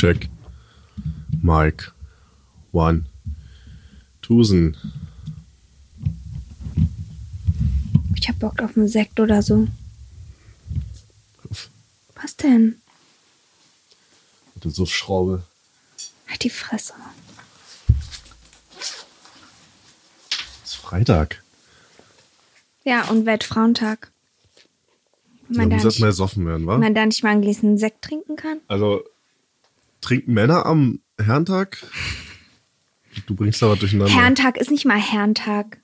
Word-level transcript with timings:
Check. 0.00 0.30
Mike. 1.42 1.92
One. 2.72 3.04
Tusen. 4.22 4.74
Ich 8.16 8.26
hab 8.26 8.38
Bock 8.38 8.62
auf 8.62 8.78
einen 8.78 8.88
Sekt 8.88 9.20
oder 9.20 9.42
so. 9.42 9.68
Was 12.14 12.34
denn? 12.34 12.80
Der 14.64 14.70
Suffschraube. 14.70 15.42
Halt 16.28 16.44
die 16.44 16.48
Fresse. 16.50 16.94
Es 18.78 19.04
ist 20.64 20.76
Freitag. 20.76 21.42
Ja, 22.84 23.06
und 23.10 23.26
Weltfrauentag. 23.26 24.10
Man, 25.48 25.68
da 25.68 25.76
muss 25.76 25.84
erst 25.84 25.96
nicht, 25.96 26.00
mal 26.00 26.12
soffen 26.12 26.46
werden, 26.46 26.66
wa? 26.66 26.72
wenn 26.72 26.80
man 26.80 26.94
da 26.94 27.04
nicht 27.04 27.22
mal 27.22 27.32
einen 27.32 27.42
Gläschen 27.42 27.76
Sekt 27.76 28.00
trinken 28.00 28.36
kann. 28.36 28.60
Also, 28.66 29.04
trinken 30.00 30.32
Männer 30.34 30.66
am 30.66 31.00
Herrentag? 31.18 31.78
Du 33.26 33.34
bringst 33.34 33.60
da 33.62 33.68
was 33.68 33.78
durcheinander. 33.78 34.12
Herrentag 34.14 34.56
ist 34.56 34.70
nicht 34.70 34.84
mal 34.84 34.98
Herrentag. 35.00 35.78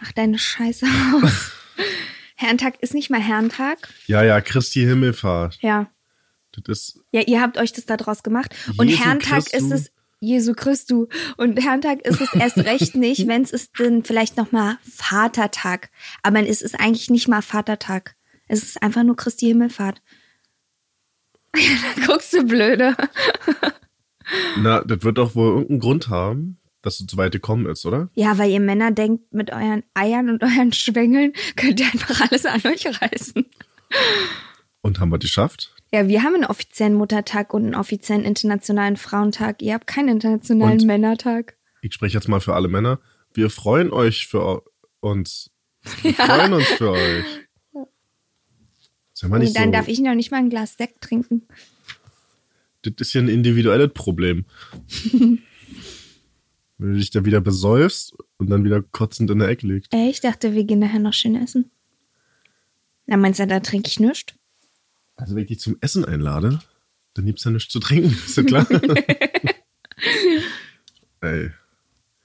Mach 0.00 0.12
deine 0.12 0.38
Scheiße 0.38 0.86
aus. 1.14 1.52
Herrentag 2.36 2.80
ist 2.82 2.94
nicht 2.94 3.10
mal 3.10 3.20
Herrentag. 3.20 3.78
ja, 4.06 4.22
ja, 4.22 4.40
Christi 4.40 4.80
Himmelfahrt. 4.80 5.58
Ja. 5.60 5.90
Das 6.52 6.64
ist, 6.78 7.00
Ja, 7.12 7.20
ihr 7.22 7.40
habt 7.40 7.58
euch 7.58 7.72
das 7.72 7.84
da 7.86 7.96
draus 7.96 8.22
gemacht. 8.22 8.54
Und 8.78 8.88
Jesu 8.88 9.04
Herrentag 9.04 9.44
Christu. 9.46 9.56
ist 9.58 9.70
es 9.72 9.90
Jesu 10.20 10.54
Christu. 10.54 11.06
Und 11.36 11.62
Herrentag 11.62 12.00
ist 12.00 12.20
es 12.20 12.32
erst 12.34 12.56
recht 12.58 12.94
nicht, 12.96 13.26
wenn 13.28 13.42
es 13.42 13.50
ist 13.52 13.78
dann 13.78 14.02
vielleicht 14.04 14.36
nochmal 14.36 14.78
Vatertag. 14.82 15.90
Aber 16.22 16.40
es 16.46 16.62
ist 16.62 16.80
eigentlich 16.80 17.10
nicht 17.10 17.28
mal 17.28 17.42
Vatertag. 17.42 18.16
Es 18.48 18.62
ist 18.62 18.82
einfach 18.82 19.02
nur 19.02 19.16
Christi 19.16 19.46
Himmelfahrt. 19.46 20.00
da 21.52 22.06
guckst 22.06 22.32
du 22.32 22.44
blöde. 22.44 22.96
na, 24.58 24.82
das 24.82 25.02
wird 25.02 25.18
doch 25.18 25.34
wohl 25.34 25.52
irgendeinen 25.52 25.80
Grund 25.80 26.08
haben, 26.08 26.58
dass 26.82 26.98
du 26.98 27.06
zu 27.06 27.16
weit 27.16 27.32
gekommen 27.32 27.66
ist, 27.66 27.84
oder? 27.86 28.08
Ja, 28.14 28.38
weil 28.38 28.50
ihr 28.50 28.60
Männer 28.60 28.90
denkt, 28.90 29.32
mit 29.32 29.52
euren 29.52 29.82
Eiern 29.94 30.30
und 30.30 30.42
euren 30.42 30.72
Schwängeln 30.72 31.32
könnt 31.56 31.80
ihr 31.80 31.86
einfach 31.86 32.20
alles 32.30 32.46
an 32.46 32.60
euch 32.64 32.86
reißen. 32.86 33.44
Und 34.82 35.00
haben 35.00 35.10
wir 35.10 35.18
die 35.18 35.26
geschafft? 35.26 35.74
Ja, 35.92 36.06
wir 36.06 36.22
haben 36.22 36.34
einen 36.34 36.44
offiziellen 36.44 36.94
Muttertag 36.94 37.52
und 37.52 37.64
einen 37.64 37.74
offiziellen 37.74 38.24
internationalen 38.24 38.96
Frauentag. 38.96 39.60
Ihr 39.60 39.74
habt 39.74 39.86
keinen 39.86 40.08
internationalen 40.08 40.80
Und? 40.80 40.86
Männertag. 40.86 41.56
Ich 41.82 41.94
spreche 41.94 42.16
jetzt 42.16 42.28
mal 42.28 42.40
für 42.40 42.54
alle 42.54 42.68
Männer. 42.68 43.00
Wir 43.34 43.50
freuen 43.50 43.92
euch 43.92 44.26
für 44.28 44.62
uns. 45.00 45.50
Wir 46.02 46.14
freuen 46.14 46.52
uns 46.52 46.66
für 46.66 46.92
euch. 46.92 47.24
Sag 49.20 49.28
mal 49.28 49.36
Und 49.36 49.42
nicht 49.42 49.54
dann 49.54 49.66
so. 49.66 49.72
darf 49.72 49.86
ich 49.86 50.00
noch 50.00 50.14
nicht 50.14 50.30
mal 50.30 50.38
ein 50.38 50.48
Glas 50.48 50.78
Sekt 50.78 51.02
trinken. 51.02 51.42
Das 52.80 52.94
ist 52.98 53.12
ja 53.12 53.20
ein 53.20 53.28
individuelles 53.28 53.92
Problem. 53.92 54.46
Wenn 55.12 55.42
du 56.94 56.98
dich 56.98 57.10
da 57.10 57.26
wieder 57.26 57.42
besäufst 57.42 58.14
und 58.38 58.48
dann 58.48 58.64
wieder 58.64 58.80
kotzend 58.80 59.30
in 59.30 59.40
der 59.40 59.48
Ecke 59.48 59.66
liegst. 59.66 59.92
Ey, 59.92 60.08
ich 60.08 60.22
dachte, 60.22 60.54
wir 60.54 60.64
gehen 60.64 60.78
nachher 60.78 61.00
noch 61.00 61.12
schön 61.12 61.36
essen. 61.36 61.70
Na, 63.04 63.18
meinst 63.18 63.38
du, 63.40 63.46
da 63.46 63.60
trinke 63.60 63.88
ich 63.88 64.00
nichts? 64.00 64.32
Also 65.16 65.34
wenn 65.34 65.42
ich 65.42 65.48
dich 65.48 65.60
zum 65.60 65.76
Essen 65.82 66.06
einlade, 66.06 66.60
dann 67.12 67.26
gibt's 67.26 67.44
ja 67.44 67.50
nichts 67.50 67.70
zu 67.70 67.78
trinken, 67.80 68.16
ist 68.24 68.38
ja 68.38 68.42
klar. 68.44 68.66
Ey. 71.20 71.50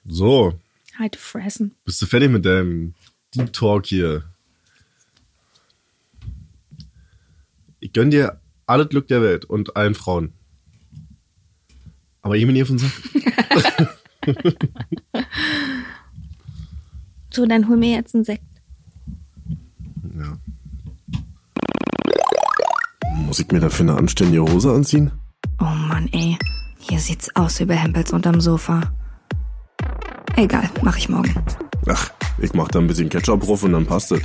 So, 0.05 0.57
Halt 0.97 1.17
fressen. 1.17 1.75
bist 1.83 2.01
du 2.01 2.05
fertig 2.05 2.31
mit 2.31 2.45
deinem 2.45 2.93
Deep 3.35 3.51
Talk 3.51 3.85
hier? 3.87 4.23
Ich 7.85 7.93
gönn 7.93 8.09
dir 8.09 8.41
alles 8.65 8.89
Glück 8.89 9.07
der 9.09 9.21
Welt 9.21 9.45
und 9.45 9.75
allen 9.75 9.93
Frauen. 9.93 10.33
Aber 12.23 12.35
jemand 12.35 12.55
hier 12.55 12.65
von. 12.65 12.81
So, 17.29 17.45
dann 17.45 17.67
hol 17.67 17.75
mir 17.75 17.91
jetzt 17.91 18.15
einen 18.15 18.23
Sekt. 18.23 18.41
Ja. 20.17 20.37
Muss 23.17 23.39
ich 23.39 23.51
mir 23.51 23.59
dafür 23.59 23.83
eine 23.89 23.97
anständige 23.97 24.41
Hose 24.41 24.71
anziehen? 24.71 25.11
Oh 25.59 25.65
Mann, 25.65 26.07
ey. 26.13 26.37
Hier 26.79 26.99
sieht's 26.99 27.35
aus 27.35 27.59
wie 27.59 27.65
bei 27.65 27.75
Hempels 27.75 28.13
unterm 28.13 28.39
Sofa. 28.39 28.81
Egal, 30.37 30.69
mach 30.81 30.97
ich 30.97 31.09
morgen. 31.09 31.35
Ach, 31.87 32.09
ich 32.39 32.53
mach 32.53 32.69
da 32.69 32.79
ein 32.79 32.87
bisschen 32.87 33.09
Ketchup 33.09 33.41
drauf 33.41 33.63
und 33.63 33.73
dann 33.73 33.85
passt 33.85 34.13
es. 34.13 34.21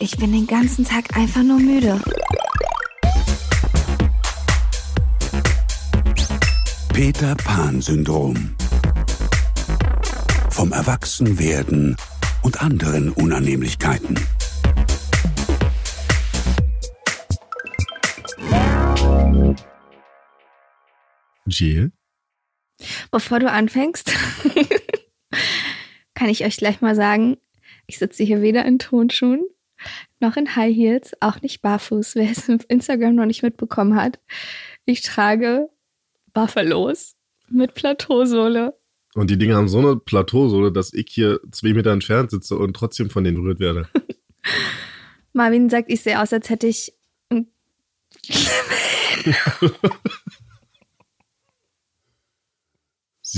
Ich 0.00 0.16
bin 0.16 0.30
den 0.30 0.46
ganzen 0.46 0.84
Tag 0.84 1.16
einfach 1.16 1.42
nur 1.42 1.58
müde. 1.58 2.00
Peter 6.94 7.34
Pan-Syndrom. 7.34 8.54
Vom 10.50 10.70
Erwachsenwerden 10.70 11.96
und 12.42 12.62
anderen 12.62 13.10
Unannehmlichkeiten. 13.10 14.20
Jill? 21.46 21.90
Bevor 23.10 23.40
du 23.40 23.50
anfängst, 23.50 24.12
kann 26.14 26.28
ich 26.28 26.44
euch 26.44 26.56
gleich 26.56 26.80
mal 26.80 26.94
sagen, 26.94 27.36
ich 27.88 27.98
sitze 27.98 28.22
hier 28.22 28.42
weder 28.42 28.64
in 28.64 28.78
Tonschuhen 28.78 29.40
noch 30.20 30.36
in 30.36 30.56
High 30.56 30.74
Heels, 30.74 31.12
auch 31.20 31.40
nicht 31.42 31.62
barfuß, 31.62 32.14
wer 32.14 32.30
es 32.30 32.48
auf 32.50 32.64
Instagram 32.68 33.14
noch 33.14 33.26
nicht 33.26 33.42
mitbekommen 33.42 33.94
hat. 33.94 34.18
Ich 34.84 35.02
trage 35.02 35.68
Buffalos 36.32 37.16
mit 37.48 37.74
Plateausohle. 37.74 38.74
Und 39.14 39.30
die 39.30 39.38
Dinge 39.38 39.56
haben 39.56 39.68
so 39.68 39.78
eine 39.78 39.96
Plateausohle, 39.96 40.70
dass 40.72 40.92
ich 40.92 41.06
hier 41.08 41.40
zwei 41.50 41.72
Meter 41.72 41.92
entfernt 41.92 42.30
sitze 42.30 42.56
und 42.56 42.74
trotzdem 42.74 43.10
von 43.10 43.24
denen 43.24 43.36
berührt 43.36 43.60
werde. 43.60 43.88
Marvin 45.32 45.70
sagt, 45.70 45.90
ich 45.90 46.02
sehe 46.02 46.20
aus, 46.20 46.32
als 46.32 46.50
hätte 46.50 46.66
ich 46.66 46.92
ein 47.30 47.46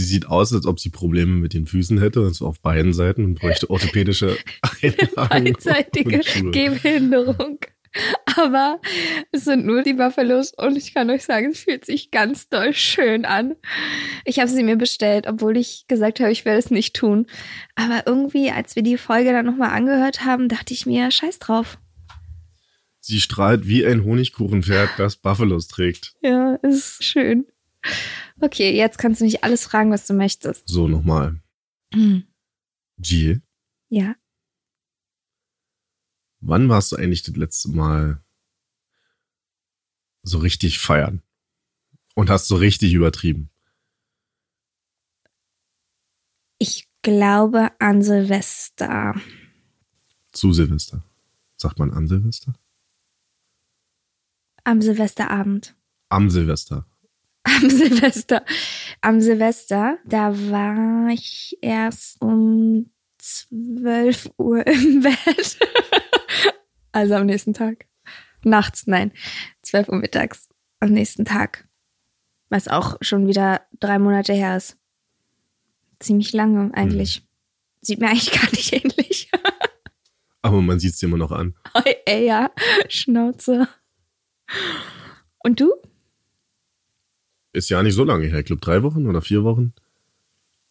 Sie 0.01 0.07
sieht 0.07 0.27
aus, 0.29 0.51
als 0.55 0.65
ob 0.65 0.81
sie 0.81 0.89
Probleme 0.89 1.33
mit 1.33 1.53
den 1.53 1.67
Füßen 1.67 2.01
hätte, 2.01 2.23
und 2.23 2.35
zwar 2.35 2.49
auf 2.49 2.61
beiden 2.61 2.95
Seiten 2.95 3.23
und 3.23 3.35
bräuchte 3.35 3.69
orthopädische 3.69 4.39
Einlagen. 4.83 5.45
beidseitige. 5.45 6.21
Gehbehinderung. 6.51 7.59
Aber 8.37 8.81
es 9.31 9.45
sind 9.45 9.67
nur 9.67 9.83
die 9.83 9.93
Buffalos 9.93 10.55
und 10.57 10.77
ich 10.79 10.95
kann 10.95 11.11
euch 11.11 11.25
sagen, 11.25 11.51
es 11.51 11.61
fühlt 11.61 11.85
sich 11.85 12.11
ganz 12.11 12.49
doll 12.49 12.73
schön 12.73 13.27
an. 13.27 13.57
Ich 14.25 14.39
habe 14.39 14.49
sie 14.49 14.63
mir 14.63 14.77
bestellt, 14.77 15.27
obwohl 15.27 15.59
ich 15.59 15.85
gesagt 15.87 16.21
habe, 16.21 16.33
ich 16.33 16.47
werde 16.47 16.61
es 16.61 16.71
nicht 16.71 16.97
tun. 16.97 17.27
Aber 17.75 18.05
irgendwie, 18.07 18.51
als 18.51 18.75
wir 18.75 18.83
die 18.83 18.97
Folge 18.97 19.33
dann 19.33 19.45
nochmal 19.45 19.71
angehört 19.71 20.25
haben, 20.25 20.49
dachte 20.49 20.73
ich 20.73 20.87
mir, 20.87 21.11
scheiß 21.11 21.41
drauf. 21.41 21.77
Sie 23.01 23.21
strahlt 23.21 23.67
wie 23.67 23.85
ein 23.85 24.05
Honigkuchenpferd, 24.05 24.91
das 24.97 25.17
Buffalos 25.17 25.69
trägt. 25.69 26.15
Ja, 26.23 26.55
ist 26.63 27.05
schön. 27.05 27.45
Okay, 28.41 28.75
jetzt 28.77 28.99
kannst 28.99 29.21
du 29.21 29.25
mich 29.25 29.45
alles 29.45 29.65
fragen, 29.65 29.91
was 29.91 30.07
du 30.07 30.15
möchtest. 30.15 30.67
So, 30.69 30.89
nochmal. 30.89 31.41
Jill, 32.99 33.43
Ja, 33.89 34.15
wann 36.41 36.69
warst 36.69 36.93
du 36.93 36.97
eigentlich 36.97 37.23
das 37.23 37.35
letzte 37.37 37.69
Mal 37.71 38.23
so 40.23 40.39
richtig 40.39 40.79
feiern? 40.79 41.23
Und 42.15 42.31
hast 42.31 42.47
so 42.49 42.57
richtig 42.57 42.93
übertrieben? 42.93 43.51
ich 46.59 46.87
glaube 47.03 47.71
an 47.81 48.03
Silvester. 48.03 49.15
Zu 50.33 50.53
Silvester. 50.53 51.03
Sagt 51.57 51.79
man 51.79 51.91
an 51.93 52.07
Silvester? 52.07 52.53
Am 54.65 54.83
Silvesterabend. 54.83 55.75
Am 56.11 56.29
Silvester. 56.29 56.87
Am 57.43 57.71
Silvester. 57.71 58.45
Am 59.01 59.21
Silvester, 59.21 59.99
da 60.05 60.33
war 60.51 61.09
ich 61.09 61.57
erst 61.63 62.21
um 62.21 62.91
12 63.19 64.31
Uhr 64.39 64.67
im 64.67 65.01
Bett. 65.03 65.59
also 66.93 67.15
am 67.15 67.27
nächsten 67.27 67.55
Tag. 67.55 67.87
Nachts, 68.45 68.87
nein. 68.87 69.13
12 69.63 69.89
Uhr 69.89 69.97
mittags 69.97 70.49
am 70.81 70.91
nächsten 70.91 71.25
Tag. 71.25 71.67
Was 72.49 72.69
auch 72.69 72.97
schon 73.01 73.27
wieder 73.27 73.63
drei 73.79 73.99
Monate 73.99 74.33
her 74.33 74.57
ist. 74.57 74.77
Ziemlich 75.99 76.33
lange 76.33 76.73
eigentlich. 76.75 77.23
Sieht 77.83 78.01
mir 78.01 78.09
eigentlich 78.09 78.33
gar 78.33 78.51
nicht 78.51 78.73
ähnlich. 78.73 79.31
Aber 80.43 80.61
man 80.63 80.81
sieht 80.81 80.95
es 80.95 80.99
dir 80.99 81.07
immer 81.07 81.19
noch 81.19 81.33
an. 81.33 81.55
Ey, 82.07 82.27
ja, 82.27 82.51
Schnauze. 82.89 83.69
Und 85.45 85.61
du? 85.61 85.75
Ist 87.53 87.69
ja 87.71 87.83
nicht 87.83 87.95
so 87.95 88.05
lange 88.05 88.27
her. 88.27 88.39
Ich 88.39 88.45
glaube 88.47 88.61
drei 88.61 88.83
Wochen 88.83 89.07
oder 89.07 89.23
vier 89.23 89.43
Wochen. 89.45 89.73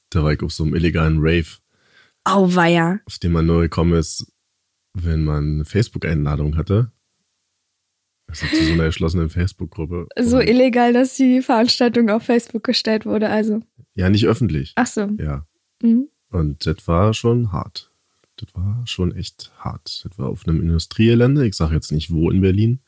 Da 0.09 0.23
war 0.23 0.33
ich 0.33 0.41
auf 0.41 0.51
so 0.51 0.63
einem 0.63 0.75
illegalen 0.75 1.17
Rave, 1.19 1.57
Auweia. 2.23 2.99
auf 3.05 3.19
den 3.19 3.31
man 3.31 3.45
nur 3.45 3.61
gekommen 3.61 3.93
ist, 3.93 4.31
wenn 4.93 5.23
man 5.23 5.55
eine 5.55 5.65
Facebook-Einladung 5.65 6.57
hatte. 6.57 6.91
Also 8.27 8.45
zu 8.47 8.63
so 8.63 8.73
einer 8.73 8.85
geschlossenen 8.85 9.29
Facebook-Gruppe. 9.29 10.07
So 10.19 10.39
illegal, 10.39 10.93
dass 10.93 11.15
die 11.15 11.41
Veranstaltung 11.41 12.09
auf 12.09 12.23
Facebook 12.23 12.63
gestellt 12.63 13.05
wurde. 13.05 13.29
Also, 13.29 13.61
Ja, 13.95 14.09
nicht 14.09 14.25
öffentlich. 14.27 14.73
ach 14.75 14.87
so. 14.87 15.09
Ja. 15.19 15.45
Mhm. 15.81 16.07
Und 16.29 16.65
das 16.65 16.87
war 16.87 17.13
schon 17.13 17.51
hart. 17.51 17.91
Das 18.37 18.49
war 18.53 18.83
schon 18.85 19.15
echt 19.15 19.51
hart. 19.57 20.05
Das 20.05 20.17
war 20.19 20.29
auf 20.29 20.47
einem 20.47 20.61
Industriegelände. 20.61 21.45
Ich 21.47 21.55
sage 21.55 21.75
jetzt 21.75 21.91
nicht 21.91 22.11
wo 22.11 22.29
in 22.31 22.41
Berlin. 22.41 22.79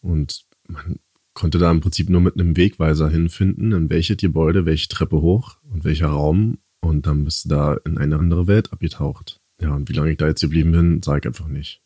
Und 0.00 0.44
man 0.68 0.98
konnte 1.38 1.58
da 1.58 1.70
im 1.70 1.80
Prinzip 1.80 2.10
nur 2.10 2.20
mit 2.20 2.34
einem 2.34 2.56
Wegweiser 2.56 3.08
hinfinden, 3.08 3.70
in 3.70 3.90
welches 3.90 4.16
Gebäude, 4.16 4.66
welche 4.66 4.88
Treppe 4.88 5.22
hoch 5.22 5.56
und 5.70 5.84
welcher 5.84 6.08
Raum. 6.08 6.58
Und 6.80 7.06
dann 7.06 7.24
bist 7.24 7.44
du 7.44 7.50
da 7.50 7.74
in 7.84 7.96
eine 7.96 8.16
andere 8.16 8.48
Welt 8.48 8.72
abgetaucht. 8.72 9.40
Ja, 9.60 9.72
und 9.72 9.88
wie 9.88 9.92
lange 9.92 10.10
ich 10.10 10.16
da 10.16 10.26
jetzt 10.26 10.40
geblieben 10.40 10.72
bin, 10.72 11.00
sage 11.00 11.20
ich 11.20 11.26
einfach 11.26 11.46
nicht. 11.46 11.80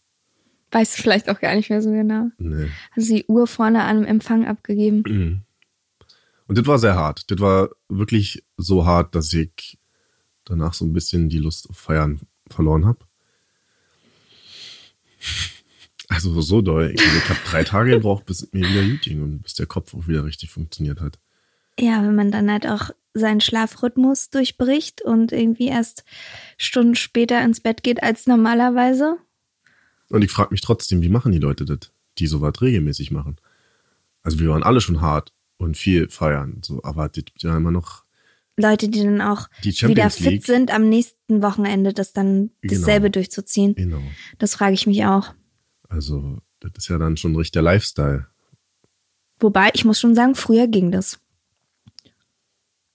Weißt 0.71 0.97
du 0.97 1.03
vielleicht 1.03 1.29
auch 1.29 1.39
gar 1.39 1.55
nicht 1.55 1.69
mehr 1.69 1.83
so 1.83 1.91
genau. 1.91 2.31
Nee. 2.39 2.69
Hast 2.93 3.11
du 3.11 3.15
die 3.17 3.27
Uhr 3.27 3.47
vorne 3.47 3.85
an 3.85 4.07
Empfang 4.07 4.47
abgegeben? 4.47 5.03
Und 6.47 6.59
das 6.59 6.67
war 6.67 6.79
sehr 6.79 6.97
hart. 6.97 7.31
Das 7.31 7.39
war 7.39 7.69
wirklich 7.91 8.43
so 8.57 8.87
hart, 8.87 9.15
dass 9.15 9.35
ich 9.35 9.79
danach 10.45 10.73
so 10.73 10.87
ein 10.87 10.95
bisschen 10.95 11.29
die 11.29 11.39
Lust 11.39 11.69
auf 11.69 11.77
Feiern 11.77 12.21
verloren 12.49 12.87
habe. 12.87 13.01
Also 16.13 16.41
so 16.41 16.61
doll. 16.63 16.93
Ich, 16.95 17.01
ich 17.01 17.29
habe 17.29 17.39
drei 17.45 17.65
Tage 17.65 17.91
gebraucht, 17.91 18.27
bis 18.27 18.49
mir 18.53 18.69
wieder 18.69 18.83
gut 18.87 19.03
ging 19.03 19.23
und 19.23 19.43
bis 19.43 19.55
der 19.55 19.67
Kopf 19.67 19.95
auch 19.95 20.07
wieder 20.09 20.25
richtig 20.25 20.51
funktioniert 20.51 21.01
hat. 21.01 21.19
Ja, 21.79 22.03
wenn 22.03 22.15
man 22.15 22.31
dann 22.31 22.51
halt 22.51 22.67
auch 22.67 22.91
seinen 23.15 23.41
Schlafrhythmus 23.41 24.31
durchbricht 24.31 25.03
und 25.03 25.33
irgendwie 25.33 25.69
erst 25.69 26.05
Stunden 26.59 26.95
später 26.95 27.43
ins 27.43 27.61
Bett 27.61 27.83
geht 27.83 28.03
als 28.03 28.27
normalerweise. 28.27 29.17
Und 30.09 30.23
ich 30.23 30.31
frage 30.31 30.51
mich 30.51 30.61
trotzdem, 30.61 31.03
wie 31.03 31.09
machen 31.09 31.33
die 31.33 31.39
Leute 31.39 31.65
das, 31.65 31.93
die 32.19 32.27
sowas 32.27 32.61
regelmäßig 32.61 33.11
machen? 33.11 33.37
Also 34.23 34.39
wir 34.39 34.51
waren 34.51 34.63
alle 34.63 34.81
schon 34.81 35.01
hart 35.01 35.33
und 35.57 35.77
viel 35.77 36.09
feiern, 36.11 36.59
so, 36.63 36.83
aber 36.83 37.09
das 37.09 37.25
gibt 37.25 37.43
ja 37.43 37.57
immer 37.57 37.71
noch 37.71 38.05
Leute, 38.59 38.89
die 38.91 39.03
dann 39.03 39.23
auch 39.23 39.49
die 39.65 39.73
wieder 39.89 40.11
fit 40.11 40.31
League. 40.31 40.45
sind, 40.47 40.71
am 40.75 40.89
nächsten 40.89 41.43
Wochenende 41.43 41.95
das 41.95 42.13
dann 42.13 42.51
Genau. 42.61 42.75
dasselbe 42.75 43.11
durchzuziehen. 43.11 43.75
Genau. 43.75 44.03
Das 44.39 44.55
frage 44.55 44.75
ich 44.75 44.87
mich 44.87 45.05
auch. 45.07 45.33
Also 45.93 46.39
das 46.61 46.73
ist 46.77 46.89
ja 46.89 46.99
dann 46.99 47.17
schon 47.17 47.37
richtig 47.37 47.53
der 47.53 47.63
Lifestyle. 47.63 48.27
Wobei, 49.41 49.71
ich 49.75 49.85
muss 49.85 50.01
schon 50.01 50.15
sagen, 50.15 50.35
früher 50.35 50.67
ging 50.69 50.91
das. 50.91 51.19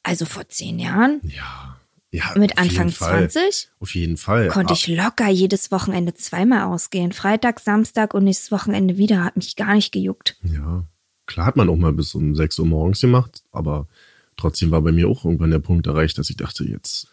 Also 0.03 0.25
vor 0.25 0.47
zehn 0.47 0.79
Jahren, 0.79 1.19
Ja. 1.23 1.77
ja 2.11 2.33
mit 2.37 2.57
Anfang 2.57 2.89
Fall. 2.89 3.29
20, 3.29 3.69
Auf 3.79 3.93
jeden 3.93 4.15
Fall. 4.17 4.47
konnte 4.47 4.71
Ah, 4.71 4.77
ich 4.77 4.87
locker 4.87 5.27
jedes 5.29 5.69
Wochenende 5.71 6.13
zweimal 6.13 6.63
ausgehen. 6.63 7.11
Freitag, 7.11 7.59
Samstag 7.59 8.13
und 8.13 8.23
nächstes 8.23 8.51
Wochenende 8.51 8.97
wieder. 8.97 9.23
Hat 9.23 9.35
mich 9.35 9.55
gar 9.57 9.75
nicht 9.75 9.91
gejuckt. 9.91 10.37
Ja, 10.43 10.85
klar 11.25 11.45
hat 11.45 11.57
man 11.57 11.69
auch 11.69 11.75
mal 11.75 11.91
bis 11.93 12.15
um 12.15 12.35
6 12.35 12.57
Uhr 12.59 12.65
morgens 12.65 13.01
gemacht, 13.01 13.43
aber 13.51 13.87
trotzdem 14.37 14.71
war 14.71 14.81
bei 14.81 14.93
mir 14.93 15.09
auch 15.09 15.25
irgendwann 15.25 15.51
der 15.51 15.59
Punkt 15.59 15.85
erreicht, 15.87 16.17
dass 16.17 16.29
ich 16.29 16.37
dachte, 16.37 16.63
jetzt, 16.63 17.09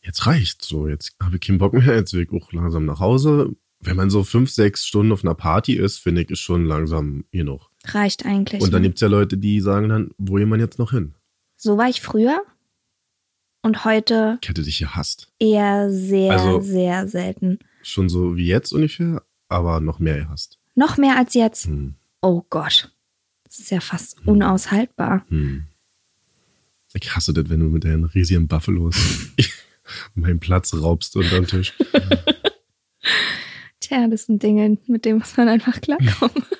jetzt 0.00 0.26
reicht 0.26 0.64
so, 0.64 0.88
jetzt 0.88 1.14
habe 1.22 1.36
ich 1.36 1.42
keinen 1.42 1.58
Bock 1.58 1.74
mehr, 1.74 1.94
jetzt 1.94 2.14
will 2.14 2.22
ich 2.22 2.32
auch 2.32 2.50
langsam 2.52 2.86
nach 2.86 3.00
Hause. 3.00 3.54
Wenn 3.86 3.96
man 3.96 4.10
so 4.10 4.24
fünf, 4.24 4.50
sechs 4.50 4.84
Stunden 4.86 5.12
auf 5.12 5.24
einer 5.24 5.34
Party 5.34 5.74
ist, 5.74 5.98
finde 5.98 6.22
ich, 6.22 6.30
ist 6.30 6.40
schon 6.40 6.64
langsam 6.66 7.24
genug. 7.30 7.70
Reicht 7.84 8.26
eigentlich. 8.26 8.60
Und 8.60 8.72
dann 8.72 8.82
ne? 8.82 8.88
gibt's 8.88 9.00
ja 9.00 9.08
Leute, 9.08 9.36
die 9.38 9.60
sagen 9.60 9.88
dann, 9.88 10.10
wo 10.18 10.34
geht 10.34 10.48
man 10.48 10.58
jetzt 10.60 10.78
noch 10.78 10.90
hin? 10.90 11.14
So 11.56 11.78
war 11.78 11.88
ich 11.88 12.00
früher. 12.00 12.42
Und 13.62 13.84
heute 13.84 14.38
Ich 14.42 14.48
hätte 14.48 14.62
dich 14.62 14.78
gehasst. 14.78 15.32
eher 15.38 15.90
sehr, 15.90 16.32
Also- 16.32 16.60
sehr 16.60 17.06
selten. 17.08 17.58
Schon 17.82 18.08
so 18.08 18.36
wie 18.36 18.46
jetzt 18.46 18.72
ungefähr, 18.72 19.22
aber 19.48 19.80
noch 19.80 20.00
mehr 20.00 20.18
gehasst. 20.18 20.58
Noch 20.74 20.96
mehr 20.98 21.16
als 21.16 21.34
jetzt. 21.34 21.66
Hm. 21.66 21.94
Oh 22.20 22.42
Gott. 22.50 22.92
Das 23.44 23.58
ist 23.60 23.70
ja 23.70 23.80
fast 23.80 24.26
unaushaltbar. 24.26 25.24
Hm. 25.28 25.64
Ich 26.92 27.14
hasse 27.14 27.32
das, 27.32 27.48
wenn 27.48 27.60
du 27.60 27.66
mit 27.66 27.84
deinen 27.84 28.04
riesigen 28.04 28.48
Buffalos 28.48 28.96
meinen 30.14 30.40
Platz 30.40 30.74
raubst 30.74 31.14
unterm 31.16 31.46
Tisch. 31.46 31.72
Tja, 33.80 34.06
das 34.08 34.26
sind 34.26 34.42
Dinge, 34.42 34.78
mit 34.86 35.04
denen 35.04 35.18
muss 35.18 35.36
man 35.36 35.48
einfach 35.48 35.80
klarkommen. 35.80 36.44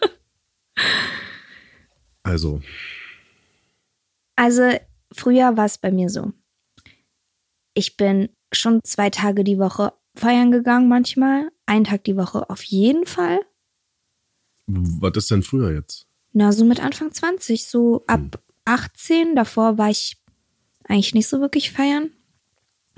Also, 2.23 2.61
Also, 4.35 4.77
früher 5.13 5.57
war 5.57 5.65
es 5.67 5.79
bei 5.79 5.93
mir 5.93 6.09
so. 6.11 6.33
Ich 7.73 7.97
bin 7.97 8.31
schon 8.53 8.83
zwei 8.83 9.11
Tage 9.11 9.45
die 9.45 9.59
Woche 9.59 9.93
feiern 10.17 10.51
gegangen 10.51 10.89
manchmal. 10.89 11.51
Einen 11.67 11.85
Tag 11.85 12.03
die 12.05 12.17
Woche 12.17 12.51
auf 12.51 12.65
jeden 12.65 13.07
Fall. 13.07 13.39
was 14.67 15.17
ist 15.17 15.31
denn 15.31 15.45
früher 15.45 15.73
jetzt? 15.73 16.09
Na, 16.33 16.51
so 16.53 16.65
mit 16.65 16.81
Anfang 16.81 17.13
20, 17.13 17.65
so 17.65 18.05
ab 18.09 18.43
18. 18.65 19.37
Davor 19.37 19.79
war 19.79 19.91
ich 19.91 20.17
eigentlich 20.89 21.15
nicht 21.15 21.29
so 21.29 21.41
wirklich 21.41 21.71
feiern. 21.71 22.11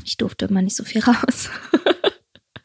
Ich 0.05 0.17
durfte 0.17 0.47
immer 0.47 0.63
nicht 0.63 0.77
so 0.77 0.85
viel 0.85 1.03
raus. 1.03 1.51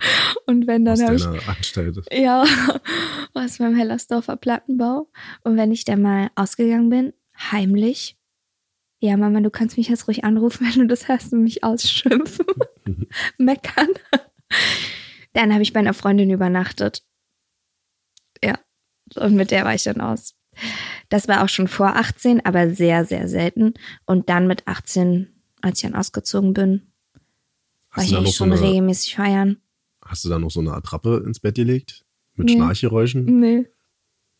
Und 0.45 0.67
wenn, 0.67 0.85
dann 0.85 0.95
Aus 0.95 1.01
habe 1.01 1.15
ich 1.37 1.47
Anstalt. 1.47 1.97
Ja, 2.11 2.45
aus 3.33 3.59
meinem 3.59 3.75
Hellersdorfer 3.75 4.35
Plattenbau. 4.35 5.09
Und 5.43 5.57
wenn 5.57 5.71
ich 5.71 5.85
dann 5.85 6.01
mal 6.01 6.29
ausgegangen 6.35 6.89
bin, 6.89 7.13
heimlich, 7.51 8.17
ja, 8.99 9.17
Mama, 9.17 9.41
du 9.41 9.49
kannst 9.49 9.77
mich 9.77 9.89
jetzt 9.89 10.07
ruhig 10.07 10.23
anrufen, 10.23 10.67
wenn 10.73 10.81
du 10.81 10.87
das 10.87 11.07
hörst 11.07 11.33
und 11.33 11.43
mich 11.43 11.63
ausschimpfen, 11.63 12.45
meckern. 13.37 13.89
Dann 15.33 15.51
habe 15.51 15.63
ich 15.63 15.73
bei 15.73 15.79
einer 15.79 15.93
Freundin 15.93 16.29
übernachtet. 16.29 17.03
Ja, 18.43 18.59
und 19.15 19.35
mit 19.35 19.51
der 19.51 19.65
war 19.65 19.73
ich 19.73 19.83
dann 19.83 20.01
aus. 20.01 20.35
Das 21.09 21.27
war 21.27 21.43
auch 21.43 21.49
schon 21.49 21.67
vor 21.67 21.95
18, 21.95 22.45
aber 22.45 22.69
sehr, 22.69 23.05
sehr 23.05 23.27
selten. 23.27 23.73
Und 24.05 24.29
dann 24.29 24.47
mit 24.47 24.67
18, 24.67 25.27
als 25.61 25.79
ich 25.79 25.89
dann 25.89 25.99
ausgezogen 25.99 26.53
bin, 26.53 26.91
war 27.91 28.03
Hast 28.03 28.11
ich 28.11 28.15
eigentlich 28.15 28.35
so 28.35 28.45
schon 28.45 28.53
eine, 28.53 28.61
regelmäßig 28.61 29.15
feiern. 29.15 29.57
Hast 30.13 30.23
du 30.25 30.29
da 30.29 30.37
noch 30.37 30.51
so 30.51 30.59
eine 30.59 30.73
Attrappe 30.73 31.23
ins 31.25 31.39
Bett 31.39 31.55
gelegt? 31.55 32.05
Mit 32.35 32.47
Nee. 32.47 32.53
Schnarchgeräuschen? 32.53 33.39
Nee. 33.39 33.65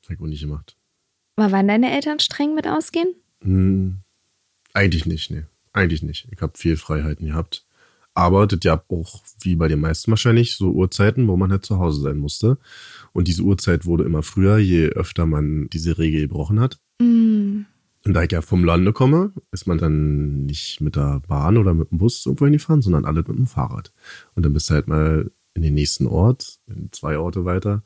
Hab 0.04 0.12
ich 0.12 0.20
auch 0.20 0.28
nicht 0.28 0.42
gemacht. 0.42 0.78
Aber 1.36 1.52
waren 1.52 1.68
deine 1.68 1.92
Eltern 1.92 2.20
streng 2.20 2.54
mit 2.54 2.68
ausgehen? 2.68 3.16
Hm, 3.42 3.98
eigentlich 4.74 5.08
nicht, 5.08 5.32
nee. 5.32 5.46
Eigentlich 5.72 6.04
nicht. 6.04 6.28
Ich 6.32 6.40
habe 6.42 6.54
viel 6.56 6.78
Freiheiten 6.78 7.26
gehabt. 7.26 7.66
Aber 8.14 8.46
das 8.46 8.60
ja 8.62 8.84
auch, 8.88 9.24
wie 9.42 9.56
bei 9.56 9.68
den 9.68 9.80
meisten 9.80 10.12
wahrscheinlich, 10.12 10.56
so 10.56 10.70
Uhrzeiten, 10.70 11.28
wo 11.28 11.36
man 11.36 11.52
halt 11.52 11.66
zu 11.66 11.80
Hause 11.80 12.02
sein 12.02 12.18
musste. 12.18 12.60
Und 13.12 13.28
diese 13.28 13.42
Uhrzeit 13.42 13.88
wurde 13.88 14.04
immer 14.04 14.22
früher, 14.22 14.60
je 14.60 14.90
öfter 14.90 15.26
man 15.26 15.70
diese 15.70 15.98
Regel 15.98 16.22
gebrochen 16.22 16.60
hat. 16.60 16.80
Mm. 17.02 17.62
Und 18.06 18.14
da 18.14 18.22
ich 18.22 18.32
ja 18.32 18.42
vom 18.42 18.64
Lande 18.64 18.94
komme, 18.94 19.34
ist 19.52 19.66
man 19.66 19.80
dann 19.80 20.46
nicht 20.46 20.82
mit 20.82 20.96
der 20.96 21.22
Bahn 21.28 21.58
oder 21.58 21.74
mit 21.74 21.90
dem 21.90 21.98
Bus 21.98 22.24
irgendwo 22.28 22.46
hingefahren, 22.46 22.84
sondern 22.84 23.06
alle 23.06 23.22
mit 23.22 23.30
dem 23.30 23.48
Fahrrad. 23.48 23.92
Und 24.36 24.46
dann 24.46 24.54
bist 24.54 24.70
du 24.70 24.76
halt 24.76 24.88
mal 24.88 25.32
in 25.54 25.62
den 25.62 25.74
nächsten 25.74 26.08
Ort, 26.08 26.60
in 26.68 26.92
zwei 26.92 27.18
Orte 27.18 27.46
weiter. 27.46 27.84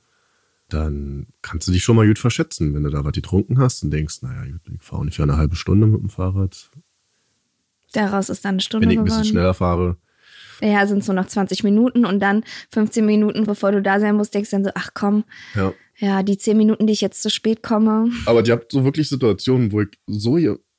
Dann 0.70 1.28
kannst 1.42 1.68
du 1.68 1.72
dich 1.72 1.84
schon 1.84 1.96
mal 1.96 2.08
gut 2.08 2.20
verschätzen, 2.20 2.74
wenn 2.74 2.84
du 2.84 2.90
da 2.90 3.06
was 3.06 3.14
getrunken 3.14 3.58
hast 3.60 3.84
und 3.84 3.92
denkst, 3.92 4.22
naja, 4.22 4.52
gut, 4.52 4.62
ich 4.74 4.82
fahre 4.82 5.02
ungefähr 5.02 5.24
eine 5.24 5.38
halbe 5.38 5.56
Stunde 5.56 5.88
mit 5.88 6.02
dem 6.02 6.10
Fahrrad. 6.10 6.70
Daraus 7.94 8.30
ist 8.30 8.44
dann 8.44 8.56
eine 8.56 8.62
Stunde 8.62 8.86
Wenn 8.86 8.92
ich 8.92 9.00
ein 9.00 9.06
geworden. 9.06 9.22
bisschen 9.22 9.34
schneller 9.34 9.54
fahre, 9.54 9.98
Ja, 10.62 10.86
sind 10.86 11.00
es 11.00 11.08
nur 11.08 11.16
noch 11.16 11.28
20 11.28 11.64
Minuten 11.64 12.06
und 12.06 12.20
dann 12.20 12.44
15 12.74 13.06
Minuten, 13.06 13.46
bevor 13.46 13.72
du 13.72 13.82
da 13.82 14.00
sein 14.00 14.16
musst, 14.16 14.34
denkst 14.34 14.50
du 14.50 14.58
dann 14.58 14.64
so, 14.66 14.72
ach 14.76 14.90
komm, 14.94 15.24
ja. 15.56 15.74
ja, 15.98 16.24
die 16.24 16.38
10 16.38 16.58
Minuten, 16.58 16.86
die 16.86 16.94
ich 16.94 17.02
jetzt 17.02 17.24
zu 17.24 17.30
spät 17.30 17.64
komme. 17.64 18.12
Aber 18.26 18.46
ihr 18.46 18.52
habt 18.54 18.72
so 18.72 18.84
wirklich 18.84 19.08
Situationen, 19.08 19.72
wo 19.72 19.82
ich 19.82 19.90
so 20.06 20.34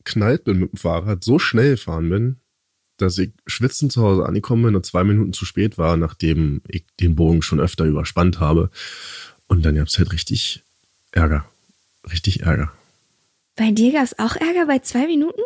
geknallt 0.04 0.44
bin 0.44 0.58
mit 0.58 0.72
dem 0.72 0.76
Fahrrad, 0.76 1.24
so 1.24 1.38
schnell 1.38 1.72
gefahren 1.72 2.10
bin, 2.10 2.40
dass 2.98 3.18
ich 3.18 3.32
schwitzend 3.46 3.92
zu 3.92 4.02
Hause 4.02 4.26
angekommen 4.26 4.64
bin 4.64 4.76
und 4.76 4.84
zwei 4.86 5.04
Minuten 5.04 5.32
zu 5.32 5.44
spät 5.44 5.78
war, 5.78 5.96
nachdem 5.96 6.60
ich 6.68 6.84
den 7.00 7.14
Bogen 7.14 7.42
schon 7.42 7.60
öfter 7.60 7.84
überspannt 7.84 8.40
habe. 8.40 8.70
Und 9.46 9.64
dann 9.64 9.76
gab's 9.76 9.98
halt 9.98 10.12
richtig 10.12 10.62
Ärger. 11.12 11.46
Richtig 12.10 12.42
Ärger. 12.42 12.70
Bei 13.56 13.70
dir 13.70 13.92
gab 13.92 14.04
es 14.04 14.18
auch 14.18 14.36
Ärger 14.36 14.66
bei 14.66 14.78
zwei 14.80 15.06
Minuten? 15.06 15.40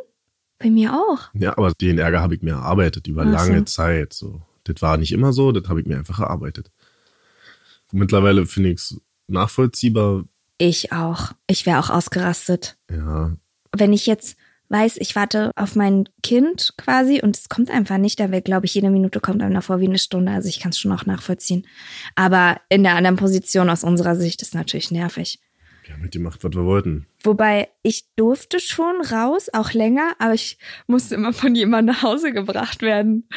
Bei 0.58 0.70
mir 0.70 0.92
auch. 0.94 1.30
Ja, 1.34 1.56
aber 1.56 1.72
den 1.72 1.98
Ärger 1.98 2.20
habe 2.20 2.34
ich 2.34 2.42
mir 2.42 2.52
erarbeitet 2.52 3.06
über 3.06 3.22
Ach 3.22 3.26
so. 3.26 3.32
lange 3.32 3.64
Zeit. 3.64 4.12
So. 4.12 4.42
Das 4.64 4.80
war 4.82 4.96
nicht 4.96 5.12
immer 5.12 5.32
so, 5.32 5.52
das 5.52 5.68
habe 5.68 5.80
ich 5.80 5.86
mir 5.86 5.98
einfach 5.98 6.20
erarbeitet. 6.20 6.70
Mittlerweile 7.90 8.46
finde 8.46 8.70
ich 8.70 8.76
es 8.76 9.00
nachvollziehbar. 9.28 10.24
Ich 10.58 10.92
auch. 10.92 11.32
Ich 11.46 11.66
wäre 11.66 11.78
auch 11.80 11.90
ausgerastet. 11.90 12.76
Ja, 12.90 13.32
Wenn 13.76 13.92
ich 13.92 14.06
jetzt 14.06 14.36
weiß, 14.72 14.96
ich 14.98 15.14
warte 15.14 15.52
auf 15.54 15.76
mein 15.76 16.08
Kind 16.22 16.74
quasi 16.78 17.20
und 17.22 17.36
es 17.36 17.48
kommt 17.48 17.70
einfach 17.70 17.98
nicht, 17.98 18.18
da 18.18 18.30
wäre, 18.30 18.42
glaube 18.42 18.66
ich, 18.66 18.74
jede 18.74 18.90
Minute 18.90 19.20
kommt 19.20 19.42
einem 19.42 19.54
davor 19.54 19.80
wie 19.80 19.86
eine 19.86 19.98
Stunde. 19.98 20.32
Also 20.32 20.48
ich 20.48 20.58
kann 20.58 20.70
es 20.70 20.78
schon 20.78 20.92
auch 20.92 21.06
nachvollziehen. 21.06 21.66
Aber 22.16 22.60
in 22.68 22.82
der 22.82 22.96
anderen 22.96 23.16
Position 23.16 23.70
aus 23.70 23.84
unserer 23.84 24.16
Sicht 24.16 24.42
ist 24.42 24.54
natürlich 24.54 24.90
nervig. 24.90 25.40
wir 25.84 25.94
haben 25.94 26.10
gemacht, 26.10 26.42
was 26.42 26.52
wir 26.54 26.64
wollten. 26.64 27.06
Wobei 27.22 27.68
ich 27.82 28.06
durfte 28.16 28.58
schon 28.58 29.02
raus, 29.02 29.48
auch 29.52 29.72
länger, 29.72 30.14
aber 30.18 30.34
ich 30.34 30.58
musste 30.86 31.14
immer 31.14 31.32
von 31.32 31.54
jemandem 31.54 31.94
nach 31.94 32.02
Hause 32.02 32.32
gebracht 32.32 32.82
werden. 32.82 33.28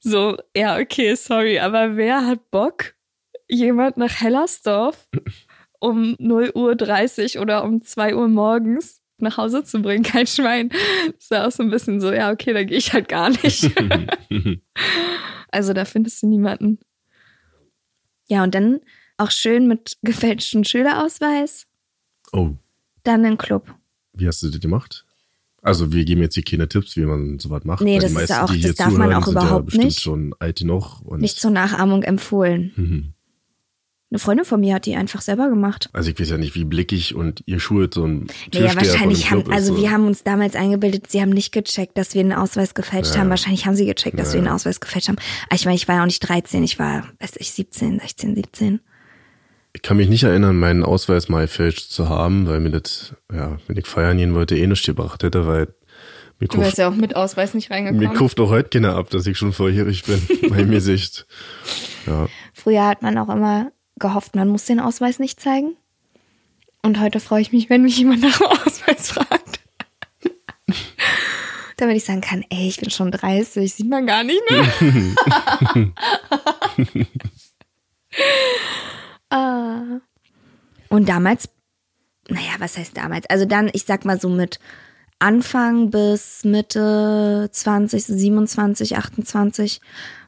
So, 0.00 0.36
ja, 0.56 0.78
okay, 0.78 1.14
sorry, 1.14 1.60
aber 1.60 1.96
wer 1.96 2.26
hat 2.26 2.50
Bock, 2.50 2.94
jemand 3.48 3.96
nach 3.96 4.20
Hellersdorf 4.20 5.08
um 5.78 6.16
0 6.18 6.52
Uhr 6.54 6.76
30 6.76 7.38
oder 7.38 7.64
um 7.64 7.82
2 7.82 8.14
Uhr 8.14 8.28
morgens 8.28 8.99
nach 9.22 9.36
Hause 9.36 9.62
zu 9.64 9.80
bringen. 9.82 10.02
Kein 10.04 10.26
Schwein. 10.26 10.70
Das 11.18 11.30
war 11.30 11.46
auch 11.46 11.52
so 11.52 11.62
ein 11.62 11.70
bisschen 11.70 12.00
so, 12.00 12.12
ja, 12.12 12.30
okay, 12.30 12.52
da 12.52 12.64
gehe 12.64 12.78
ich 12.78 12.92
halt 12.92 13.08
gar 13.08 13.30
nicht. 13.30 13.70
also 15.50 15.72
da 15.72 15.84
findest 15.84 16.22
du 16.22 16.26
niemanden. 16.28 16.78
Ja, 18.28 18.42
und 18.44 18.54
dann 18.54 18.80
auch 19.16 19.30
schön 19.30 19.66
mit 19.66 19.98
gefälschten 20.02 20.64
Schülerausweis. 20.64 21.66
oh, 22.32 22.50
Dann 23.02 23.24
in 23.24 23.32
den 23.32 23.38
Club. 23.38 23.74
wie 24.12 24.26
hast 24.26 24.42
du 24.42 24.48
das 24.48 24.60
gemacht? 24.60 25.04
Also 25.62 25.92
wir 25.92 26.04
geben 26.06 26.22
jetzt 26.22 26.34
hier 26.34 26.42
keine 26.44 26.68
Tipps, 26.68 26.96
wie 26.96 27.04
man 27.04 27.38
sowas 27.38 27.64
macht. 27.64 27.82
Nee, 27.82 27.98
das 27.98 28.14
die 28.14 28.18
ist 28.22 28.28
ja 28.30 28.42
meisten, 28.46 28.56
auch- 28.58 28.62
das 28.68 28.74
darf 28.76 28.92
man 28.94 29.12
auch 29.12 29.26
ja 29.26 29.32
überhaupt 29.32 29.66
bestimmt 29.66 29.84
nicht. 29.84 30.00
schon 30.00 30.34
alt 30.38 30.58
genug. 30.60 31.02
Und 31.02 31.20
Nicht 31.20 31.38
zur 31.38 31.50
Nachahmung 31.50 32.02
empfohlen. 32.02 32.72
Mhm. 32.76 33.12
Eine 34.12 34.18
Freundin 34.18 34.44
von 34.44 34.58
mir 34.58 34.74
hat 34.74 34.86
die 34.86 34.96
einfach 34.96 35.20
selber 35.20 35.48
gemacht. 35.48 35.88
Also 35.92 36.10
ich 36.10 36.18
weiß 36.18 36.30
ja 36.30 36.36
nicht, 36.36 36.56
wie 36.56 36.64
blickig 36.64 37.14
und 37.14 37.44
ihr 37.46 37.60
schult 37.60 37.94
so 37.94 38.04
ein 38.04 38.26
Naja, 38.52 38.70
Türsteher 38.72 38.76
wahrscheinlich 38.76 39.28
von 39.28 39.38
einem 39.38 39.46
haben, 39.46 39.52
also 39.54 39.72
ist, 39.72 39.76
so. 39.78 39.82
wir 39.84 39.90
haben 39.92 40.06
uns 40.08 40.24
damals 40.24 40.56
eingebildet, 40.56 41.08
sie 41.08 41.20
haben 41.20 41.30
nicht 41.30 41.52
gecheckt, 41.52 41.96
dass 41.96 42.12
wir 42.14 42.20
einen 42.22 42.32
Ausweis 42.32 42.74
gefälscht 42.74 43.14
Ja. 43.14 43.20
haben. 43.20 43.30
Wahrscheinlich 43.30 43.66
haben 43.66 43.76
sie 43.76 43.86
gecheckt, 43.86 44.18
dass 44.18 44.28
Ja. 44.28 44.34
wir 44.34 44.38
einen 44.40 44.48
Ausweis 44.54 44.80
gefälscht 44.80 45.06
haben. 45.08 45.18
Aber 45.46 45.54
ich 45.54 45.64
meine, 45.64 45.76
ich 45.76 45.86
war 45.86 45.94
ja 45.94 46.02
auch 46.02 46.06
nicht 46.06 46.18
13, 46.28 46.64
ich 46.64 46.80
war, 46.80 47.04
weiß 47.20 47.34
ich, 47.36 47.52
17, 47.52 48.00
16, 48.00 48.34
17. 48.34 48.80
Ich 49.74 49.82
kann 49.82 49.96
mich 49.96 50.08
nicht 50.08 50.24
erinnern, 50.24 50.56
meinen 50.56 50.82
Ausweis 50.82 51.28
mal 51.28 51.42
gefälscht 51.42 51.90
zu 51.92 52.08
haben, 52.08 52.48
weil 52.48 52.58
mir 52.58 52.70
das, 52.70 53.14
ja, 53.32 53.58
wenn 53.68 53.76
ich 53.76 53.86
feiern 53.86 54.16
gehen 54.16 54.34
wollte, 54.34 54.56
eh 54.58 54.66
nicht 54.66 54.84
gebracht 54.84 55.22
hätte, 55.22 55.46
weil 55.46 55.68
mir 56.40 56.48
Du 56.48 56.58
wärst 56.58 56.78
ja 56.78 56.88
auch 56.88 56.96
mit 56.96 57.14
Ausweis 57.14 57.54
nicht 57.54 57.70
mir 57.70 57.76
reingekommen. 57.76 58.14
kauft 58.14 58.40
auch 58.40 58.50
heute 58.50 58.70
keiner 58.70 58.96
ab, 58.96 59.10
dass 59.10 59.24
ich 59.28 59.38
schon 59.38 59.52
volljährig 59.52 60.02
bin, 60.02 60.20
bei 60.50 60.64
mir 60.64 60.80
Sicht. 60.80 61.28
Ja. 62.08 62.26
Früher 62.54 62.84
hat 62.88 63.02
man 63.02 63.16
auch 63.16 63.28
immer 63.28 63.70
gehofft, 64.00 64.34
man 64.34 64.48
muss 64.48 64.64
den 64.64 64.80
Ausweis 64.80 65.18
nicht 65.18 65.40
zeigen. 65.40 65.76
Und 66.82 66.98
heute 67.00 67.20
freue 67.20 67.42
ich 67.42 67.52
mich, 67.52 67.70
wenn 67.70 67.82
mich 67.82 67.98
jemand 67.98 68.22
nach 68.22 68.38
dem 68.38 68.46
Ausweis 68.46 69.10
fragt. 69.10 69.60
Damit 71.76 71.96
ich 71.96 72.04
sagen 72.04 72.20
kann, 72.20 72.44
ey, 72.50 72.68
ich 72.68 72.78
bin 72.78 72.90
schon 72.90 73.10
30, 73.10 73.72
sieht 73.72 73.88
man 73.88 74.06
gar 74.06 74.24
nicht, 74.24 74.42
ne? 74.50 75.14
ah. 79.30 80.00
Und 80.88 81.08
damals, 81.08 81.48
naja, 82.28 82.52
was 82.58 82.76
heißt 82.76 82.96
damals? 82.96 83.28
Also 83.30 83.44
dann, 83.44 83.70
ich 83.72 83.84
sag 83.84 84.04
mal 84.04 84.20
so 84.20 84.28
mit 84.28 84.58
Anfang 85.18 85.90
bis 85.90 86.44
Mitte 86.44 87.48
20, 87.52 88.04
so 88.04 88.14
27, 88.14 88.96
28 88.96 89.80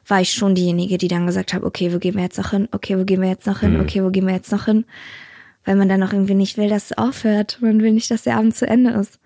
war 0.07 0.21
ich 0.21 0.33
schon 0.33 0.55
diejenige, 0.55 0.97
die 0.97 1.07
dann 1.07 1.25
gesagt 1.25 1.53
hat, 1.53 1.63
okay, 1.63 1.93
wo 1.93 1.99
gehen 1.99 2.15
wir 2.15 2.23
jetzt 2.23 2.37
noch 2.37 2.51
hin? 2.51 2.67
Okay, 2.71 2.97
wo 2.97 3.05
gehen 3.05 3.21
wir 3.21 3.29
jetzt 3.29 3.47
noch 3.47 3.59
hin? 3.59 3.79
Okay, 3.79 4.03
wo 4.03 4.09
gehen 4.09 4.27
wir 4.27 4.33
jetzt 4.33 4.51
noch 4.51 4.65
hin? 4.65 4.85
Weil 5.65 5.75
man 5.75 5.87
dann 5.87 6.03
auch 6.03 6.11
irgendwie 6.11 6.33
nicht 6.33 6.57
will, 6.57 6.69
dass 6.69 6.91
es 6.91 6.97
aufhört. 6.97 7.59
Man 7.61 7.81
will 7.81 7.93
nicht, 7.93 8.11
dass 8.11 8.23
der 8.23 8.37
Abend 8.37 8.55
zu 8.55 8.67
Ende 8.67 8.91
ist. 8.91 9.19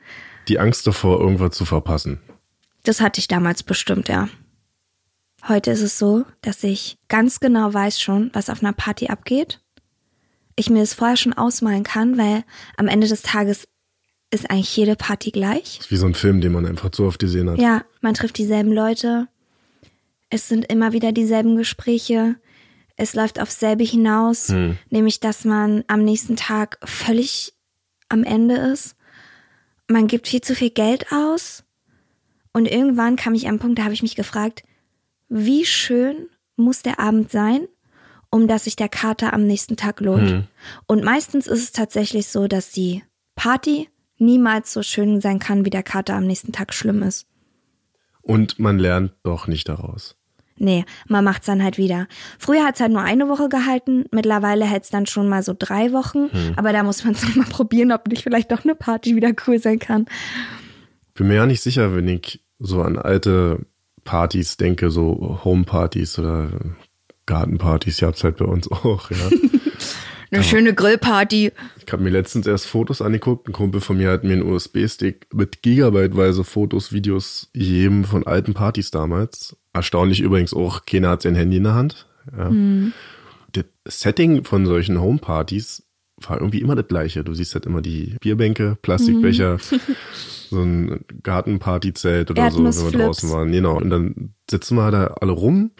Die 0.48 0.60
Angst 0.60 0.86
davor, 0.86 1.19
irgendwas 1.19 1.51
zu 1.51 1.65
verpassen. 1.65 2.19
Das 2.84 3.01
hatte 3.01 3.19
ich 3.19 3.27
damals 3.27 3.63
bestimmt, 3.63 4.07
ja. 4.07 4.29
Heute 5.48 5.72
ist 5.72 5.81
es 5.81 5.98
so, 5.98 6.25
dass 6.41 6.63
ich 6.63 6.98
ganz 7.07 7.39
genau 7.39 7.74
weiß 7.74 8.00
schon, 8.00 8.29
was 8.34 8.50
auf 8.50 8.63
einer 8.63 8.74
Party 8.74 9.07
abgeht. 9.07 9.62
Ich 10.55 10.69
mir 10.69 10.79
das 10.79 10.93
vorher 10.93 11.17
schon 11.17 11.34
ausmalen 11.34 11.84
kann, 11.84 12.17
weil 12.17 12.43
am 12.77 12.88
Ende 12.88 13.07
des 13.07 13.22
Tages 13.22 13.67
ist 14.31 14.50
eigentlich 14.50 14.75
jede 14.75 14.96
Party 14.96 15.31
gleich. 15.31 15.79
Ist 15.79 15.91
wie 15.91 15.98
so 15.98 16.05
ein 16.05 16.15
Film, 16.15 16.41
den 16.41 16.51
man 16.51 16.65
einfach 16.65 16.89
zu 16.89 17.05
oft 17.05 17.19
gesehen 17.19 17.50
hat. 17.50 17.60
Ja, 17.60 17.84
man 18.01 18.13
trifft 18.13 18.38
dieselben 18.38 18.72
Leute. 18.72 19.27
Es 20.29 20.48
sind 20.48 20.65
immer 20.72 20.91
wieder 20.91 21.12
dieselben 21.12 21.55
Gespräche. 21.55 22.36
Es 22.96 23.13
läuft 23.13 23.39
aufs 23.39 23.60
selbe 23.60 23.84
hinaus, 23.84 24.50
nämlich 24.89 25.19
dass 25.19 25.46
man 25.46 25.84
am 25.88 26.03
nächsten 26.03 26.36
Tag 26.36 26.79
völlig 26.84 27.53
am 28.10 28.24
Ende 28.24 28.55
ist. 28.55 28.96
Man 29.88 30.07
gibt 30.07 30.27
viel 30.27 30.41
zu 30.41 30.55
viel 30.55 30.72
Geld 30.72 31.12
aus. 31.12 31.63
Und 32.53 32.65
irgendwann 32.65 33.15
kam 33.15 33.36
ich 33.36 33.46
an 33.46 33.51
einen 33.51 33.60
Punkt, 33.60 33.79
da 33.79 33.84
habe 33.84 33.93
ich 33.93 34.01
mich 34.01 34.15
gefragt, 34.15 34.63
wie 35.29 35.63
schön 35.63 36.27
muss 36.55 36.81
der 36.81 37.00
Abend 37.00 37.31
sein, 37.31 37.67
um 38.31 38.48
dass 38.48 38.63
sich 38.63 38.75
der 38.75 38.89
Kater 38.89 39.31
am 39.31 39.46
nächsten 39.46 39.77
Tag 39.77 40.01
lohnt. 40.01 40.48
Und 40.88 41.03
meistens 41.03 41.46
ist 41.48 41.63
es 41.63 41.72
tatsächlich 41.72 42.27
so, 42.27 42.48
dass 42.48 42.72
die 42.72 43.03
Party 43.36 43.89
niemals 44.17 44.74
so 44.74 44.81
schön 44.81 45.22
sein 45.22 45.38
kann, 45.38 45.65
wie 45.65 45.69
der 45.69 45.84
Kater 45.84 46.15
am 46.15 46.25
nächsten 46.25 46.51
Tag 46.51 46.74
schlimm 46.74 47.03
ist. 47.03 47.27
Und 48.22 48.60
man 48.60 48.79
lernt 48.79 49.13
doch 49.24 49.48
nicht 49.48 49.69
daraus. 49.69 50.16
Nee, 50.57 50.85
man 51.07 51.23
macht's 51.23 51.45
dann 51.45 51.63
halt 51.63 51.77
wieder. 51.77 52.07
Früher 52.39 52.65
hat's 52.65 52.79
halt 52.79 52.91
nur 52.91 53.01
eine 53.01 53.29
Woche 53.29 53.49
gehalten, 53.49 54.05
mittlerweile 54.11 54.65
hält's 54.65 54.89
dann 54.89 55.05
schon 55.05 55.29
mal 55.29 55.43
so 55.43 55.55
drei 55.57 55.91
Wochen. 55.93 56.29
Aber 56.55 56.73
da 56.73 56.83
muss 56.83 57.03
man 57.03 57.13
es 57.13 57.35
mal 57.35 57.45
probieren, 57.45 57.91
ob 57.91 58.07
nicht 58.07 58.23
vielleicht 58.23 58.51
doch 58.51 58.63
eine 58.63 58.75
Party 58.75 59.15
wieder 59.15 59.31
cool 59.45 59.59
sein 59.59 59.79
kann. 59.79 60.05
Bin 61.13 61.27
mir 61.27 61.35
ja 61.35 61.45
nicht 61.45 61.61
sicher, 61.61 61.95
wenn 61.95 62.07
ich 62.07 62.41
so 62.59 62.81
an 62.81 62.97
alte 62.97 63.65
Partys 64.03 64.57
denke, 64.57 64.89
so 64.89 65.39
Homepartys 65.43 66.17
oder 66.17 66.49
Gartenpartys, 67.25 68.01
ihr 68.01 68.07
habt's 68.07 68.23
halt 68.23 68.37
bei 68.37 68.45
uns 68.45 68.71
auch, 68.71 69.11
ja. 69.11 69.17
Eine 70.29 70.43
schöne 70.43 70.73
Grillparty. 70.73 71.53
Ich 71.85 71.93
habe 71.93 72.03
mir 72.03 72.09
letztens 72.09 72.47
erst 72.47 72.67
Fotos 72.67 73.01
angeguckt. 73.01 73.47
Ein 73.47 73.53
Kumpel 73.53 73.79
von 73.79 73.95
mir 73.95 74.11
hat 74.11 74.25
mir 74.25 74.33
einen 74.33 74.43
USB-Stick 74.43 75.27
mit 75.33 75.61
gigabyteweise 75.61 76.43
Fotos, 76.43 76.91
Videos 76.91 77.49
gegeben 77.53 78.03
von 78.03 78.27
alten 78.27 78.53
Partys 78.53 78.91
damals. 78.91 79.55
Erstaunlich 79.77 80.22
übrigens 80.22 80.55
auch, 80.55 80.86
keiner 80.86 81.10
hat 81.10 81.22
sein 81.22 81.36
Handy 81.36 81.57
in 81.57 81.63
der 81.63 81.75
Hand. 81.75 82.07
Ja. 82.36 82.51
Das 83.51 83.65
Setting 84.00 84.43
von 84.43 84.65
solchen 84.65 85.00
Homepartys 85.00 85.84
war 86.17 86.39
irgendwie 86.39 86.62
immer 86.62 86.75
das 86.75 86.88
gleiche. 86.88 87.24
Du 87.24 87.36
siehst 87.36 87.53
halt 87.53 87.67
immer 87.67 87.81
die 87.81 88.15
Bierbänke, 88.19 88.75
Plastikbecher, 88.81 89.60
so 90.50 90.62
ein 90.62 91.05
Gartenpartyzelt 91.22 92.31
oder 92.31 92.50
so, 92.50 92.65
wenn 92.65 92.91
wir 92.91 93.05
draußen 93.05 93.29
waren. 93.29 93.51
Genau. 93.51 93.77
Und 93.77 93.91
dann 93.91 94.34
sitzen 94.50 94.77
wir 94.77 94.89
da 94.89 95.05
alle 95.22 95.34
rum, 95.34 95.72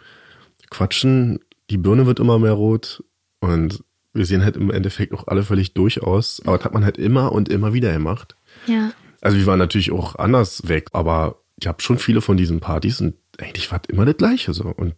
quatschen, 0.70 1.40
die 1.72 1.78
Birne 1.78 2.06
wird 2.06 2.20
immer 2.20 2.38
mehr 2.38 2.54
rot 2.54 3.04
und 3.40 3.84
wir 4.14 4.26
sehen 4.26 4.44
halt 4.44 4.58
im 4.58 4.70
Endeffekt 4.70 5.12
auch 5.14 5.28
alle 5.28 5.44
völlig 5.44 5.74
durch 5.74 6.04
aus. 6.04 6.40
Aber 6.46 6.58
das 6.58 6.66
hat 6.66 6.74
man 6.74 6.86
halt 6.86 7.00
immer 7.00 7.32
und 7.32 7.50
immer 7.50 7.74
wieder 7.74 7.92
gemacht. 7.92 8.36
Ja. 8.68 8.92
Also 9.22 9.38
wir 9.38 9.48
waren 9.48 9.60
natürlich 9.60 9.92
auch 9.92 10.16
anders 10.16 10.68
weg, 10.68 10.90
aber 10.94 11.42
ich 11.60 11.68
habe 11.68 11.82
schon 11.82 11.98
viele 11.98 12.22
von 12.22 12.38
diesen 12.38 12.60
Partys 12.60 13.02
und 13.02 13.16
eigentlich 13.40 13.72
war 13.72 13.82
es 13.84 13.90
immer 13.94 14.06
das 14.06 14.18
Gleiche 14.18 14.54
so. 14.54 14.66
Und 14.66 14.96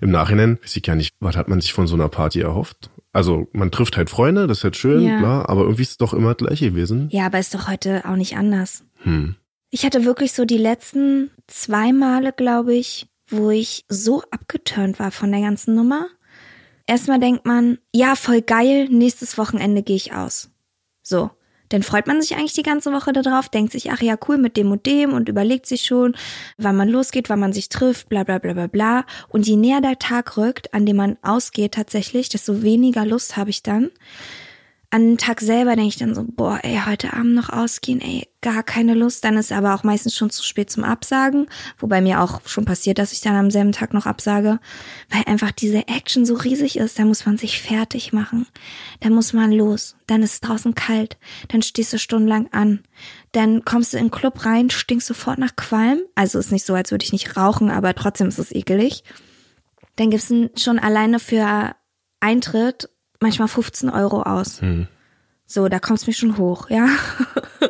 im 0.00 0.10
Nachhinein 0.10 0.58
weiß 0.62 0.76
ich 0.76 0.82
gar 0.82 0.96
nicht, 0.96 1.14
was 1.20 1.36
hat 1.36 1.48
man 1.48 1.60
sich 1.60 1.72
von 1.72 1.86
so 1.86 1.94
einer 1.94 2.08
Party 2.08 2.40
erhofft? 2.40 2.90
Also 3.12 3.48
man 3.52 3.70
trifft 3.70 3.96
halt 3.96 4.10
Freunde, 4.10 4.46
das 4.46 4.58
ist 4.58 4.64
halt 4.64 4.76
schön, 4.76 5.02
Ja. 5.02 5.18
klar, 5.18 5.48
aber 5.48 5.62
irgendwie 5.62 5.82
ist 5.82 5.92
es 5.92 5.96
doch 5.98 6.12
immer 6.14 6.34
das 6.34 6.46
Gleiche 6.46 6.70
gewesen. 6.70 7.08
Ja, 7.10 7.26
aber 7.26 7.38
ist 7.38 7.54
doch 7.54 7.68
heute 7.68 8.04
auch 8.08 8.16
nicht 8.16 8.36
anders. 8.36 8.84
Hm. 9.02 9.36
Ich 9.70 9.84
hatte 9.84 10.04
wirklich 10.04 10.32
so 10.32 10.44
die 10.44 10.58
letzten 10.58 11.30
zwei 11.46 11.92
Male, 11.92 12.32
glaube 12.32 12.74
ich, 12.74 13.06
wo 13.28 13.50
ich 13.50 13.84
so 13.88 14.22
abgeturnt 14.30 14.98
war 14.98 15.10
von 15.12 15.30
der 15.30 15.40
ganzen 15.40 15.74
Nummer. 15.76 16.06
Erstmal 16.86 17.20
denkt 17.20 17.46
man, 17.46 17.78
ja, 17.94 18.16
voll 18.16 18.42
geil, 18.42 18.88
nächstes 18.90 19.38
Wochenende 19.38 19.84
gehe 19.84 19.94
ich 19.96 20.12
aus. 20.12 20.50
So. 21.02 21.30
Dann 21.70 21.82
freut 21.82 22.06
man 22.06 22.20
sich 22.20 22.36
eigentlich 22.36 22.52
die 22.52 22.62
ganze 22.62 22.92
Woche 22.92 23.12
darauf, 23.12 23.48
denkt 23.48 23.72
sich, 23.72 23.90
ach 23.90 24.02
ja, 24.02 24.16
cool 24.28 24.36
mit 24.36 24.56
dem 24.56 24.70
und 24.70 24.86
dem 24.86 25.12
und 25.12 25.28
überlegt 25.28 25.66
sich 25.66 25.82
schon, 25.82 26.14
wann 26.58 26.76
man 26.76 26.88
losgeht, 26.88 27.30
wann 27.30 27.40
man 27.40 27.52
sich 27.52 27.68
trifft, 27.68 28.08
bla 28.08 28.24
bla 28.24 28.38
bla 28.38 28.52
bla 28.52 28.66
bla. 28.66 29.04
Und 29.28 29.46
je 29.46 29.56
näher 29.56 29.80
der 29.80 29.98
Tag 29.98 30.36
rückt, 30.36 30.74
an 30.74 30.84
dem 30.84 30.96
man 30.96 31.16
ausgeht 31.22 31.72
tatsächlich, 31.72 32.28
desto 32.28 32.62
weniger 32.62 33.06
Lust 33.06 33.36
habe 33.36 33.50
ich 33.50 33.62
dann. 33.62 33.90
An 34.92 35.06
den 35.06 35.18
Tag 35.18 35.40
selber 35.40 35.76
denke 35.76 35.88
ich 35.88 35.98
dann 35.98 36.16
so, 36.16 36.24
boah, 36.26 36.58
ey, 36.64 36.80
heute 36.84 37.12
Abend 37.12 37.36
noch 37.36 37.48
ausgehen, 37.48 38.00
ey, 38.00 38.26
gar 38.40 38.64
keine 38.64 38.94
Lust. 38.94 39.22
Dann 39.24 39.36
ist 39.36 39.52
aber 39.52 39.74
auch 39.74 39.84
meistens 39.84 40.16
schon 40.16 40.30
zu 40.30 40.42
spät 40.42 40.68
zum 40.68 40.82
Absagen. 40.82 41.46
Wobei 41.78 42.00
mir 42.00 42.20
auch 42.20 42.40
schon 42.46 42.64
passiert, 42.64 42.98
dass 42.98 43.12
ich 43.12 43.20
dann 43.20 43.36
am 43.36 43.52
selben 43.52 43.70
Tag 43.70 43.94
noch 43.94 44.06
absage. 44.06 44.58
Weil 45.08 45.22
einfach 45.26 45.52
diese 45.52 45.86
Action 45.86 46.26
so 46.26 46.34
riesig 46.34 46.76
ist. 46.76 46.98
Da 46.98 47.04
muss 47.04 47.24
man 47.24 47.38
sich 47.38 47.62
fertig 47.62 48.12
machen. 48.12 48.48
Da 48.98 49.10
muss 49.10 49.32
man 49.32 49.52
los. 49.52 49.94
Dann 50.08 50.24
ist 50.24 50.34
es 50.34 50.40
draußen 50.40 50.74
kalt. 50.74 51.18
Dann 51.48 51.62
stehst 51.62 51.92
du 51.92 51.98
stundenlang 51.98 52.48
an. 52.52 52.80
Dann 53.30 53.64
kommst 53.64 53.92
du 53.92 53.98
in 53.98 54.06
den 54.06 54.10
Club 54.10 54.44
rein, 54.44 54.70
stinkst 54.70 55.06
sofort 55.06 55.38
nach 55.38 55.54
Qualm. 55.54 56.00
Also 56.16 56.40
ist 56.40 56.50
nicht 56.50 56.66
so, 56.66 56.74
als 56.74 56.90
würde 56.90 57.04
ich 57.04 57.12
nicht 57.12 57.36
rauchen, 57.36 57.70
aber 57.70 57.94
trotzdem 57.94 58.26
ist 58.26 58.40
es 58.40 58.50
ekelig. 58.50 59.04
Dann 59.94 60.10
gibt's 60.10 60.32
schon 60.56 60.80
alleine 60.80 61.20
für 61.20 61.76
Eintritt 62.18 62.88
manchmal 63.20 63.48
15 63.48 63.90
Euro 63.90 64.22
aus. 64.22 64.60
So, 65.46 65.68
da 65.68 65.78
kommt's 65.78 66.06
mir 66.06 66.12
schon 66.12 66.38
hoch, 66.38 66.70
ja. 66.70 66.88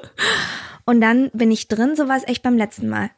Und 0.86 1.00
dann 1.00 1.30
bin 1.32 1.50
ich 1.50 1.68
drin, 1.68 1.94
so 1.96 2.08
war 2.08 2.16
es 2.16 2.26
echt 2.26 2.42
beim 2.42 2.56
letzten 2.56 2.88
Mal. 2.88 3.10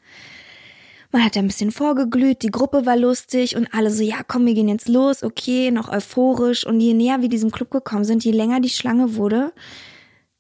Man 1.11 1.25
hat 1.25 1.37
ein 1.37 1.47
bisschen 1.47 1.73
vorgeglüht, 1.73 2.43
die 2.43 2.51
Gruppe 2.51 2.87
war 2.87 2.97
lustig 2.97 3.55
und 3.55 3.75
alle 3.75 3.91
so, 3.91 4.03
ja, 4.03 4.23
komm, 4.27 4.47
wir 4.47 4.55
gehen 4.55 4.69
jetzt 4.69 4.89
los, 4.89 5.23
okay, 5.23 5.71
noch 5.71 5.93
euphorisch. 5.93 6.67
Und 6.67 6.81
je 6.81 6.95
näher 6.95 7.21
wir 7.21 7.29
diesem 7.29 7.51
Club 7.51 7.71
gekommen 7.71 8.05
sind, 8.05 8.25
je 8.25 8.33
länger 8.33 8.61
die 8.61 8.71
Schlange 8.71 9.15
wurde, 9.17 9.53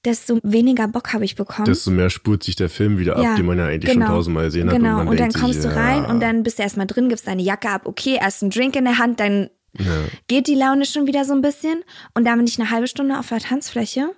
desto 0.04 0.38
weniger 0.42 0.88
Bock 0.88 1.12
habe 1.12 1.26
ich 1.26 1.36
bekommen. 1.36 1.66
Desto 1.66 1.90
mehr 1.90 2.08
spurt 2.08 2.42
sich 2.42 2.56
der 2.56 2.70
Film 2.70 2.98
wieder 2.98 3.16
ab, 3.16 3.36
den 3.36 3.44
man 3.44 3.58
ja 3.58 3.66
eigentlich 3.66 3.92
schon 3.92 4.02
tausendmal 4.02 4.46
gesehen 4.46 4.68
hat. 4.68 4.76
Genau, 4.76 4.96
man 4.96 5.08
und, 5.08 5.20
dann 5.20 5.32
kommst 5.32 5.60
sich, 5.60 5.70
du 5.70 5.76
rein 5.76 6.04
ja, 6.04 6.10
und 6.10 6.20
dann 6.20 6.42
bist 6.42 6.58
du 6.58 6.62
erstmal 6.62 6.86
drin, 6.86 7.10
gibst 7.10 7.26
deine 7.26 7.42
Jacke 7.42 7.68
ab, 7.68 7.82
okay, 7.84 8.18
erst 8.20 8.42
einen 8.42 8.50
Drink 8.50 8.74
in 8.74 8.84
der 8.84 8.98
Hand, 8.98 9.20
dann 9.20 9.50
Ja. 9.78 10.04
geht 10.28 10.46
die 10.48 10.54
Laune 10.54 10.84
schon 10.84 11.06
wieder 11.06 11.24
so 11.24 11.32
ein 11.32 11.40
bisschen 11.42 11.82
und 12.14 12.24
dann 12.24 12.36
bin 12.38 12.46
ich 12.46 12.60
eine 12.60 12.70
halbe 12.70 12.88
Stunde 12.88 13.18
auf 13.18 13.28
der 13.28 13.40
Tanzfläche 13.40 14.10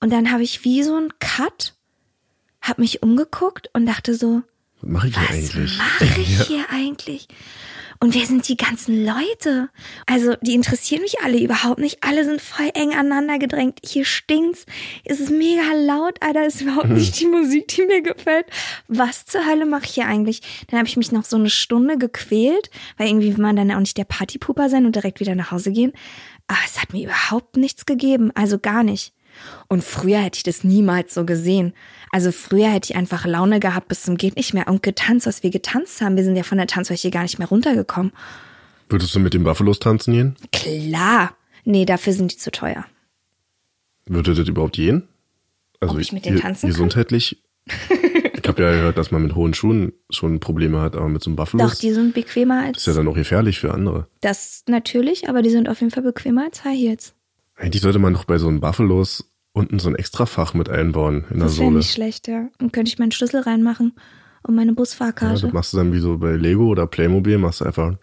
und 0.00 0.12
dann 0.12 0.30
habe 0.30 0.42
ich 0.42 0.64
wie 0.64 0.82
so 0.82 0.94
einen 0.94 1.18
Cut, 1.18 1.74
habe 2.60 2.82
mich 2.82 3.02
umgeguckt 3.02 3.70
und 3.72 3.86
dachte 3.86 4.14
so, 4.14 4.42
Was 4.82 4.90
mache 4.90 5.08
ich 5.08 5.14
hier 5.16 5.22
was 5.28 5.30
eigentlich? 5.30 5.78
mache 5.78 6.04
ich 6.20 6.40
hier 6.46 6.64
eigentlich? 6.70 7.28
Und 8.00 8.14
wer 8.14 8.26
sind 8.26 8.48
die 8.48 8.56
ganzen 8.56 9.04
Leute? 9.04 9.68
Also, 10.06 10.34
die 10.42 10.54
interessieren 10.54 11.02
mich 11.02 11.20
alle 11.20 11.38
überhaupt 11.38 11.78
nicht. 11.78 12.02
Alle 12.02 12.24
sind 12.24 12.40
voll 12.40 12.70
eng 12.74 12.92
aneinander 12.92 13.38
gedrängt. 13.38 13.80
Hier 13.84 14.04
stinkt's. 14.04 14.66
Es 15.04 15.20
ist 15.20 15.30
mega 15.30 15.72
laut, 15.72 16.22
Alter. 16.22 16.46
Ist 16.46 16.60
überhaupt 16.60 16.88
nicht 16.90 17.18
die 17.20 17.26
Musik, 17.26 17.68
die 17.68 17.86
mir 17.86 18.02
gefällt. 18.02 18.46
Was 18.88 19.26
zur 19.26 19.46
Hölle 19.46 19.66
mache 19.66 19.84
ich 19.84 19.94
hier 19.94 20.06
eigentlich? 20.06 20.42
Dann 20.68 20.78
habe 20.78 20.88
ich 20.88 20.96
mich 20.96 21.12
noch 21.12 21.24
so 21.24 21.36
eine 21.36 21.50
Stunde 21.50 21.98
gequält, 21.98 22.70
weil 22.96 23.08
irgendwie 23.08 23.36
will 23.36 23.42
man 23.42 23.56
dann 23.56 23.72
auch 23.72 23.80
nicht 23.80 23.96
der 23.96 24.04
Partypuper 24.04 24.68
sein 24.68 24.86
und 24.86 24.94
direkt 24.94 25.20
wieder 25.20 25.34
nach 25.34 25.50
Hause 25.50 25.72
gehen. 25.72 25.92
Aber 26.48 26.58
es 26.64 26.80
hat 26.80 26.92
mir 26.92 27.04
überhaupt 27.04 27.56
nichts 27.56 27.86
gegeben. 27.86 28.30
Also 28.34 28.58
gar 28.58 28.82
nicht. 28.82 29.12
Und 29.68 29.84
früher 29.84 30.18
hätte 30.18 30.38
ich 30.38 30.42
das 30.42 30.64
niemals 30.64 31.14
so 31.14 31.24
gesehen. 31.24 31.74
Also 32.12 32.32
früher 32.32 32.68
hätte 32.68 32.92
ich 32.92 32.96
einfach 32.96 33.26
Laune 33.26 33.60
gehabt 33.60 33.88
bis 33.88 34.02
zum 34.02 34.16
geht 34.16 34.36
nicht 34.36 34.54
mehr 34.54 34.68
und 34.68 34.82
getanzt, 34.82 35.26
was 35.26 35.42
wir 35.42 35.50
getanzt 35.50 36.00
haben. 36.00 36.16
Wir 36.16 36.24
sind 36.24 36.36
ja 36.36 36.42
von 36.42 36.58
der 36.58 36.66
Tanzfläche 36.66 37.10
gar 37.10 37.22
nicht 37.22 37.38
mehr 37.38 37.48
runtergekommen. 37.48 38.12
Würdest 38.88 39.14
du 39.14 39.20
mit 39.20 39.34
den 39.34 39.44
Buffalos 39.44 39.80
tanzen 39.80 40.12
gehen? 40.12 40.36
Klar. 40.52 41.36
Nee, 41.64 41.84
dafür 41.84 42.12
sind 42.12 42.32
die 42.32 42.36
zu 42.36 42.50
teuer. 42.50 42.84
Würde 44.06 44.34
das 44.34 44.48
überhaupt 44.48 44.76
gehen? 44.76 45.08
Also 45.80 45.94
Ob 45.94 46.00
ich 46.00 46.12
mit 46.12 46.24
denen 46.24 46.40
tanzen 46.40 46.68
gesundheitlich? 46.68 47.42
ich 47.66 48.48
habe 48.48 48.62
ja 48.62 48.70
gehört, 48.70 48.96
dass 48.96 49.10
man 49.10 49.22
mit 49.22 49.34
hohen 49.34 49.54
Schuhen 49.54 49.92
schon 50.08 50.38
Probleme 50.38 50.80
hat, 50.80 50.94
aber 50.94 51.08
mit 51.08 51.22
so 51.22 51.30
einem 51.30 51.36
Buffalos 51.36 51.72
Doch, 51.72 51.80
die 51.80 51.92
sind 51.92 52.14
bequemer 52.14 52.62
als 52.62 52.78
ist 52.78 52.86
ja 52.86 52.92
dann 52.94 53.08
auch 53.08 53.14
gefährlich 53.14 53.58
für 53.58 53.74
andere. 53.74 54.06
das 54.20 54.62
natürlich, 54.68 55.28
aber 55.28 55.42
die 55.42 55.50
sind 55.50 55.68
auf 55.68 55.80
jeden 55.80 55.90
Fall 55.90 56.04
bequemer 56.04 56.44
als 56.44 56.64
High 56.64 56.78
Heels. 56.78 57.14
Eigentlich 57.56 57.82
sollte 57.82 57.98
man 57.98 58.14
doch 58.14 58.24
bei 58.24 58.38
so 58.38 58.46
einem 58.48 58.60
Buffalos 58.60 59.24
unten 59.56 59.78
so 59.78 59.88
ein 59.88 59.96
Extrafach 59.96 60.54
mit 60.54 60.68
einbauen 60.68 61.24
in 61.30 61.38
der 61.38 61.46
Das 61.48 61.56
wäre 61.58 61.66
Sohle. 61.66 61.78
nicht 61.78 61.90
schlecht, 61.92 62.28
ja. 62.28 62.48
Dann 62.58 62.70
könnte 62.72 62.90
ich 62.90 62.98
meinen 62.98 63.12
Schlüssel 63.12 63.40
reinmachen 63.40 63.94
und 64.42 64.54
meine 64.54 64.70
Ja, 64.72 64.74
Busfahrkarte. 64.74 65.42
das 65.42 65.52
machst 65.52 65.72
du 65.72 65.78
dann 65.78 65.92
wie 65.92 65.98
so 65.98 66.18
bei 66.18 66.32
Lego 66.36 66.66
oder 66.68 66.86
Playmobil, 66.86 67.38
machst 67.38 67.60
du 67.60 67.64
einfach 67.64 67.94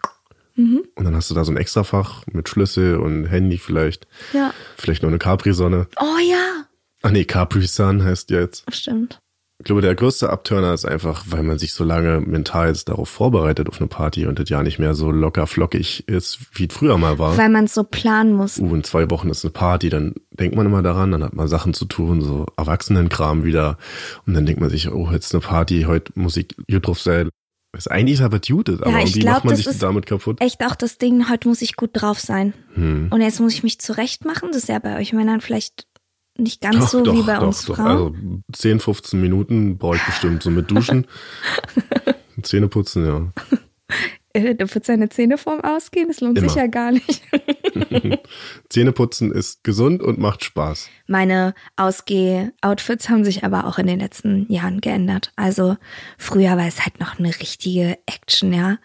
Mhm. 0.55 0.83
und 0.95 1.03
dann 1.05 1.15
hast 1.15 1.29
du 1.31 1.33
da 1.35 1.43
so 1.45 1.51
ein 1.51 1.57
Extrafach 1.57 2.25
mit 2.31 2.47
Schlüssel 2.49 2.97
und 2.97 3.25
Handy 3.25 3.57
vielleicht. 3.57 4.07
Ja. 4.33 4.53
Vielleicht 4.77 5.01
noch 5.03 5.09
eine 5.09 5.17
Capri-Sonne. 5.19 5.87
Oh 5.99 6.17
ja. 6.29 6.65
Ach 7.01 7.11
nee, 7.11 7.25
Capri-Sun 7.25 8.03
heißt 8.03 8.29
jetzt. 8.29 8.63
Stimmt. 8.73 9.19
Ich 9.63 9.65
glaube, 9.65 9.81
der 9.81 9.95
größte 9.95 10.29
Abturner 10.29 10.73
ist 10.73 10.83
einfach, 10.83 11.23
weil 11.29 11.41
man 11.41 11.57
sich 11.57 11.71
so 11.71 11.85
lange 11.85 12.19
mental 12.19 12.67
jetzt 12.67 12.89
darauf 12.89 13.07
vorbereitet 13.07 13.69
auf 13.69 13.79
eine 13.79 13.87
Party 13.87 14.25
und 14.25 14.37
das 14.37 14.49
ja 14.49 14.61
nicht 14.61 14.77
mehr 14.77 14.93
so 14.93 15.09
locker 15.09 15.47
flockig 15.47 16.05
ist, 16.05 16.37
wie 16.51 16.65
es 16.65 16.73
früher 16.73 16.97
mal 16.97 17.17
war. 17.17 17.37
Weil 17.37 17.47
man 17.47 17.63
es 17.63 17.73
so 17.73 17.85
planen 17.85 18.33
muss. 18.33 18.59
Uh, 18.59 18.75
in 18.75 18.83
zwei 18.83 19.09
Wochen 19.09 19.29
ist 19.29 19.45
eine 19.45 19.53
Party, 19.53 19.87
dann 19.87 20.15
denkt 20.31 20.57
man 20.57 20.65
immer 20.65 20.81
daran, 20.81 21.11
dann 21.11 21.23
hat 21.23 21.33
man 21.33 21.47
Sachen 21.47 21.73
zu 21.73 21.85
tun, 21.85 22.19
so 22.19 22.45
Erwachsenenkram 22.57 23.45
wieder. 23.45 23.77
Und 24.27 24.33
dann 24.33 24.45
denkt 24.45 24.59
man 24.59 24.69
sich, 24.69 24.91
oh, 24.91 25.09
jetzt 25.13 25.33
eine 25.33 25.39
Party, 25.39 25.83
heute 25.87 26.11
muss 26.15 26.35
ich 26.35 26.49
gut 26.69 26.85
drauf 26.85 26.99
sein. 26.99 27.29
Das 27.71 27.85
ist 27.85 27.91
eigentlich 27.91 28.21
aber 28.21 28.41
tutet, 28.41 28.81
aber 28.81 28.91
Ja, 28.91 28.97
ich 28.97 29.11
irgendwie 29.11 29.19
glaub, 29.21 29.35
macht 29.35 29.45
man 29.45 29.55
sich 29.55 29.79
damit 29.79 30.07
kaputt. 30.07 30.41
Echt 30.41 30.61
auch 30.65 30.75
das 30.75 30.97
Ding, 30.97 31.29
heute 31.29 31.47
muss 31.47 31.61
ich 31.61 31.77
gut 31.77 31.91
drauf 31.93 32.19
sein. 32.19 32.53
Hm. 32.73 33.07
Und 33.11 33.21
jetzt 33.21 33.39
muss 33.39 33.53
ich 33.53 33.63
mich 33.63 33.79
zurecht 33.79 34.25
machen. 34.25 34.49
Das 34.51 34.63
ist 34.63 34.67
ja 34.67 34.79
bei 34.79 34.99
euch 34.99 35.13
Männern 35.13 35.39
vielleicht 35.39 35.87
nicht 36.37 36.61
ganz 36.61 36.91
so 36.91 37.05
wie 37.05 37.21
bei 37.23 37.39
uns 37.39 37.65
Frauen. 37.65 37.79
Also 37.87 38.15
10, 38.53 38.79
15 38.79 39.21
Minuten 39.21 39.77
brauche 39.77 39.97
ich 39.97 40.03
bestimmt 40.03 40.43
so 40.43 40.49
mit 40.49 40.69
Duschen. 40.71 41.07
Zähne 42.41 42.67
putzen, 42.67 43.05
ja. 43.05 43.31
Äh, 44.33 44.55
Du 44.55 44.73
wird 44.73 44.85
seine 44.85 45.09
Zähne 45.09 45.37
vorm 45.37 45.61
Ausgehen, 45.61 46.07
das 46.07 46.19
lohnt 46.19 46.39
Immer. 46.39 46.49
sich 46.49 46.57
ja 46.57 46.65
gar 46.67 46.91
nicht. 46.91 47.21
Zähneputzen 48.69 49.31
ist 49.31 49.63
gesund 49.63 50.01
und 50.01 50.17
macht 50.17 50.43
Spaß. 50.43 50.89
Meine 51.05 51.53
Ausgeh-Outfits 51.75 53.09
haben 53.09 53.23
sich 53.23 53.43
aber 53.43 53.67
auch 53.67 53.77
in 53.77 53.85
den 53.85 53.99
letzten 53.99 54.51
Jahren 54.51 54.81
geändert. 54.81 55.31
Also 55.35 55.77
früher 56.17 56.57
war 56.57 56.67
es 56.67 56.83
halt 56.83 56.99
noch 56.99 57.19
eine 57.19 57.29
richtige 57.29 57.97
Action, 58.07 58.53
ja. 58.53 58.77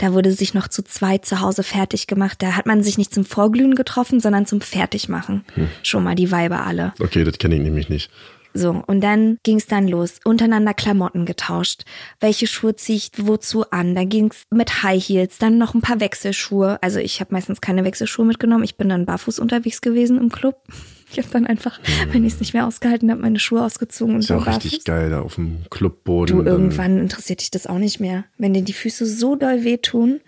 Da 0.00 0.14
wurde 0.14 0.32
sich 0.32 0.54
noch 0.54 0.66
zu 0.66 0.82
zweit 0.82 1.26
zu 1.26 1.42
Hause 1.42 1.62
fertig 1.62 2.06
gemacht. 2.06 2.40
Da 2.40 2.56
hat 2.56 2.64
man 2.64 2.82
sich 2.82 2.96
nicht 2.96 3.12
zum 3.12 3.26
Vorglühen 3.26 3.74
getroffen, 3.74 4.18
sondern 4.18 4.46
zum 4.46 4.62
Fertigmachen. 4.62 5.44
Schon 5.82 6.04
mal 6.04 6.14
die 6.14 6.30
Weiber 6.32 6.64
alle. 6.66 6.94
Okay, 6.98 7.22
das 7.22 7.36
kenne 7.36 7.56
ich 7.56 7.60
nämlich 7.60 7.90
nicht. 7.90 8.10
So, 8.54 8.82
und 8.86 9.02
dann 9.02 9.38
ging's 9.42 9.66
dann 9.66 9.86
los. 9.86 10.18
Untereinander 10.24 10.72
Klamotten 10.72 11.26
getauscht. 11.26 11.82
Welche 12.18 12.46
Schuhe 12.46 12.74
ziehe 12.74 12.96
ich 12.96 13.10
wozu 13.18 13.70
an? 13.70 13.94
Dann 13.94 14.08
ging's 14.08 14.44
mit 14.50 14.82
High 14.82 15.06
Heels, 15.06 15.36
dann 15.36 15.58
noch 15.58 15.74
ein 15.74 15.82
paar 15.82 16.00
Wechselschuhe. 16.00 16.78
Also 16.82 16.98
ich 16.98 17.20
habe 17.20 17.34
meistens 17.34 17.60
keine 17.60 17.84
Wechselschuhe 17.84 18.24
mitgenommen. 18.24 18.64
Ich 18.64 18.76
bin 18.76 18.88
dann 18.88 19.04
barfuß 19.04 19.38
unterwegs 19.38 19.82
gewesen 19.82 20.18
im 20.18 20.32
Club. 20.32 20.62
Ich 21.12 21.18
habe 21.18 21.28
dann 21.32 21.46
einfach, 21.46 21.80
wenn 22.12 22.24
ich 22.24 22.34
es 22.34 22.40
nicht 22.40 22.54
mehr 22.54 22.66
ausgehalten 22.66 23.10
habe, 23.10 23.20
meine 23.20 23.38
Schuhe 23.40 23.64
ausgezogen 23.64 24.14
und 24.14 24.20
Ist 24.20 24.28
ja 24.30 24.36
war 24.36 24.42
auch 24.42 24.46
richtig 24.48 24.72
barfuß. 24.72 24.84
geil 24.84 25.10
da 25.10 25.20
auf 25.22 25.34
dem 25.34 25.64
Clubboden. 25.70 26.34
Du, 26.36 26.40
und 26.40 26.46
irgendwann 26.46 26.98
interessiert 26.98 27.40
dich 27.40 27.50
das 27.50 27.66
auch 27.66 27.78
nicht 27.78 27.98
mehr. 27.98 28.24
Wenn 28.38 28.54
dir 28.54 28.62
die 28.62 28.72
Füße 28.72 29.06
so 29.06 29.34
doll 29.34 29.64
wehtun, 29.64 30.20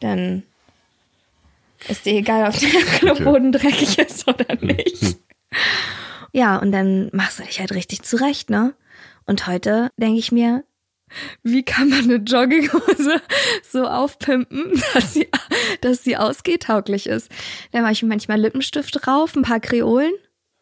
dann 0.00 0.42
ist 1.88 2.06
dir 2.06 2.14
egal, 2.14 2.48
ob 2.48 2.58
der 2.58 2.68
Clubboden 2.98 3.52
dreckig 3.52 3.98
ist 3.98 4.26
oder 4.26 4.56
nicht. 4.60 5.18
Ja, 6.32 6.56
und 6.58 6.72
dann 6.72 7.10
machst 7.12 7.38
du 7.38 7.42
dich 7.42 7.60
halt 7.60 7.72
richtig 7.72 8.02
zurecht, 8.02 8.50
ne? 8.50 8.74
Und 9.26 9.46
heute 9.46 9.90
denke 9.96 10.18
ich 10.18 10.32
mir, 10.32 10.64
wie 11.42 11.64
kann 11.64 11.88
man 11.88 12.04
eine 12.04 12.16
Jogginghose 12.16 13.20
so 13.70 13.86
aufpimpen, 13.86 14.80
dass 14.94 15.12
sie, 15.12 15.28
dass 15.80 16.02
sie 16.04 16.16
ausgehtauglich 16.16 17.06
ist? 17.08 17.30
Da 17.72 17.82
mache 17.82 17.92
ich 17.92 18.02
manchmal 18.02 18.40
Lippenstift 18.40 19.04
drauf, 19.04 19.34
ein 19.36 19.42
paar 19.42 19.60
Kreolen 19.60 20.12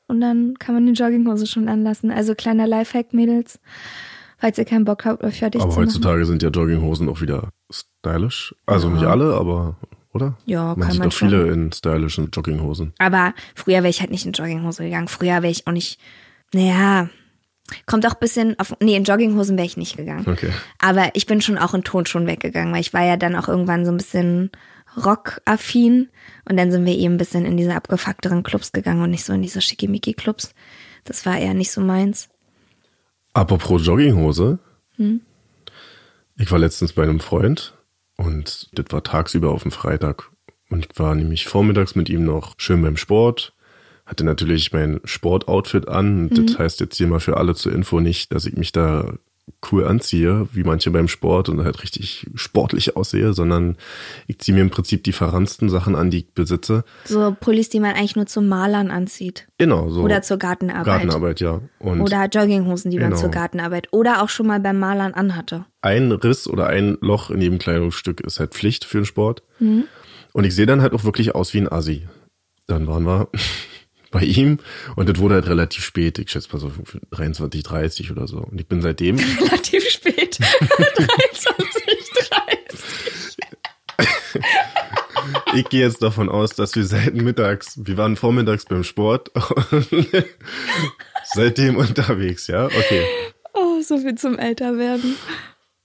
und 0.08 0.20
dann 0.20 0.54
kann 0.58 0.74
man 0.74 0.86
die 0.86 0.92
Jogginghose 0.92 1.46
schon 1.46 1.68
anlassen. 1.68 2.10
Also 2.10 2.34
kleiner 2.34 2.66
Lifehack, 2.66 3.12
Mädels, 3.14 3.60
falls 4.38 4.58
ihr 4.58 4.64
keinen 4.64 4.84
Bock 4.84 5.04
habt, 5.04 5.22
euch 5.22 5.38
fertig 5.38 5.60
Aber 5.60 5.70
zu 5.70 5.76
machen. 5.78 5.88
heutzutage 5.88 6.24
sind 6.26 6.42
ja 6.42 6.48
Jogginghosen 6.50 7.08
auch 7.08 7.20
wieder 7.20 7.50
stylisch. 7.70 8.54
Also 8.66 8.88
Ja. 8.88 8.94
nicht 8.94 9.04
alle, 9.04 9.34
aber, 9.34 9.76
oder? 10.12 10.36
Ja, 10.46 10.68
man 10.76 10.80
kann 10.80 10.90
sieht 10.92 10.98
man 11.00 11.08
doch 11.10 11.16
viele 11.16 11.40
schon. 11.46 11.52
in 11.52 11.72
stylischen 11.72 12.30
Jogginghosen. 12.32 12.92
Aber 12.98 13.34
früher 13.54 13.76
wäre 13.78 13.88
ich 13.88 14.00
halt 14.00 14.10
nicht 14.10 14.26
in 14.26 14.32
Jogginghose 14.32 14.84
gegangen. 14.84 15.08
Früher 15.08 15.42
wäre 15.42 15.48
ich 15.50 15.66
auch 15.66 15.72
nicht, 15.72 16.00
naja, 16.54 17.08
kommt 17.86 18.06
auch 18.06 18.14
ein 18.14 18.20
bisschen 18.20 18.58
auf, 18.58 18.74
nee, 18.80 18.96
in 18.96 19.04
Jogginghosen 19.04 19.56
wäre 19.58 19.66
ich 19.66 19.76
nicht 19.76 19.96
gegangen. 19.96 20.24
Okay. 20.26 20.50
Aber 20.80 21.10
ich 21.14 21.26
bin 21.26 21.40
schon 21.42 21.58
auch 21.58 21.74
in 21.74 21.84
Tonschuhen 21.84 22.26
weggegangen, 22.26 22.72
weil 22.72 22.80
ich 22.80 22.94
war 22.94 23.04
ja 23.04 23.16
dann 23.18 23.36
auch 23.36 23.48
irgendwann 23.48 23.84
so 23.84 23.90
ein 23.92 23.98
bisschen 23.98 24.50
rockaffin 25.04 26.08
und 26.48 26.56
dann 26.56 26.70
sind 26.70 26.84
wir 26.84 26.96
eben 26.96 27.14
ein 27.14 27.18
bisschen 27.18 27.44
in 27.44 27.56
diese 27.56 27.74
abgefuckteren 27.74 28.42
Clubs 28.42 28.72
gegangen 28.72 29.02
und 29.02 29.10
nicht 29.10 29.24
so 29.24 29.32
in 29.32 29.42
diese 29.42 29.60
schickimicki-Clubs. 29.60 30.54
Das 31.04 31.24
war 31.26 31.38
eher 31.38 31.54
nicht 31.54 31.70
so 31.70 31.80
meins. 31.80 32.28
Apropos 33.32 33.86
Jogginghose. 33.86 34.58
Hm? 34.96 35.20
Ich 36.36 36.50
war 36.50 36.58
letztens 36.58 36.92
bei 36.92 37.02
einem 37.02 37.20
Freund 37.20 37.74
und 38.16 38.68
das 38.72 38.86
war 38.90 39.02
tagsüber 39.02 39.50
auf 39.50 39.62
dem 39.62 39.70
Freitag. 39.70 40.30
Und 40.70 40.86
ich 40.86 40.98
war 40.98 41.14
nämlich 41.14 41.46
vormittags 41.46 41.94
mit 41.94 42.08
ihm 42.08 42.24
noch 42.24 42.54
schön 42.58 42.82
beim 42.82 42.96
Sport. 42.96 43.54
Hatte 44.04 44.24
natürlich 44.24 44.72
mein 44.72 45.00
Sportoutfit 45.04 45.88
an. 45.88 46.24
Mhm. 46.24 46.46
Das 46.46 46.58
heißt 46.58 46.80
jetzt 46.80 46.96
hier 46.96 47.06
mal 47.06 47.20
für 47.20 47.36
alle 47.36 47.54
zur 47.54 47.72
Info 47.72 48.00
nicht, 48.00 48.32
dass 48.32 48.46
ich 48.46 48.56
mich 48.56 48.72
da 48.72 49.14
cool 49.70 49.84
anziehe, 49.86 50.48
wie 50.52 50.62
manche 50.64 50.90
beim 50.90 51.08
Sport 51.08 51.48
und 51.48 51.62
halt 51.64 51.82
richtig 51.82 52.26
sportlich 52.34 52.96
aussehe, 52.96 53.32
sondern 53.32 53.76
ich 54.26 54.38
ziehe 54.38 54.54
mir 54.54 54.60
im 54.62 54.70
Prinzip 54.70 55.04
die 55.04 55.12
verransten 55.12 55.68
Sachen 55.68 55.94
an, 55.94 56.10
die 56.10 56.18
ich 56.18 56.32
besitze. 56.34 56.84
So 57.04 57.36
Pullis, 57.38 57.68
die 57.68 57.80
man 57.80 57.92
eigentlich 57.94 58.16
nur 58.16 58.26
zum 58.26 58.48
Malern 58.48 58.90
anzieht. 58.90 59.48
Genau, 59.58 59.90
so. 59.90 60.02
Oder 60.02 60.22
zur 60.22 60.38
Gartenarbeit. 60.38 60.84
Gartenarbeit, 60.84 61.40
ja. 61.40 61.60
Und 61.78 62.00
Oder 62.00 62.26
Jogginghosen, 62.26 62.90
die 62.90 62.98
man 62.98 63.10
Genau. 63.10 63.20
zur 63.20 63.30
Gartenarbeit 63.30 63.88
oder 63.92 64.22
auch 64.22 64.28
schon 64.28 64.46
mal 64.46 64.60
beim 64.60 64.78
Malern 64.78 65.14
anhatte. 65.14 65.64
ein 65.80 66.12
Riss 66.12 66.48
oder 66.48 66.66
ein 66.66 66.98
Loch 67.00 67.30
in 67.30 67.40
jedem 67.40 67.58
Kleidungsstück 67.58 68.20
ist 68.20 68.40
halt 68.40 68.54
Pflicht 68.54 68.84
für 68.84 68.98
den 68.98 69.04
Sport. 69.04 69.42
Mhm. 69.58 69.84
Und 70.32 70.44
ich 70.44 70.54
sehe 70.54 70.66
dann 70.66 70.82
halt 70.82 70.92
auch 70.92 71.04
wirklich 71.04 71.34
aus 71.34 71.54
wie 71.54 71.58
ein 71.58 71.70
Assi. 71.72 72.06
Dann 72.66 72.86
waren 72.86 73.04
wir 73.04 73.28
bei 74.10 74.22
ihm 74.22 74.58
und 74.96 75.08
das 75.08 75.18
wurde 75.18 75.34
halt 75.34 75.48
relativ 75.48 75.84
spät. 75.84 76.18
Ich 76.18 76.30
schätze 76.30 76.48
mal 76.52 76.60
so 76.60 76.72
23, 77.10 77.62
30 77.62 78.10
oder 78.10 78.26
so. 78.26 78.38
Und 78.38 78.60
ich 78.60 78.66
bin 78.66 78.80
seitdem, 78.82 79.18
Relativ 79.40 79.88
spät. 79.88 80.38
23, 80.38 81.82
30. 82.30 83.36
ich 85.54 85.68
gehe 85.68 85.80
jetzt 85.80 86.02
davon 86.02 86.28
aus, 86.28 86.54
dass 86.54 86.74
wir 86.74 86.84
seit 86.84 87.14
mittags, 87.14 87.78
wir 87.84 87.96
waren 87.96 88.16
vormittags 88.16 88.64
beim 88.64 88.84
Sport 88.84 89.30
seitdem 91.34 91.76
unterwegs, 91.76 92.46
ja? 92.46 92.66
Okay. 92.66 93.04
Oh, 93.54 93.80
so 93.82 93.98
viel 93.98 94.14
zum 94.14 94.38
Älterwerden. 94.38 95.16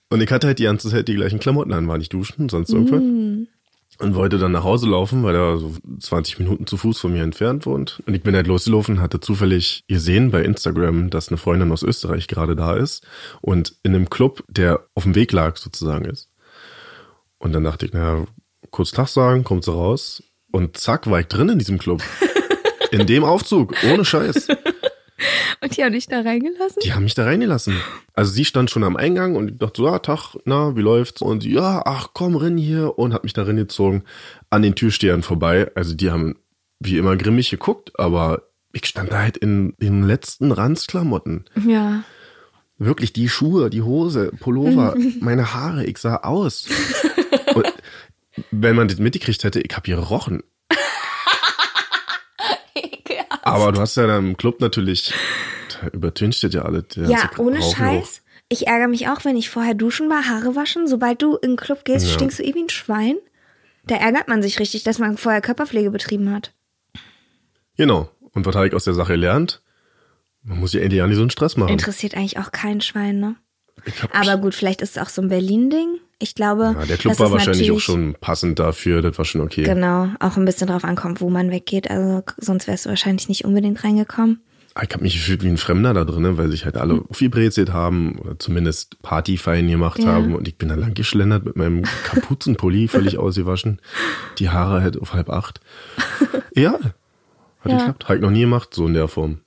Und 0.09 0.21
ich 0.21 0.31
hatte 0.31 0.47
halt 0.47 0.59
die 0.59 0.63
ganze 0.65 0.89
Zeit 0.89 1.07
die 1.07 1.15
gleichen 1.15 1.39
Klamotten 1.39 1.73
an, 1.73 1.87
war 1.87 1.97
nicht 1.97 2.13
duschen, 2.13 2.47
sonst 2.49 2.69
irgendwas. 2.69 3.01
Und 3.99 4.15
wollte 4.15 4.37
dann 4.37 4.51
nach 4.51 4.63
Hause 4.63 4.89
laufen, 4.89 5.23
weil 5.23 5.35
er 5.35 5.57
so 5.57 5.73
20 5.99 6.39
Minuten 6.39 6.67
zu 6.67 6.77
Fuß 6.77 6.99
von 6.99 7.13
mir 7.13 7.23
entfernt 7.23 7.65
wohnt. 7.65 8.01
Und 8.05 8.15
ich 8.15 8.23
bin 8.23 8.35
halt 8.35 8.47
losgelaufen, 8.47 9.01
hatte 9.01 9.19
zufällig 9.19 9.83
gesehen 9.87 10.31
bei 10.31 10.41
Instagram, 10.41 11.09
dass 11.09 11.29
eine 11.29 11.37
Freundin 11.37 11.71
aus 11.71 11.83
Österreich 11.83 12.27
gerade 12.27 12.55
da 12.55 12.75
ist 12.75 13.05
und 13.41 13.75
in 13.83 13.93
einem 13.93 14.09
Club, 14.09 14.43
der 14.47 14.87
auf 14.95 15.03
dem 15.03 15.15
Weg 15.15 15.31
lag 15.31 15.57
sozusagen 15.57 16.05
ist. 16.05 16.29
Und 17.37 17.53
dann 17.53 17.63
dachte 17.63 17.85
ich, 17.85 17.93
naja, 17.93 18.25
kurz 18.71 18.91
Tag 18.91 19.09
sagen, 19.09 19.43
kommt 19.43 19.63
sie 19.63 19.71
raus 19.71 20.23
und 20.51 20.77
zack, 20.77 21.09
war 21.09 21.19
ich 21.19 21.27
drin 21.27 21.49
in 21.49 21.59
diesem 21.59 21.77
Club. 21.77 22.01
in 22.91 23.05
dem 23.05 23.23
Aufzug, 23.23 23.75
ohne 23.91 24.05
Scheiß. 24.05 24.47
Die 25.75 25.83
haben 25.83 25.93
dich 25.93 26.07
da 26.07 26.21
reingelassen? 26.21 26.81
Die 26.83 26.93
haben 26.93 27.03
mich 27.03 27.15
da 27.15 27.23
reingelassen. 27.23 27.75
Also 28.13 28.31
sie 28.31 28.45
stand 28.45 28.69
schon 28.69 28.83
am 28.83 28.95
Eingang 28.95 29.35
und 29.35 29.51
ich 29.51 29.57
dachte 29.57 29.81
so, 29.81 29.87
ja, 29.87 29.99
Tag, 29.99 30.35
na, 30.45 30.75
wie 30.75 30.81
läuft's? 30.81 31.21
Und 31.21 31.43
sie, 31.43 31.53
ja, 31.53 31.81
ach 31.85 32.09
komm, 32.13 32.35
renn 32.35 32.57
hier 32.57 32.97
und 32.97 33.13
hat 33.13 33.23
mich 33.23 33.33
da 33.33 33.43
reingezogen 33.43 34.03
an 34.49 34.61
den 34.61 34.75
Türstehern 34.75 35.23
vorbei. 35.23 35.71
Also 35.75 35.95
die 35.95 36.11
haben 36.11 36.35
wie 36.79 36.97
immer 36.97 37.15
grimmig 37.17 37.49
geguckt, 37.49 37.97
aber 37.99 38.43
ich 38.73 38.85
stand 38.85 39.11
da 39.11 39.19
halt 39.19 39.37
in 39.37 39.75
den 39.79 40.03
letzten 40.03 40.51
Ranzklamotten. 40.51 41.45
Ja. 41.67 42.03
Wirklich 42.77 43.13
die 43.13 43.29
Schuhe, 43.29 43.69
die 43.69 43.83
Hose, 43.83 44.31
Pullover, 44.39 44.95
meine 45.21 45.53
Haare, 45.53 45.85
ich 45.85 45.97
sah 45.99 46.17
aus. 46.17 46.67
Und 47.53 47.71
wenn 48.51 48.75
man 48.75 48.87
das 48.87 48.97
mitgekriegt 48.97 49.43
hätte, 49.43 49.61
ich 49.61 49.75
hab 49.75 49.85
hier 49.85 49.97
gerochen. 49.97 50.43
Aber 53.43 53.71
du 53.71 53.79
hast 53.79 53.95
ja 53.95 54.07
dann 54.07 54.29
im 54.29 54.37
Club 54.37 54.59
natürlich, 54.59 55.13
übertüncht 55.87 56.43
das 56.43 56.53
ja 56.53 56.63
alles. 56.63 56.85
der 56.95 57.09
Ja, 57.09 57.29
ohne. 57.37 57.61
Scheiß. 57.61 58.21
Ich 58.49 58.67
ärgere 58.67 58.87
mich 58.87 59.07
auch, 59.07 59.25
wenn 59.25 59.35
ich 59.37 59.49
vorher 59.49 59.73
duschen 59.73 60.09
war, 60.09 60.27
Haare 60.27 60.55
waschen. 60.55 60.87
Sobald 60.87 61.21
du 61.21 61.35
in 61.37 61.51
den 61.51 61.55
Club 61.57 61.85
gehst, 61.85 62.05
Ja. 62.07 62.13
stinkst 62.13 62.39
du 62.39 62.43
eh 62.43 62.53
wie 62.53 62.63
ein 62.63 62.69
Schwein. 62.69 63.15
Da 63.85 63.95
ärgert 63.95 64.27
man 64.27 64.41
sich 64.41 64.59
richtig, 64.59 64.83
dass 64.83 64.99
man 64.99 65.17
vorher 65.17 65.41
Körperpflege 65.41 65.91
betrieben 65.91 66.31
hat. 66.31 66.53
Genau. 67.77 68.09
Und 68.31 68.45
was 68.45 68.55
habe 68.55 68.67
ich 68.67 68.73
aus 68.73 68.83
der 68.85 68.93
Sache 68.93 69.13
gelernt? 69.13 69.61
Man 70.43 70.59
muss 70.59 70.73
ja 70.73 70.81
endlich 70.81 71.01
auch 71.01 71.07
nicht 71.07 71.15
so 71.15 71.21
einen 71.21 71.29
Stress 71.29 71.57
machen. 71.57 71.69
Interessiert 71.71 72.15
eigentlich 72.15 72.37
auch 72.37 72.51
kein 72.51 72.81
Schwein, 72.81 73.19
ne? 73.19 73.35
Aber 74.11 74.37
gut, 74.37 74.53
vielleicht 74.55 74.81
ist 74.81 74.97
es 74.97 75.01
auch 75.01 75.09
so 75.09 75.21
ein 75.21 75.29
Berlin-Ding. 75.29 75.99
Ich 76.19 76.35
glaube, 76.35 76.75
ja, 76.77 76.85
der 76.85 76.97
Club 76.97 77.19
war 77.19 77.31
wahrscheinlich 77.31 77.71
auch 77.71 77.79
schon 77.79 78.15
passend 78.19 78.59
dafür, 78.59 79.01
das 79.01 79.17
war 79.17 79.25
schon 79.25 79.41
okay. 79.41 79.63
Genau, 79.63 80.09
auch 80.19 80.37
ein 80.37 80.45
bisschen 80.45 80.67
drauf 80.67 80.83
ankommt, 80.85 81.19
wo 81.21 81.29
man 81.29 81.51
weggeht. 81.51 81.89
Also 81.89 82.23
sonst 82.37 82.67
wärst 82.67 82.85
du 82.85 82.89
wahrscheinlich 82.89 83.27
nicht 83.29 83.45
unbedingt 83.45 83.83
reingekommen. 83.83 84.41
Ich 84.81 84.89
habe 84.91 85.03
mich 85.03 85.13
gefühlt 85.13 85.43
wie 85.43 85.49
ein 85.49 85.57
Fremder 85.57 85.93
da 85.93 86.03
drin, 86.03 86.37
weil 86.37 86.49
sich 86.49 86.65
halt 86.65 86.77
alle 86.77 87.03
aufgebrezelt 87.07 87.71
haben 87.71 88.17
oder 88.17 88.39
zumindest 88.39 88.99
Partyfeiern 89.03 89.67
gemacht 89.67 89.99
Ja. 89.99 90.07
haben 90.13 90.33
und 90.35 90.47
ich 90.47 90.57
bin 90.57 90.69
da 90.69 90.75
lang 90.75 90.95
geschlendert 90.95 91.45
mit 91.45 91.55
meinem 91.55 91.83
Kapuzenpulli 92.05 92.87
völlig 92.87 93.17
ausgewaschen, 93.19 93.79
die 94.39 94.49
Haare 94.49 94.81
halt 94.81 94.99
auf 94.99 95.13
halb 95.13 95.29
acht. 95.29 95.59
Ja, 96.55 96.73
hat 96.73 97.71
Ja. 97.71 97.77
geklappt. 97.77 98.03
Habe 98.05 98.15
ich 98.15 98.21
noch 98.21 98.29
nie 98.31 98.41
gemacht, 98.41 98.73
so 98.73 98.85
in 98.87 98.93
der 98.93 99.07
Form. 99.07 99.39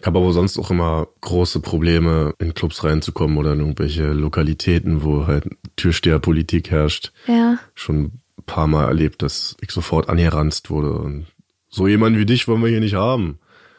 Ich 0.00 0.06
habe 0.06 0.18
aber 0.20 0.32
sonst 0.32 0.58
auch 0.58 0.70
immer 0.70 1.08
große 1.22 1.60
Probleme, 1.60 2.32
in 2.38 2.54
Clubs 2.54 2.84
reinzukommen 2.84 3.36
oder 3.36 3.52
in 3.54 3.60
irgendwelche 3.60 4.12
Lokalitäten, 4.12 5.02
wo 5.02 5.26
halt 5.26 5.44
Türsteherpolitik 5.76 6.70
herrscht. 6.70 7.12
Ja. 7.26 7.58
Schon 7.74 8.04
ein 8.04 8.20
paar 8.46 8.68
Mal 8.68 8.86
erlebt, 8.86 9.22
dass 9.22 9.56
ich 9.60 9.70
sofort 9.72 10.08
angeranzt 10.08 10.70
wurde. 10.70 10.92
Und 10.92 11.26
so 11.68 11.88
jemand 11.88 12.16
wie 12.16 12.26
dich 12.26 12.46
wollen 12.46 12.62
wir 12.62 12.68
hier 12.68 12.80
nicht 12.80 12.94
haben. 12.94 13.38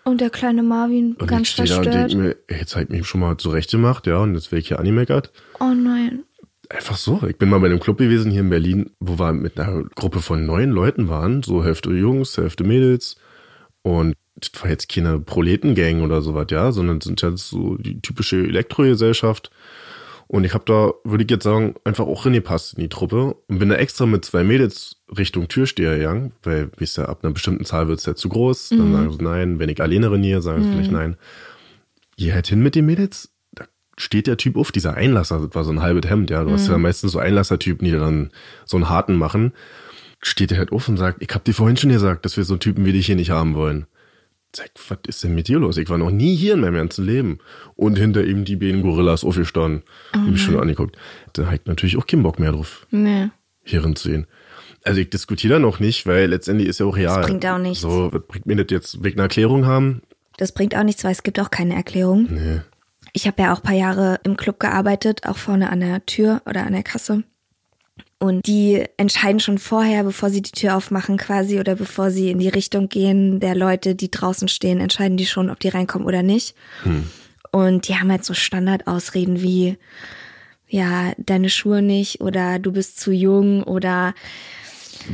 Und 0.10 0.22
der 0.22 0.30
kleine 0.30 0.64
Marvin 0.64 1.16
Und 1.20 1.28
ganz 1.28 1.50
ich 1.50 1.54
stehe 1.54 1.68
da 1.68 1.78
und 1.78 1.84
verstört. 1.84 2.16
mir, 2.16 2.36
jetzt 2.50 2.76
habe 2.76 2.84
ich 2.84 2.90
mich 2.90 3.08
schon 3.08 3.22
mal 3.22 3.38
zurecht 3.38 3.72
gemacht, 3.72 4.08
ja, 4.08 4.18
und 4.18 4.34
jetzt 4.36 4.52
werde 4.52 4.62
ich 4.62 4.68
hier 4.68 4.80
angemeckert. 4.80 5.32
oh 5.60 5.74
nein. 5.74 6.24
Einfach 6.72 6.98
so. 6.98 7.22
Ich 7.28 7.38
bin 7.38 7.50
mal 7.50 7.60
bei 7.60 7.66
einem 7.66 7.80
Club 7.80 7.98
gewesen 7.98 8.32
hier 8.32 8.42
in 8.42 8.50
Berlin, 8.50 8.92
wo 9.00 9.18
wir 9.18 9.34
mit 9.34 9.60
einer 9.60 9.84
Gruppe 9.96 10.22
von 10.22 10.46
neun 10.46 10.70
Leuten 10.70 11.10
waren, 11.10 11.42
so 11.42 11.64
Hälfte 11.64 11.90
Jungs, 11.90 12.38
Hälfte 12.38 12.64
Mädels. 12.64 13.16
Und 13.82 14.14
das 14.36 14.52
war 14.62 14.70
jetzt 14.70 14.88
keine 14.88 15.20
Proletengang 15.20 16.04
oder 16.04 16.22
sowas, 16.22 16.46
ja, 16.52 16.72
sondern 16.72 17.02
sind 17.02 17.24
jetzt 17.24 17.50
so 17.50 17.76
die 17.78 18.02
typische 18.02 18.38
Elektrogesellschaft. 18.38 19.50
Und 20.32 20.44
ich 20.44 20.54
habe 20.54 20.64
da, 20.68 20.94
würde 21.04 21.24
ich 21.24 21.32
jetzt 21.32 21.44
sagen, 21.44 21.74
einfach 21.84 22.06
auch 22.06 22.24
reingepasst 22.24 22.76
in 22.76 22.82
die 22.82 22.88
Truppe 22.88 23.36
und 23.48 23.58
bin 23.58 23.70
da 23.70 23.76
extra 23.76 24.06
mit 24.06 24.24
zwei 24.24 24.44
Mädels 24.44 24.98
Richtung 25.18 25.48
Türsteher 25.48 25.98
gegangen, 25.98 26.34
weil, 26.44 26.70
wie 26.78 26.86
ja, 26.86 27.06
ab 27.06 27.22
einer 27.24 27.34
bestimmten 27.34 27.66
Zahl 27.66 27.88
wird's 27.88 28.06
ja 28.06 28.14
zu 28.14 28.30
groß. 28.30 28.70
Dann 28.70 28.94
sagen 28.94 29.12
sie 29.12 29.24
nein. 29.24 29.58
Wenn 29.58 29.70
ich 29.70 29.82
alleine 29.82 30.12
reniere, 30.12 30.44
sagen 30.44 30.64
sie 30.64 30.72
vielleicht 30.72 30.92
nein. 30.92 31.18
Geh 32.16 32.32
halt 32.32 32.46
hin 32.46 32.62
mit 32.62 32.76
den 32.76 32.86
Mädels. 32.86 33.32
Da 33.54 33.66
steht 33.98 34.28
der 34.28 34.38
Typ 34.38 34.56
auf, 34.56 34.72
dieser 34.72 34.94
Einlasser, 34.94 35.40
das 35.40 35.56
war 35.56 35.64
so 35.64 35.72
ein 35.72 35.82
halbes 35.82 36.08
Hemd, 36.08 36.30
ja. 36.30 36.44
Du 36.44 36.52
hast 36.52 36.68
ja 36.68 36.78
meistens 36.78 37.12
so 37.12 37.18
Einlassertypen, 37.18 37.84
die 37.84 37.92
dann 37.92 38.30
so 38.66 38.78
einen 38.78 38.88
harten 38.88 39.16
machen. 39.16 39.54
Steht 40.22 40.52
er 40.52 40.60
halt 40.60 40.72
auf 40.72 40.88
und 40.88 40.98
sagt, 40.98 41.24
ich 41.24 41.34
hab 41.34 41.44
dir 41.44 41.54
vorhin 41.56 41.78
schon 41.78 41.90
gesagt, 41.90 42.24
dass 42.24 42.38
wir 42.38 42.44
so 42.44 42.56
Typen 42.56 42.86
wie 42.86 42.94
dich 42.94 43.08
hier 43.08 43.16
nicht 43.16 43.32
haben 43.32 43.56
wollen. 43.56 43.88
Sag, 44.56 44.72
was 44.88 44.98
ist 45.08 45.24
denn 45.24 45.36
mit 45.36 45.48
dir 45.48 45.60
los? 45.60 45.78
Ich 45.78 45.90
war 45.90 45.98
noch 46.00 46.10
nie 46.10 46.36
hier 46.36 46.56
in 46.56 46.62
meinem 46.62 46.76
ganzen 46.76 47.06
Leben. 47.06 47.38
Und 47.76 47.98
hinter 47.98 48.24
ihm 48.24 48.46
die 48.46 48.56
beiden 48.56 48.82
Gorillas 48.82 49.24
aufgestanden. 49.24 49.84
die 50.16 50.32
mich 50.32 50.42
schon 50.42 50.60
angeguckt. 50.60 50.98
Da 51.34 51.52
ich 51.54 51.62
natürlich 51.66 51.98
auch 51.98 52.08
keinen 52.08 52.24
Bock 52.24 52.40
mehr 52.40 52.52
drauf, 52.52 52.88
Nee. 52.90 53.30
hierin 53.64 53.96
zu 53.96 54.10
sehen. 54.10 54.26
Also 54.84 55.02
ich 55.02 55.10
diskutiere 55.10 55.54
da 55.56 55.60
noch 55.60 55.80
nicht, 55.80 56.08
weil 56.08 56.30
letztendlich 56.30 56.68
ist 56.68 56.80
ja 56.80 56.86
auch 56.88 56.96
real. 56.98 57.22
bringt 57.22 57.46
auch 57.46 57.58
nichts. 57.60 57.82
So, 57.82 58.10
was 58.12 58.22
bringt 58.28 58.46
mir 58.48 58.56
das 58.56 58.68
jetzt 58.72 59.04
wegen 59.04 59.18
einer 59.20 59.24
Erklärung 59.26 59.66
haben? 59.68 60.02
Das 60.38 60.52
bringt 60.54 60.76
auch 60.76 60.84
nichts, 60.84 61.04
weil 61.04 61.12
es 61.12 61.22
gibt 61.22 61.40
auch 61.40 61.52
keine 61.52 61.76
Erklärung. 61.76 62.28
Nee. 62.32 62.62
Ich 63.14 63.28
habe 63.28 63.42
ja 63.42 63.54
auch 63.54 63.58
ein 63.58 63.64
paar 63.64 63.76
Jahre 63.76 64.20
im 64.24 64.38
Club 64.38 64.60
gearbeitet, 64.60 65.28
auch 65.28 65.38
vorne 65.38 65.70
an 65.70 65.82
der 65.82 66.06
Tür 66.06 66.42
oder 66.48 66.66
an 66.66 66.74
der 66.74 66.84
Kasse. 66.84 67.24
Und 68.22 68.48
die 68.48 68.84
entscheiden 68.98 69.40
schon 69.40 69.58
vorher, 69.58 70.04
bevor 70.04 70.30
sie 70.30 70.42
die 70.42 70.52
Tür 70.52 70.76
aufmachen 70.76 71.16
quasi 71.16 71.58
oder 71.60 71.76
bevor 71.76 72.12
sie 72.12 72.30
in 72.32 72.40
die 72.40 72.50
Richtung 72.50 72.90
gehen 72.90 73.40
der 73.40 73.56
Leute, 73.56 73.96
die 73.96 74.12
draußen 74.12 74.50
stehen, 74.50 74.82
entscheiden 74.82 75.16
die 75.16 75.26
schon, 75.26 75.50
ob 75.50 75.60
die 75.62 75.70
reinkommen 75.70 76.06
oder 76.06 76.22
nicht. 76.22 76.54
Und 77.52 77.88
die 77.88 77.96
haben 77.96 78.12
halt 78.12 78.26
so 78.26 78.34
Standardausreden 78.34 79.42
wie, 79.42 79.78
ja, 80.68 81.14
deine 81.18 81.50
Schuhe 81.50 81.82
nicht 81.82 82.20
oder 82.20 82.60
du 82.60 82.74
bist 82.74 83.00
zu 83.00 83.12
jung 83.14 83.64
oder 83.64 84.14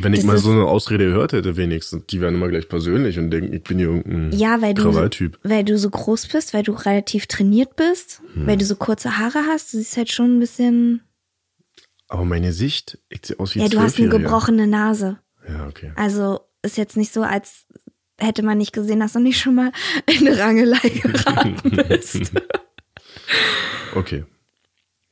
Wenn 0.02 0.14
ich 0.14 0.24
mal 0.24 0.40
so 0.40 0.50
eine 0.52 0.66
Ausrede 0.66 1.06
gehört 1.06 1.32
hätte, 1.32 1.56
wenigstens, 1.58 2.08
die 2.08 2.20
wären 2.22 2.34
immer 2.34 2.50
gleich 2.50 2.68
persönlich 2.68 3.20
und 3.20 3.30
denken, 3.30 3.54
ich 3.54 3.64
bin 3.64 3.78
hier 3.78 3.88
irgendein 3.90 4.32
Ja, 4.38 4.62
weil 4.64 4.74
du, 4.74 4.84
weil 5.44 5.64
du 5.64 5.78
so 5.78 5.90
groß 5.92 6.26
bist, 6.28 6.56
weil 6.56 6.64
du 6.64 6.72
relativ 6.74 7.28
trainiert 7.28 7.76
bist, 7.76 8.22
Hm. 8.34 8.48
weil 8.48 8.58
du 8.58 8.66
so 8.66 8.76
kurze 8.76 9.20
Haare 9.20 9.44
hast. 9.48 9.74
Du 9.74 9.78
siehst 9.78 9.96
halt 9.96 10.12
schon 10.12 10.38
ein 10.38 10.40
bisschen. 10.40 11.02
Aber 12.16 12.26
meine 12.26 12.54
Sicht, 12.54 12.98
ich 13.10 13.22
sehe 13.26 13.40
aus 13.40 13.56
wie 13.56 13.60
Ja, 13.60 13.68
du 13.68 13.80
hast 13.80 14.00
eine 14.00 14.10
gebrochene 14.10 14.68
Nase. 14.68 15.20
Ja, 15.48 15.68
okay. 15.68 15.92
Also 15.96 16.40
ist 16.62 16.78
jetzt 16.78 16.96
nicht 16.98 17.12
so, 17.14 17.22
als 17.24 17.66
hätte 18.18 18.42
man 18.44 18.58
nicht 18.58 18.72
gesehen, 18.74 19.00
dass 19.02 19.14
du 19.14 19.20
nicht 19.20 19.40
schon 19.40 19.56
mal 19.56 19.72
in 20.06 20.28
eine 20.28 20.38
Rangelei 20.40 20.90
geraten 21.02 21.56
bist. 21.88 22.32
Okay. 23.96 24.24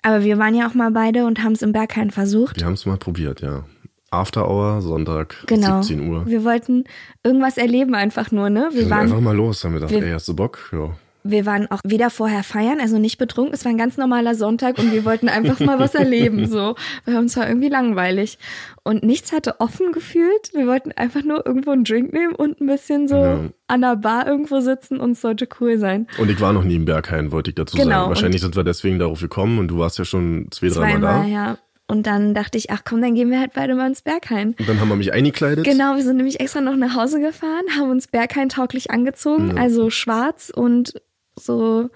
Aber 0.01 0.23
wir 0.23 0.37
waren 0.37 0.53
ja 0.55 0.67
auch 0.67 0.73
mal 0.73 0.91
beide 0.91 1.25
und 1.25 1.41
haben 1.41 1.53
es 1.53 1.61
im 1.61 1.71
Berghain 1.71 2.11
versucht. 2.11 2.57
Wir 2.57 2.65
haben 2.65 2.73
es 2.73 2.85
mal 2.85 2.97
probiert, 2.97 3.41
ja. 3.41 3.63
After 4.11 4.47
Hour, 4.47 4.81
Sonntag, 4.81 5.35
Genau. 5.47 5.81
17 5.81 6.07
Uhr. 6.09 6.25
Wir 6.27 6.43
wollten 6.43 6.83
irgendwas 7.23 7.57
erleben 7.57 7.95
einfach 7.95 8.29
nur, 8.31 8.49
ne? 8.49 8.67
Wir 8.71 8.75
Wir 8.75 8.83
sind 8.83 8.91
einfach 8.93 9.15
waren, 9.15 9.23
mal 9.23 9.35
los, 9.35 9.63
haben 9.63 9.73
wir 9.73 9.79
gedacht, 9.79 9.91
wir- 9.95 10.03
ey, 10.05 10.11
hast 10.11 10.27
du 10.27 10.35
Bock? 10.35 10.69
Ja. 10.73 10.95
Wir 11.23 11.45
waren 11.45 11.69
auch 11.71 11.79
weder 11.85 12.09
vorher 12.09 12.43
feiern, 12.43 12.79
also 12.81 12.97
nicht 12.99 13.17
betrunken. 13.17 13.53
Es 13.53 13.63
war 13.65 13.71
ein 13.71 13.77
ganz 13.77 13.97
normaler 13.97 14.35
Sonntag 14.35 14.77
und 14.77 14.91
wir 14.91 15.05
wollten 15.05 15.29
einfach 15.29 15.59
mal 15.59 15.79
was 15.79 15.95
erleben, 15.95 16.47
so. 16.49 16.75
Weil 17.05 17.17
uns 17.17 17.37
war 17.37 17.47
irgendwie 17.47 17.69
langweilig. 17.69 18.37
Und 18.83 19.03
nichts 19.03 19.31
hatte 19.31 19.59
offen 19.61 19.91
gefühlt. 19.93 20.51
Wir 20.53 20.67
wollten 20.67 20.91
einfach 20.91 21.23
nur 21.23 21.45
irgendwo 21.45 21.71
einen 21.71 21.85
Drink 21.85 22.11
nehmen 22.13 22.35
und 22.35 22.59
ein 22.59 22.67
bisschen 22.67 23.07
so 23.07 23.15
Ja. 23.15 23.39
an 23.67 23.81
der 23.81 23.95
Bar 23.95 24.27
irgendwo 24.27 24.59
sitzen 24.59 24.99
und 24.99 25.11
es 25.11 25.21
sollte 25.21 25.47
cool 25.61 25.77
sein. 25.77 26.07
Und 26.17 26.29
ich 26.29 26.41
war 26.41 26.51
noch 26.53 26.63
nie 26.65 26.75
im 26.75 26.85
Berghain, 26.85 27.31
wollte 27.31 27.51
ich 27.51 27.55
dazu 27.55 27.77
Genau, 27.77 27.89
sagen. 27.89 28.09
Wahrscheinlich 28.09 28.41
sind 28.41 28.55
wir 28.55 28.63
deswegen 28.63 28.99
darauf 28.99 29.21
gekommen 29.21 29.59
und 29.59 29.69
du 29.69 29.77
warst 29.77 29.97
ja 29.99 30.05
schon 30.05 30.47
zwei, 30.51 30.67
dreimal 30.69 31.23
da. 31.23 31.25
ja. 31.25 31.57
Und 31.85 32.07
dann 32.07 32.33
dachte 32.33 32.57
ich, 32.57 32.71
ach 32.71 32.81
komm, 32.85 33.01
dann 33.01 33.13
gehen 33.13 33.29
wir 33.29 33.39
halt 33.39 33.51
beide 33.53 33.75
mal 33.75 33.87
ins 33.87 34.01
Berghain. 34.01 34.55
Und 34.57 34.67
dann 34.69 34.79
haben 34.79 34.87
wir 34.87 34.95
mich 34.95 35.11
eingekleidet. 35.13 35.65
Genau, 35.65 35.95
wir 35.95 36.01
sind 36.01 36.15
nämlich 36.15 36.39
extra 36.39 36.61
noch 36.61 36.77
nach 36.77 36.95
Hause 36.95 37.19
gefahren, 37.19 37.63
haben 37.77 37.91
uns 37.91 38.07
Berghain 38.07 38.47
tauglich 38.49 38.89
angezogen, 38.89 39.57
also 39.59 39.89
schwarz 39.89 40.49
und 40.53 40.93
so 41.35 41.89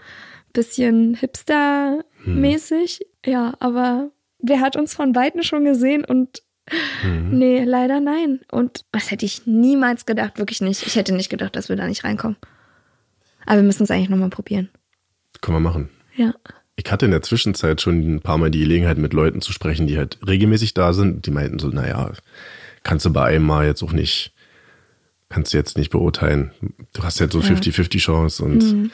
bisschen 0.54 1.16
hipster-mäßig. 1.16 3.02
Ja, 3.26 3.54
aber 3.60 4.12
wer 4.40 4.60
hat 4.62 4.76
uns 4.76 4.94
von 4.94 5.16
Weitem 5.16 5.44
schon 5.44 5.66
gesehen 5.66 6.04
und 6.06 6.42
nee, 7.32 7.64
leider 7.64 8.00
nein. 8.00 8.42
Und 8.52 8.86
das 8.92 9.12
hätte 9.12 9.26
ich 9.26 9.46
niemals 9.46 10.06
gedacht, 10.06 10.38
wirklich 10.38 10.62
nicht. 10.62 10.86
Ich 10.86 10.96
hätte 10.96 11.14
nicht 11.14 11.30
gedacht, 11.30 11.56
dass 11.56 11.70
wir 11.70 11.76
da 11.76 11.88
nicht 11.88 12.04
reinkommen. 12.04 12.38
Aber 13.46 13.58
wir 13.58 13.64
müssen 13.64 13.84
es 13.84 13.92
eigentlich 13.92 14.10
nochmal 14.10 14.30
probieren. 14.30 14.70
Können 15.42 15.58
wir 15.58 15.62
machen. 15.62 15.90
Ja. 16.16 16.34
Ich 16.76 16.92
hatte 16.92 17.06
in 17.06 17.12
der 17.12 17.22
Zwischenzeit 17.22 17.82
schon 17.82 18.16
ein 18.16 18.22
paar 18.22 18.38
Mal 18.38 18.52
die 18.52 18.60
Gelegenheit, 18.60 18.98
mit 18.98 19.14
Leuten 19.14 19.42
zu 19.42 19.54
sprechen, 19.54 19.88
die 19.88 19.98
halt 19.98 20.20
regelmäßig 20.28 20.74
da 20.74 20.94
sind. 20.94 21.26
Die 21.26 21.32
meinten 21.32 21.58
so, 21.58 21.70
naja, 21.70 22.12
kannst 22.84 23.06
du 23.06 23.14
bei 23.14 23.24
einem 23.24 23.46
Mal 23.46 23.66
jetzt 23.66 23.82
auch 23.82 23.94
nicht, 23.94 24.34
kannst 25.30 25.54
du 25.54 25.58
jetzt 25.58 25.78
nicht 25.78 25.90
beurteilen. 25.90 26.52
Du 26.94 27.04
hast 27.04 27.22
halt 27.22 27.32
so 27.32 27.40
50-50 27.40 28.00
Chance 28.00 28.44
und 28.44 28.64
Mhm. 28.64 28.92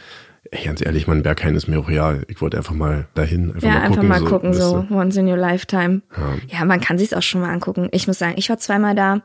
Ey, 0.52 0.66
ganz 0.66 0.86
ehrlich, 0.86 1.08
mein 1.08 1.24
Berghain 1.24 1.56
ist 1.56 1.68
mir 1.68 1.80
auch 1.80 1.90
real. 1.90 2.24
Ich 2.28 2.42
wollte 2.42 2.58
einfach 2.58 2.74
mal 2.74 3.08
dahin, 3.14 3.52
einfach 3.54 3.64
Ja, 3.68 3.74
mal 3.76 3.82
einfach 3.82 3.96
gucken. 3.96 4.10
mal 4.10 4.24
gucken, 4.24 4.54
so, 4.54 4.78
weißt 4.80 4.90
du. 4.92 4.96
once 4.96 5.18
in 5.18 5.28
your 5.28 5.38
lifetime. 5.38 6.02
Ja. 6.16 6.60
Ja, 6.60 6.66
man 6.66 6.80
kann 6.82 6.98
sich's 6.98 7.14
auch 7.14 7.22
schon 7.22 7.42
mal 7.42 7.52
angucken. 7.52 7.90
Ich 7.92 8.08
muss 8.08 8.20
sagen, 8.20 8.34
ich 8.38 8.50
war 8.50 8.58
zweimal 8.58 8.96
da. 8.96 9.22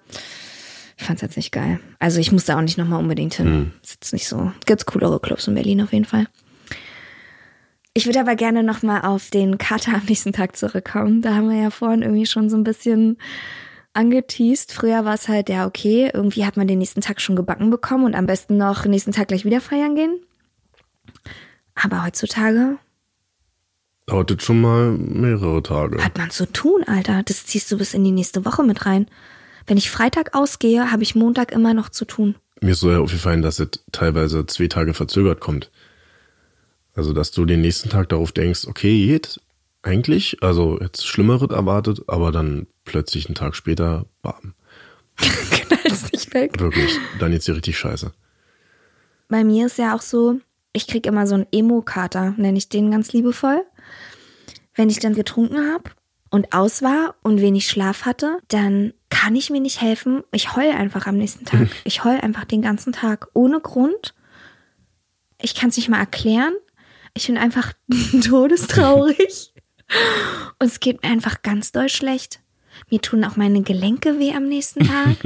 Ich 0.97 1.05
fand's 1.05 1.23
jetzt 1.23 1.37
nicht 1.37 1.53
geil. 1.53 1.79
Also 2.01 2.19
ich 2.19 2.33
musste 2.33 2.57
auch 2.57 2.61
nicht 2.61 2.77
nochmal 2.79 2.99
unbedingt 3.01 3.35
hin. 3.35 3.47
Hm. 3.47 3.73
Ist 3.83 3.93
jetzt 4.01 4.13
nicht 4.13 4.27
so. 4.29 4.53
Gibt's 4.67 4.87
coolere 4.87 5.21
Clubs 5.21 5.47
in 5.47 5.55
Berlin 5.55 5.81
auf 5.83 5.93
jeden 5.93 6.05
Fall. 6.05 6.27
Ich 7.95 8.07
würde 8.07 8.21
aber 8.21 8.35
gerne 8.37 8.63
nochmal 8.63 9.03
auf 9.03 9.31
den 9.31 9.59
Kater 9.59 9.95
am 9.95 10.03
nächsten 10.09 10.33
Tag 10.33 10.57
zurückkommen. 10.57 11.23
Da 11.23 11.35
haben 11.35 11.49
wir 11.51 11.61
ja 11.61 11.71
vorhin 11.71 12.03
irgendwie 12.03 12.27
schon 12.27 12.49
so 12.51 12.57
ein 12.57 12.65
bisschen 12.65 13.17
angeteased. 13.93 14.73
Früher 14.73 15.05
war 15.05 15.15
es 15.15 15.29
halt, 15.29 15.49
ja, 15.49 15.67
okay, 15.67 16.11
irgendwie 16.13 16.45
hat 16.45 16.57
man 16.57 16.69
den 16.69 16.79
nächsten 16.79 17.01
Tag 17.01 17.21
schon 17.21 17.37
gebacken 17.37 17.71
bekommen 17.71 18.05
und 18.05 18.15
am 18.15 18.27
besten 18.27 18.57
noch 18.57 18.85
nächsten 18.85 19.13
Tag 19.13 19.29
gleich 19.29 19.45
wieder 19.45 19.61
feiern 19.61 19.95
gehen. 19.97 20.21
Aber 21.83 22.05
heutzutage 22.05 22.79
Dauert 24.07 24.31
das 24.31 24.43
schon 24.43 24.61
mal 24.63 24.93
mehrere 24.93 25.63
Tage. 25.63 26.03
hat 26.03 26.17
man 26.17 26.31
zu 26.31 26.51
tun, 26.51 26.83
Alter. 26.87 27.23
Das 27.25 27.45
ziehst 27.45 27.71
du 27.71 27.77
bis 27.77 27.93
in 27.93 28.05
die 28.05 28.11
nächste 28.11 28.47
Woche 28.47 28.63
mit 28.63 28.87
rein. 28.87 29.07
Wenn 29.67 29.77
ich 29.77 29.91
Freitag 29.91 30.35
ausgehe, 30.35 30.91
habe 30.91 31.03
ich 31.03 31.15
Montag 31.15 31.53
immer 31.53 31.75
noch 31.75 31.91
zu 31.91 32.07
tun. 32.07 32.35
Mir 32.63 32.71
ist 32.71 32.81
so 32.81 32.91
ja 32.91 33.01
aufgefallen, 33.01 33.43
dass 33.43 33.59
es 33.59 33.69
teilweise 33.93 34.47
zwei 34.47 34.67
Tage 34.69 34.95
verzögert 34.95 35.41
kommt. 35.41 35.71
Also, 36.95 37.13
dass 37.13 37.33
du 37.33 37.45
den 37.45 37.61
nächsten 37.61 37.91
Tag 37.91 38.09
darauf 38.09 38.33
denkst, 38.33 38.67
okay, 38.67 39.07
geht 39.07 39.41
eigentlich, 39.83 40.43
also 40.43 40.79
jetzt 40.81 41.07
Schlimmeres 41.07 41.51
erwartet, 41.51 42.01
aber 42.09 42.33
dann 42.33 42.67
plötzlich 42.85 43.27
einen 43.27 43.35
Tag 43.35 43.55
später, 43.55 44.07
bam, 44.23 44.55
Knallst 45.19 46.13
nicht 46.13 46.33
weg. 46.35 46.59
wirklich, 46.59 46.99
dann 47.21 47.33
jetzt 47.33 47.45
hier 47.45 47.55
richtig 47.57 47.79
scheiße. 47.79 48.11
Bei 49.29 49.45
mir 49.45 49.67
ist 49.67 49.79
ja 49.79 49.95
auch 49.95 50.01
so, 50.01 50.41
ich 50.79 50.87
krieg 50.87 51.07
immer 51.07 51.27
so 51.27 51.35
einen 51.35 51.47
Emo-Kater, 51.53 52.35
nenne 52.37 52.57
ich 52.57 52.69
den 52.69 52.91
ganz 52.91 53.13
liebevoll. 53.13 53.65
Wenn 54.75 54.89
ich 54.89 55.01
dann 55.01 55.15
getrunken 55.15 55.71
habe 55.71 55.91
und 56.31 56.53
aus 56.55 56.83
war 56.83 57.17
und 57.23 57.41
wenig 57.41 57.69
Schlaf 57.69 58.07
hatte, 58.07 58.39
dann 58.49 58.95
kann 59.11 59.35
ich 59.37 59.51
mir 59.51 59.61
nicht 59.61 59.81
helfen. 59.81 60.23
Ich 60.33 60.55
heul 60.57 60.71
einfach 60.71 61.07
am 61.07 61.17
nächsten 61.17 61.45
Tag. 61.45 61.69
Ich 61.85 62.05
heul 62.05 62.21
einfach 62.21 62.45
den 62.45 62.63
ganzen 62.63 62.93
Tag 62.93 63.29
ohne 63.35 63.61
Grund. 63.61 64.15
Ich 65.43 65.55
kann 65.55 65.71
es 65.71 65.77
nicht 65.77 65.89
mal 65.89 65.99
erklären. 65.99 66.55
Ich 67.15 67.27
bin 67.27 67.37
einfach 67.37 67.73
todestraurig. 68.25 69.53
Und 70.61 70.67
es 70.67 70.81
geht 70.81 71.03
mir 71.03 71.09
einfach 71.11 71.43
ganz 71.43 71.73
doll 71.73 71.89
schlecht. 71.89 72.41
Mir 72.91 73.01
tun 73.01 73.25
auch 73.25 73.37
meine 73.37 73.63
Gelenke 73.63 74.21
weh 74.21 74.33
am 74.33 74.47
nächsten 74.47 74.87
Tag, 74.87 75.17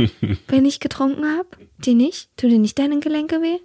wenn 0.49 0.65
ich 0.65 0.81
getrunken 0.81 1.27
habe. 1.27 1.49
Dir 1.79 1.95
nicht? 1.95 2.31
Tun 2.39 2.49
dir 2.49 2.59
nicht 2.59 2.79
deine 2.79 3.01
Gelenke 3.01 3.43
weh? 3.43 3.59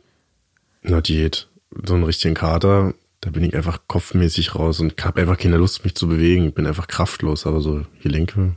Na, 0.81 0.99
Diät. 0.99 1.47
So 1.85 1.93
einen 1.93 2.03
richtigen 2.03 2.35
Kater, 2.35 2.93
da 3.21 3.29
bin 3.29 3.43
ich 3.43 3.55
einfach 3.55 3.81
kopfmäßig 3.87 4.55
raus 4.55 4.79
und 4.79 5.03
habe 5.03 5.21
einfach 5.21 5.37
keine 5.37 5.57
Lust, 5.57 5.83
mich 5.83 5.95
zu 5.95 6.07
bewegen. 6.07 6.47
Ich 6.47 6.53
bin 6.53 6.67
einfach 6.67 6.87
kraftlos, 6.87 7.45
aber 7.45 7.61
so 7.61 7.85
Gelenke. 8.01 8.55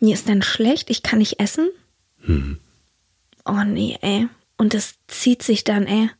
Mir 0.00 0.14
ist 0.14 0.28
dann 0.28 0.42
schlecht, 0.42 0.90
ich 0.90 1.02
kann 1.02 1.18
nicht 1.18 1.40
essen. 1.40 1.68
Oh 3.44 3.62
nee, 3.66 3.98
ey. 4.00 4.28
Und 4.56 4.74
das 4.74 4.94
zieht 5.08 5.42
sich 5.42 5.64
dann, 5.64 5.86
ey. 5.86 6.10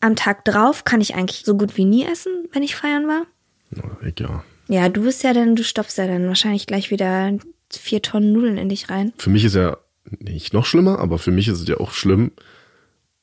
Am 0.00 0.16
Tag 0.16 0.44
drauf 0.44 0.84
kann 0.84 1.00
ich 1.00 1.14
eigentlich 1.14 1.42
so 1.44 1.56
gut 1.56 1.76
wie 1.76 1.84
nie 1.84 2.04
essen, 2.04 2.48
wenn 2.52 2.62
ich 2.62 2.74
feiern 2.74 3.06
war. 3.06 3.26
Na, 3.70 3.84
ich 4.06 4.18
ja. 4.18 4.42
Ja, 4.68 4.88
du 4.88 5.02
bist 5.02 5.22
ja 5.22 5.34
dann, 5.34 5.56
du 5.56 5.64
stopfst 5.64 5.98
ja 5.98 6.06
dann 6.06 6.26
wahrscheinlich 6.28 6.66
gleich 6.66 6.90
wieder 6.90 7.36
vier 7.70 8.00
Tonnen 8.02 8.32
Nudeln 8.32 8.56
in 8.56 8.68
dich 8.68 8.88
rein. 8.88 9.12
Für 9.18 9.30
mich 9.30 9.44
ist 9.44 9.54
ja 9.54 9.76
nicht 10.18 10.54
noch 10.54 10.64
schlimmer, 10.64 10.98
aber 11.00 11.18
für 11.18 11.30
mich 11.30 11.48
ist 11.48 11.60
es 11.60 11.68
ja 11.68 11.78
auch 11.78 11.92
schlimm, 11.92 12.32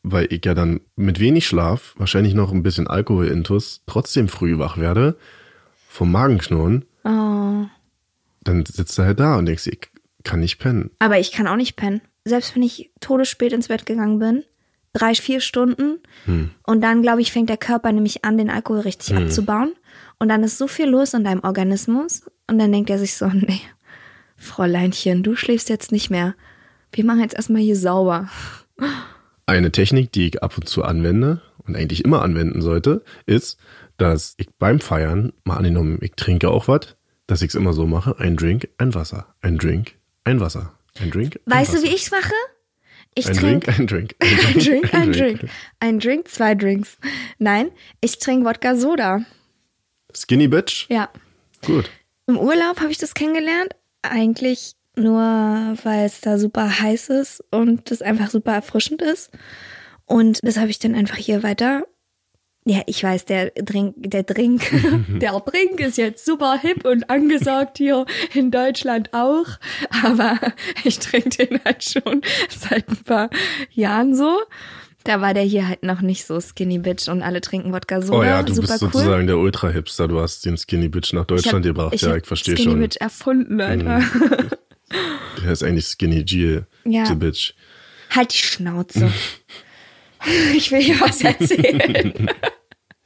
weil 0.04 0.28
ich 0.32 0.46
ja 0.46 0.54
dann 0.54 0.82
mit 0.96 1.20
wenig 1.20 1.48
Schlaf, 1.48 1.94
wahrscheinlich 1.98 2.34
noch 2.34 2.52
ein 2.52 2.64
bisschen 2.64 2.88
Alkoholintus, 2.88 3.82
trotzdem 3.86 4.28
früh 4.28 4.58
wach 4.58 4.78
werde, 4.78 5.18
vom 5.90 6.12
Magenknurren, 6.12 6.86
Oh. 7.04 7.66
dann 8.42 8.66
sitzt 8.66 8.98
du 8.98 9.04
halt 9.04 9.20
da 9.20 9.38
und 9.38 9.46
denkst, 9.46 9.68
ich 9.68 9.80
kann 10.24 10.40
nicht 10.42 10.60
pennen. 10.60 10.92
Aber 11.00 11.20
ich 11.20 11.32
kann 11.32 11.48
auch 11.48 11.56
nicht 11.56 11.76
pennen. 11.78 12.02
Selbst 12.26 12.56
wenn 12.56 12.64
ich 12.64 12.92
todesspät 13.00 13.54
ins 13.54 13.70
Bett 13.70 13.86
gegangen 13.86 14.20
bin, 14.20 14.44
drei, 14.94 15.14
vier 15.16 15.40
Stunden. 15.40 16.00
Und 16.66 16.82
dann, 16.82 17.02
glaube 17.02 17.22
ich, 17.22 17.32
fängt 17.32 17.50
der 17.50 17.58
Körper 17.58 17.92
nämlich 17.92 18.26
an, 18.26 18.38
den 18.38 18.50
Alkohol 18.50 18.82
richtig 18.82 19.16
abzubauen. 19.16 19.74
Und 20.20 20.28
dann 20.30 20.44
ist 20.44 20.58
so 20.58 20.68
viel 20.68 20.88
los 20.88 21.14
in 21.14 21.24
deinem 21.24 21.44
Organismus. 21.44 22.24
Und 22.48 22.58
dann 22.60 22.72
denkt 22.72 22.90
er 22.90 23.00
sich 23.00 23.16
so, 23.16 23.28
nee, 23.34 23.62
Fräuleinchen, 24.36 25.24
du 25.24 25.36
schläfst 25.36 25.70
jetzt 25.70 25.92
nicht 25.92 26.10
mehr. 26.10 26.36
Wir 26.92 27.06
machen 27.06 27.22
jetzt 27.22 27.36
erstmal 27.36 27.62
hier 27.62 27.76
sauber. 27.78 28.30
Eine 29.48 29.72
Technik, 29.72 30.12
die 30.12 30.28
ich 30.28 30.44
ab 30.44 30.58
und 30.58 30.68
zu 30.68 30.84
anwende 30.84 31.42
und 31.66 31.76
eigentlich 31.78 32.04
immer 32.04 32.22
anwenden 32.22 32.62
sollte, 32.62 33.04
ist, 33.26 33.58
dass 33.96 34.36
ich 34.38 34.50
beim 34.60 34.82
Feiern, 34.82 35.32
mal 35.46 35.56
angenommen, 35.56 36.00
ich 36.02 36.12
trinke 36.18 36.50
auch 36.50 36.68
was, 36.68 36.98
dass 37.28 37.42
ich 37.42 37.50
es 37.50 37.56
immer 37.56 37.72
so 37.72 37.88
mache, 37.88 38.20
ein 38.20 38.36
Drink, 38.36 38.68
ein 38.78 38.94
Wasser, 38.94 39.34
ein 39.42 39.58
Drink, 39.58 39.96
ein 40.26 40.42
Wasser, 40.42 40.74
ein 41.00 41.12
Drink, 41.12 41.40
ein 41.46 41.52
Weißt 41.54 41.72
Wasser. 41.74 41.82
du, 41.82 41.90
wie 41.90 41.96
ich's 41.96 42.12
mache? 42.12 42.34
Ich 43.16 43.28
Ein 43.28 43.36
trinke 43.36 43.72
Drink, 43.72 43.80
ein 43.80 43.88
Drink, 43.88 44.16
ein 44.20 44.60
Drink, 44.60 44.94
ein 44.94 45.12
Drink. 45.14 45.40
Ein 45.80 46.00
Drink, 46.00 46.28
zwei 46.28 46.54
Drinks. 46.54 46.98
Nein, 47.40 47.72
ich 48.02 48.20
trinke 48.20 48.46
Wodka 48.46 48.76
Soda. 48.76 49.22
Skinny 50.14 50.48
Bitch? 50.50 50.88
Ja. 50.90 51.10
Gut. 51.66 51.90
Im 52.28 52.38
Urlaub 52.38 52.80
habe 52.82 52.92
ich 52.92 52.98
das 52.98 53.14
kennengelernt. 53.14 53.74
Eigentlich 54.02 54.74
nur, 54.98 55.22
weil 55.84 56.06
es 56.06 56.22
da 56.22 56.38
super 56.38 56.80
heiß 56.80 57.10
ist 57.10 57.44
und 57.52 57.90
das 57.92 58.02
einfach 58.02 58.30
super 58.30 58.54
erfrischend 58.54 59.02
ist. 59.02 59.32
Und 60.06 60.40
das 60.44 60.58
habe 60.58 60.70
ich 60.70 60.80
dann 60.80 60.96
einfach 60.96 61.18
hier 61.18 61.44
weiter. 61.44 61.84
Ja, 62.66 62.82
ich 62.86 63.02
weiß, 63.02 63.24
der 63.26 63.52
Drink, 63.52 63.96
der 63.98 64.24
Drink, 64.24 64.62
der 65.22 65.40
Drink 65.40 65.80
ist 65.80 65.98
jetzt 65.98 66.26
super 66.26 66.58
hip 66.60 66.86
und 66.86 67.10
angesagt 67.10 67.78
hier 67.78 68.06
in 68.34 68.52
Deutschland 68.52 69.14
auch. 69.14 69.46
Aber 70.04 70.38
ich 70.84 71.00
trinke 71.00 71.30
den 71.48 71.60
halt 71.64 71.84
schon 71.84 72.22
seit 72.50 72.90
ein 72.90 72.98
paar 73.06 73.30
Jahren 73.72 74.14
so. 74.16 74.38
Da 75.06 75.22
war 75.22 75.34
der 75.34 75.44
hier 75.44 75.66
halt 75.70 75.84
noch 75.84 76.02
nicht 76.02 76.26
so 76.26 76.42
Skinny 76.42 76.80
Bitch 76.80 77.08
und 77.08 77.22
alle 77.22 77.40
trinken 77.40 77.72
Wodka 77.72 78.02
Soda. 78.02 78.20
Oh 78.20 78.24
ja, 78.24 78.44
du 78.44 78.54
super 78.54 78.68
bist 78.74 78.84
cool. 78.84 78.92
sozusagen 78.92 79.28
der 79.28 79.38
Ultra-Hipster. 79.38 80.10
Du 80.10 80.20
hast 80.20 80.46
den 80.46 80.58
Skinny 80.58 80.90
Bitch 80.90 81.14
nach 81.14 81.24
Deutschland 81.24 81.66
hab- 81.66 81.74
gebracht. 81.74 81.94
ich 81.94 82.02
ja, 82.02 82.18
ich 82.18 82.26
verstehe 82.26 82.56
Skinny 82.58 82.72
schon. 82.72 82.80
Bitch 82.82 82.98
erfunden, 82.98 83.62
Alter. 83.62 84.04
Der 84.92 85.52
ist 85.52 85.64
eigentlich 85.64 85.86
Skinny 85.86 86.24
G, 86.24 86.62
Ja. 86.86 87.06
the 87.06 87.16
Bitch. 87.16 87.54
Halt 88.10 88.34
die 88.34 88.38
Schnauze. 88.38 89.12
Ich 90.56 90.72
will 90.72 90.82
hier 90.82 91.00
was 91.00 91.22
erzählen. 91.22 92.14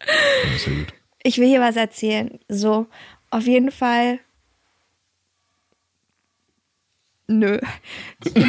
Ja, 0.07 0.73
gut. 0.73 0.87
Ich 1.23 1.37
will 1.37 1.47
hier 1.47 1.59
was 1.59 1.75
erzählen. 1.75 2.39
So, 2.47 2.87
auf 3.29 3.45
jeden 3.45 3.69
Fall. 3.69 4.19
Nö. 7.27 7.59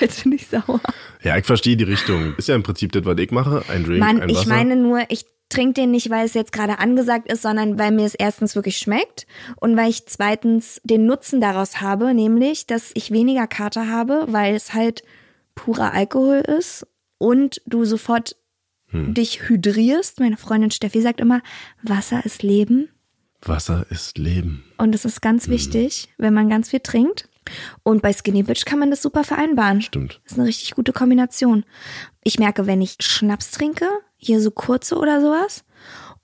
Jetzt 0.00 0.22
bin 0.22 0.32
ich 0.32 0.46
sauer. 0.46 0.80
Ja, 1.22 1.36
ich 1.36 1.44
verstehe 1.44 1.76
die 1.76 1.84
Richtung. 1.84 2.34
Ist 2.36 2.48
ja 2.48 2.54
im 2.54 2.62
Prinzip 2.62 2.92
das, 2.92 3.04
was 3.04 3.18
ich 3.18 3.30
mache. 3.30 3.62
Ein 3.68 3.84
Drink, 3.84 3.98
Mann, 4.00 4.20
ein 4.22 4.30
Wasser. 4.30 4.40
ich 4.40 4.46
meine 4.46 4.76
nur, 4.76 5.04
ich 5.10 5.26
trinke 5.54 5.74
den 5.74 5.90
nicht, 5.90 6.10
weil 6.10 6.26
es 6.26 6.34
jetzt 6.34 6.52
gerade 6.52 6.78
angesagt 6.78 7.30
ist, 7.30 7.42
sondern 7.42 7.78
weil 7.78 7.92
mir 7.92 8.04
es 8.06 8.14
erstens 8.14 8.54
wirklich 8.54 8.78
schmeckt 8.78 9.26
und 9.56 9.76
weil 9.76 9.90
ich 9.90 10.06
zweitens 10.06 10.80
den 10.84 11.06
Nutzen 11.06 11.40
daraus 11.40 11.80
habe, 11.80 12.14
nämlich, 12.14 12.66
dass 12.66 12.90
ich 12.94 13.10
weniger 13.10 13.46
Kater 13.46 13.88
habe, 13.88 14.26
weil 14.28 14.54
es 14.54 14.74
halt 14.74 15.02
purer 15.54 15.92
Alkohol 15.92 16.38
ist 16.38 16.86
und 17.18 17.62
du 17.66 17.84
sofort 17.84 18.36
Hm. 18.88 19.12
dich 19.12 19.48
hydrierst. 19.48 20.20
Meine 20.20 20.36
Freundin 20.36 20.70
Steffi 20.70 21.00
sagt 21.00 21.20
immer, 21.20 21.42
Wasser 21.82 22.24
ist 22.24 22.42
Leben. 22.42 22.88
Wasser 23.42 23.86
ist 23.90 24.18
Leben. 24.18 24.64
Und 24.78 24.92
das 24.92 25.04
ist 25.04 25.20
ganz 25.20 25.48
wichtig, 25.48 26.08
wenn 26.16 26.32
man 26.32 26.48
ganz 26.48 26.70
viel 26.70 26.80
trinkt. 26.80 27.28
Und 27.82 28.00
bei 28.02 28.12
Skinny 28.12 28.42
Bitch 28.42 28.64
kann 28.64 28.78
man 28.78 28.90
das 28.90 29.02
super 29.02 29.24
vereinbaren. 29.24 29.82
Stimmt. 29.82 30.20
Das 30.22 30.32
ist 30.32 30.38
eine 30.38 30.48
richtig 30.48 30.74
gute 30.76 30.92
Kombination. 30.92 31.64
Ich 32.22 32.38
merke, 32.38 32.66
wenn 32.66 32.80
ich 32.80 32.96
Schnaps 33.00 33.50
trinke, 33.50 33.86
hier 34.24 34.40
so 34.40 34.50
kurze 34.50 34.96
oder 34.96 35.20
sowas, 35.20 35.64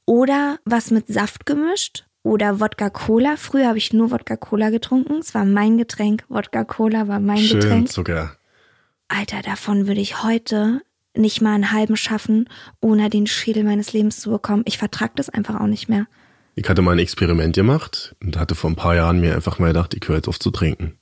oder 0.04 0.58
was 0.64 0.90
mit 0.90 1.06
Saft 1.06 1.46
gemischt 1.46 2.06
oder 2.22 2.60
Wodka 2.60 2.90
Cola. 2.90 3.36
Früher 3.36 3.68
habe 3.68 3.78
ich 3.78 3.92
nur 3.92 4.10
Wodka 4.10 4.36
Cola 4.36 4.70
getrunken. 4.70 5.18
Es 5.18 5.34
war 5.34 5.44
mein 5.44 5.78
Getränk. 5.78 6.24
Wodka 6.28 6.64
Cola 6.64 7.08
war 7.08 7.20
mein 7.20 7.38
Schön 7.38 7.60
Getränk. 7.60 7.88
Zucker. 7.88 8.36
Alter, 9.08 9.42
davon 9.42 9.86
würde 9.86 10.00
ich 10.00 10.22
heute 10.22 10.82
nicht 11.16 11.40
mal 11.40 11.54
einen 11.54 11.72
halben 11.72 11.96
schaffen, 11.96 12.48
ohne 12.80 13.10
den 13.10 13.26
Schädel 13.26 13.64
meines 13.64 13.92
Lebens 13.92 14.20
zu 14.20 14.30
bekommen. 14.30 14.62
Ich 14.66 14.78
vertrag 14.78 15.16
das 15.16 15.28
einfach 15.28 15.60
auch 15.60 15.66
nicht 15.66 15.88
mehr. 15.88 16.06
Ich 16.54 16.68
hatte 16.68 16.82
mal 16.82 16.92
ein 16.92 16.98
Experiment 16.98 17.54
gemacht 17.54 18.14
und 18.22 18.36
hatte 18.36 18.54
vor 18.54 18.70
ein 18.70 18.76
paar 18.76 18.94
Jahren 18.94 19.20
mir 19.20 19.34
einfach 19.34 19.58
mal 19.58 19.68
gedacht, 19.68 19.94
ich 19.94 20.06
höre 20.06 20.16
jetzt 20.16 20.28
auf 20.28 20.38
zu 20.38 20.50
trinken. 20.50 20.98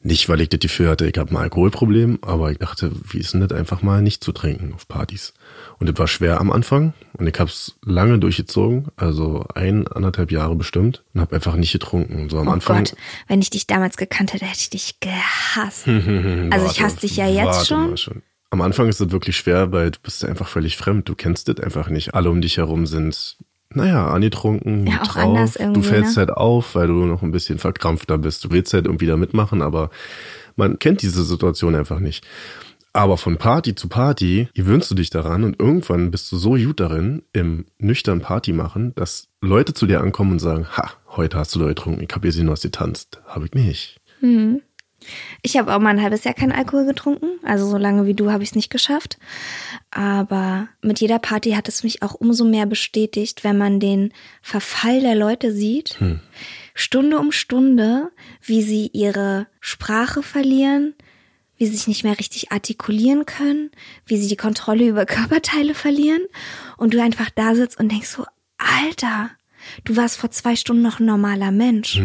Nicht, 0.00 0.28
weil 0.28 0.40
ich 0.40 0.48
das 0.48 0.60
Gefühl 0.60 0.88
hatte, 0.88 1.08
ich 1.08 1.18
habe 1.18 1.30
ein 1.30 1.36
Alkoholproblem, 1.36 2.20
aber 2.22 2.52
ich 2.52 2.58
dachte, 2.58 2.92
wie 3.10 3.18
ist 3.18 3.34
denn 3.34 3.40
das 3.40 3.50
einfach 3.52 3.82
mal 3.82 4.00
nicht 4.00 4.22
zu 4.22 4.30
trinken 4.32 4.72
auf 4.72 4.86
Partys? 4.86 5.34
Und 5.80 5.88
das 5.88 5.98
war 5.98 6.06
schwer 6.06 6.40
am 6.40 6.52
Anfang 6.52 6.92
und 7.14 7.26
ich 7.26 7.38
habe 7.38 7.50
es 7.50 7.76
lange 7.84 8.18
durchgezogen, 8.20 8.86
also 8.96 9.44
ein, 9.54 9.88
anderthalb 9.88 10.30
Jahre 10.30 10.54
bestimmt 10.54 11.02
und 11.14 11.20
habe 11.20 11.34
einfach 11.34 11.56
nicht 11.56 11.72
getrunken. 11.72 12.30
So 12.30 12.38
am 12.38 12.48
Oh 12.48 12.52
Anfang. 12.52 12.84
Gott, 12.84 12.94
wenn 13.26 13.40
ich 13.40 13.50
dich 13.50 13.66
damals 13.66 13.96
gekannt 13.96 14.32
hätte, 14.34 14.44
hätte 14.44 14.60
ich 14.60 14.70
dich 14.70 15.00
gehasst. 15.00 15.88
also 15.88 15.96
ich 15.96 16.50
Warte, 16.50 16.82
hasse 16.84 17.00
dich 17.00 17.16
ja 17.16 17.26
jetzt 17.26 17.66
schon. 17.66 17.96
schon. 17.96 18.22
Am 18.50 18.62
Anfang 18.62 18.88
ist 18.88 19.00
es 19.00 19.10
wirklich 19.10 19.36
schwer, 19.36 19.72
weil 19.72 19.90
du 19.90 19.98
bist 20.02 20.24
einfach 20.24 20.48
völlig 20.48 20.76
fremd. 20.76 21.08
Du 21.08 21.14
kennst 21.14 21.48
das 21.48 21.58
einfach 21.60 21.90
nicht. 21.90 22.14
Alle 22.14 22.30
um 22.30 22.40
dich 22.40 22.56
herum 22.56 22.86
sind, 22.86 23.36
naja, 23.74 24.08
angetrunken, 24.08 24.86
Ja, 24.86 25.02
auch 25.02 25.08
drauf. 25.08 25.56
Du 25.74 25.82
fällst 25.82 26.16
ne? 26.16 26.20
halt 26.20 26.30
auf, 26.30 26.74
weil 26.74 26.86
du 26.88 26.94
noch 27.04 27.22
ein 27.22 27.30
bisschen 27.30 27.58
verkrampfter 27.58 28.18
bist. 28.18 28.44
Du 28.44 28.50
willst 28.50 28.72
halt 28.72 28.86
irgendwie 28.86 29.06
da 29.06 29.16
mitmachen, 29.16 29.62
aber 29.62 29.90
man 30.56 30.78
kennt 30.78 31.02
diese 31.02 31.22
Situation 31.24 31.74
einfach 31.74 32.00
nicht. 32.00 32.26
Aber 32.94 33.18
von 33.18 33.36
Party 33.36 33.74
zu 33.74 33.88
Party 33.88 34.48
gewöhnst 34.54 34.90
du 34.90 34.94
dich 34.94 35.10
daran 35.10 35.44
und 35.44 35.60
irgendwann 35.60 36.10
bist 36.10 36.32
du 36.32 36.36
so 36.36 36.52
gut 36.52 36.80
darin, 36.80 37.22
im 37.32 37.66
nüchtern 37.78 38.20
Party 38.20 38.52
machen, 38.52 38.94
dass 38.96 39.28
Leute 39.40 39.74
zu 39.74 39.86
dir 39.86 40.00
ankommen 40.00 40.32
und 40.32 40.38
sagen, 40.38 40.66
ha, 40.76 40.90
heute 41.10 41.36
hast 41.38 41.54
du 41.54 41.58
da 41.60 41.66
getrunken, 41.66 42.02
ich 42.02 42.10
habe 42.10 42.26
gesehen, 42.26 42.46
du 42.46 42.52
hast 42.52 42.62
getanzt. 42.62 43.20
Habe 43.26 43.44
ich 43.44 43.52
nicht. 43.52 44.00
Ich 45.42 45.56
habe 45.56 45.74
auch 45.74 45.78
mal 45.78 45.90
ein 45.90 46.02
halbes 46.02 46.24
Jahr 46.24 46.34
keinen 46.34 46.52
Alkohol 46.52 46.84
getrunken. 46.84 47.38
Also 47.42 47.66
so 47.68 47.76
lange 47.78 48.06
wie 48.06 48.14
du 48.14 48.30
habe 48.30 48.42
ich 48.42 48.50
es 48.50 48.54
nicht 48.56 48.70
geschafft. 48.70 49.18
Aber 49.90 50.68
mit 50.82 51.00
jeder 51.00 51.18
Party 51.18 51.52
hat 51.52 51.68
es 51.68 51.84
mich 51.84 52.02
auch 52.02 52.14
umso 52.14 52.44
mehr 52.44 52.66
bestätigt, 52.66 53.44
wenn 53.44 53.56
man 53.56 53.80
den 53.80 54.12
Verfall 54.42 55.00
der 55.00 55.14
Leute 55.14 55.52
sieht. 55.52 55.98
Stunde 56.74 57.18
um 57.18 57.32
Stunde, 57.32 58.10
wie 58.42 58.62
sie 58.62 58.90
ihre 58.92 59.46
Sprache 59.60 60.22
verlieren, 60.22 60.94
wie 61.56 61.66
sie 61.66 61.76
sich 61.76 61.88
nicht 61.88 62.04
mehr 62.04 62.18
richtig 62.18 62.52
artikulieren 62.52 63.26
können, 63.26 63.70
wie 64.06 64.16
sie 64.16 64.28
die 64.28 64.36
Kontrolle 64.36 64.86
über 64.86 65.06
Körperteile 65.06 65.74
verlieren. 65.74 66.22
Und 66.76 66.94
du 66.94 67.02
einfach 67.02 67.30
da 67.30 67.54
sitzt 67.54 67.78
und 67.78 67.90
denkst 67.90 68.08
so, 68.08 68.24
Alter, 68.58 69.30
du 69.84 69.96
warst 69.96 70.18
vor 70.18 70.30
zwei 70.30 70.56
Stunden 70.56 70.82
noch 70.82 71.00
ein 71.00 71.06
normaler 71.06 71.50
Mensch. 71.50 72.00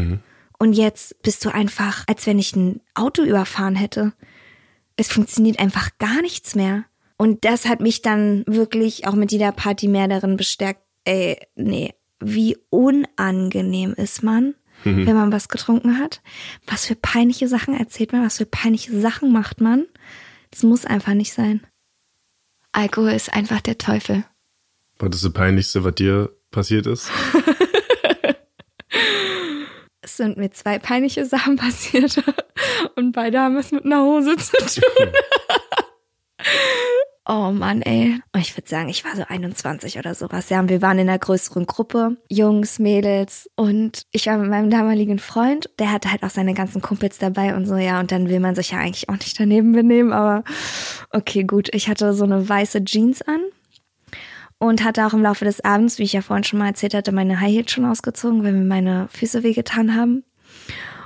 Und 0.64 0.72
jetzt 0.72 1.22
bist 1.24 1.44
du 1.44 1.54
einfach, 1.54 2.06
als 2.08 2.26
wenn 2.26 2.40
ich 2.40 2.56
ein 2.56 2.80
Auto 2.94 3.22
überfahren 3.22 3.76
hätte. 3.76 4.14
Es 4.96 5.10
funktioniert 5.12 5.60
einfach 5.60 5.90
gar 5.98 6.22
nichts 6.22 6.56
mehr. 6.56 6.86
Und 7.18 7.44
das 7.44 7.66
hat 7.66 7.82
mich 7.82 8.02
dann 8.02 8.46
wirklich 8.48 9.06
auch 9.06 9.14
mit 9.14 9.34
jeder 9.34 9.52
Party 9.52 9.90
mehr 9.90 10.08
darin 10.08 10.38
bestärkt, 10.38 10.80
ey, 11.04 11.38
nee, 11.58 11.94
wie 12.22 12.56
unangenehm 12.70 13.92
ist 13.92 14.24
man, 14.24 14.56
wenn 14.86 15.14
man 15.14 15.34
was 15.34 15.50
getrunken 15.50 16.00
hat. 16.00 16.22
Was 16.66 16.86
für 16.86 16.96
peinliche 16.96 17.50
Sachen 17.50 17.74
erzählt 17.74 18.14
man, 18.14 18.24
was 18.24 18.38
für 18.38 18.46
peinliche 18.46 18.98
Sachen 19.02 19.34
macht 19.34 19.60
man. 19.60 19.86
Das 20.52 20.64
muss 20.64 20.86
einfach 20.86 21.14
nicht 21.14 21.34
sein. 21.34 21.60
Alkohol 22.72 23.12
ist 23.12 23.34
einfach 23.34 23.60
der 23.60 23.78
Teufel. 23.78 24.24
Was 24.98 25.14
ist 25.14 25.26
das 25.26 25.34
Peinlichste, 25.34 25.84
was 25.84 25.96
dir 25.96 26.34
passiert 26.52 26.88
ist? 26.88 27.12
Es 30.04 30.18
sind 30.18 30.38
mir 30.38 30.52
zwei 30.52 30.80
peinliche 30.80 31.26
Sachen 31.34 31.56
passiert 31.56 32.22
und 32.96 33.14
beide 33.14 33.40
haben 33.40 33.58
es 33.58 33.72
mit 33.72 33.86
einer 33.86 34.04
Hose 34.04 34.36
zu 34.36 34.58
tun. 34.58 35.08
oh 37.26 37.52
Mann, 37.52 37.82
ey. 37.82 38.20
Und 38.34 38.42
ich 38.42 38.56
würde 38.58 38.70
sagen, 38.70 38.90
ich 38.90 39.06
war 39.06 39.16
so 39.16 39.24
21 39.26 39.98
oder 39.98 40.14
sowas. 40.14 40.50
Ja, 40.50 40.60
und 40.60 40.70
wir 40.70 40.82
waren 40.82 41.00
in 41.00 41.08
einer 41.08 41.18
größeren 41.18 41.66
Gruppe, 41.66 42.18
Jungs, 42.28 42.80
Mädels 42.80 43.50
und 43.56 44.04
ich 44.12 44.28
war 44.28 44.38
mit 44.38 44.50
meinem 44.50 44.70
damaligen 44.70 45.20
Freund, 45.20 45.70
der 45.80 45.94
hatte 45.94 46.12
halt 46.12 46.24
auch 46.24 46.30
seine 46.30 46.54
ganzen 46.54 46.82
Kumpels 46.82 47.18
dabei 47.18 47.56
und 47.56 47.66
so, 47.66 47.78
ja, 47.78 48.02
und 48.02 48.12
dann 48.12 48.28
will 48.28 48.42
man 48.42 48.56
sich 48.56 48.72
ja 48.72 48.80
eigentlich 48.80 49.08
auch 49.08 49.14
nicht 49.14 49.40
daneben 49.40 49.72
benehmen, 49.72 50.12
aber 50.12 50.44
okay, 51.12 51.46
gut. 51.46 51.74
Ich 51.74 51.88
hatte 51.88 52.14
so 52.14 52.26
eine 52.26 52.48
weiße 52.50 52.84
Jeans 52.84 53.22
an 53.22 53.40
und 54.64 54.84
hatte 54.84 55.06
auch 55.06 55.14
im 55.14 55.22
Laufe 55.22 55.46
des 55.46 55.64
Abends, 55.64 56.00
wie 56.00 56.04
ich 56.04 56.14
ja 56.14 56.22
vorhin 56.22 56.44
schon 56.44 56.60
mal 56.60 56.68
erzählt 56.68 56.94
hatte, 56.94 57.12
meine 57.12 57.40
High 57.42 57.52
Heels 57.52 57.72
schon 57.72 57.86
ausgezogen, 57.86 58.44
weil 58.44 58.54
mir 58.54 58.64
meine 58.64 59.08
Füße 59.12 59.44
wehgetan 59.44 59.96
haben. 59.96 60.24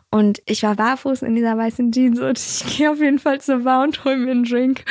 Und 0.09 0.41
ich 0.45 0.63
war 0.63 0.75
barfuß 0.75 1.23
in 1.23 1.35
dieser 1.35 1.57
weißen 1.57 1.91
Jeans 1.91 2.19
und 2.19 2.39
ich 2.39 2.63
gehe 2.77 2.89
auf 2.89 2.99
jeden 2.99 3.19
Fall 3.19 3.41
zur 3.41 3.59
Bar 3.63 3.83
und 3.83 4.05
hol 4.05 4.15
mir 4.15 4.31
einen 4.31 4.45
Drink. 4.45 4.85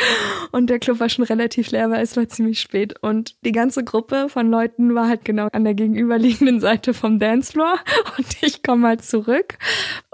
Und 0.52 0.68
der 0.68 0.79
Club 0.79 1.00
war 1.00 1.09
schon 1.09 1.24
relativ 1.24 1.70
leer, 1.70 1.90
weil 1.90 2.02
es 2.02 2.16
war 2.16 2.29
ziemlich 2.29 2.61
spät. 2.61 3.00
Und 3.00 3.37
die 3.44 3.52
ganze 3.52 3.83
Gruppe 3.83 4.29
von 4.29 4.50
Leuten 4.50 4.94
war 4.94 5.09
halt 5.09 5.24
genau 5.24 5.48
an 5.52 5.64
der 5.64 5.74
gegenüberliegenden 5.74 6.61
Seite 6.61 6.92
vom 6.92 7.18
Dancefloor. 7.18 7.79
Und 8.18 8.42
ich 8.42 8.62
komme 8.62 8.88
halt 8.88 9.05
zurück 9.05 9.59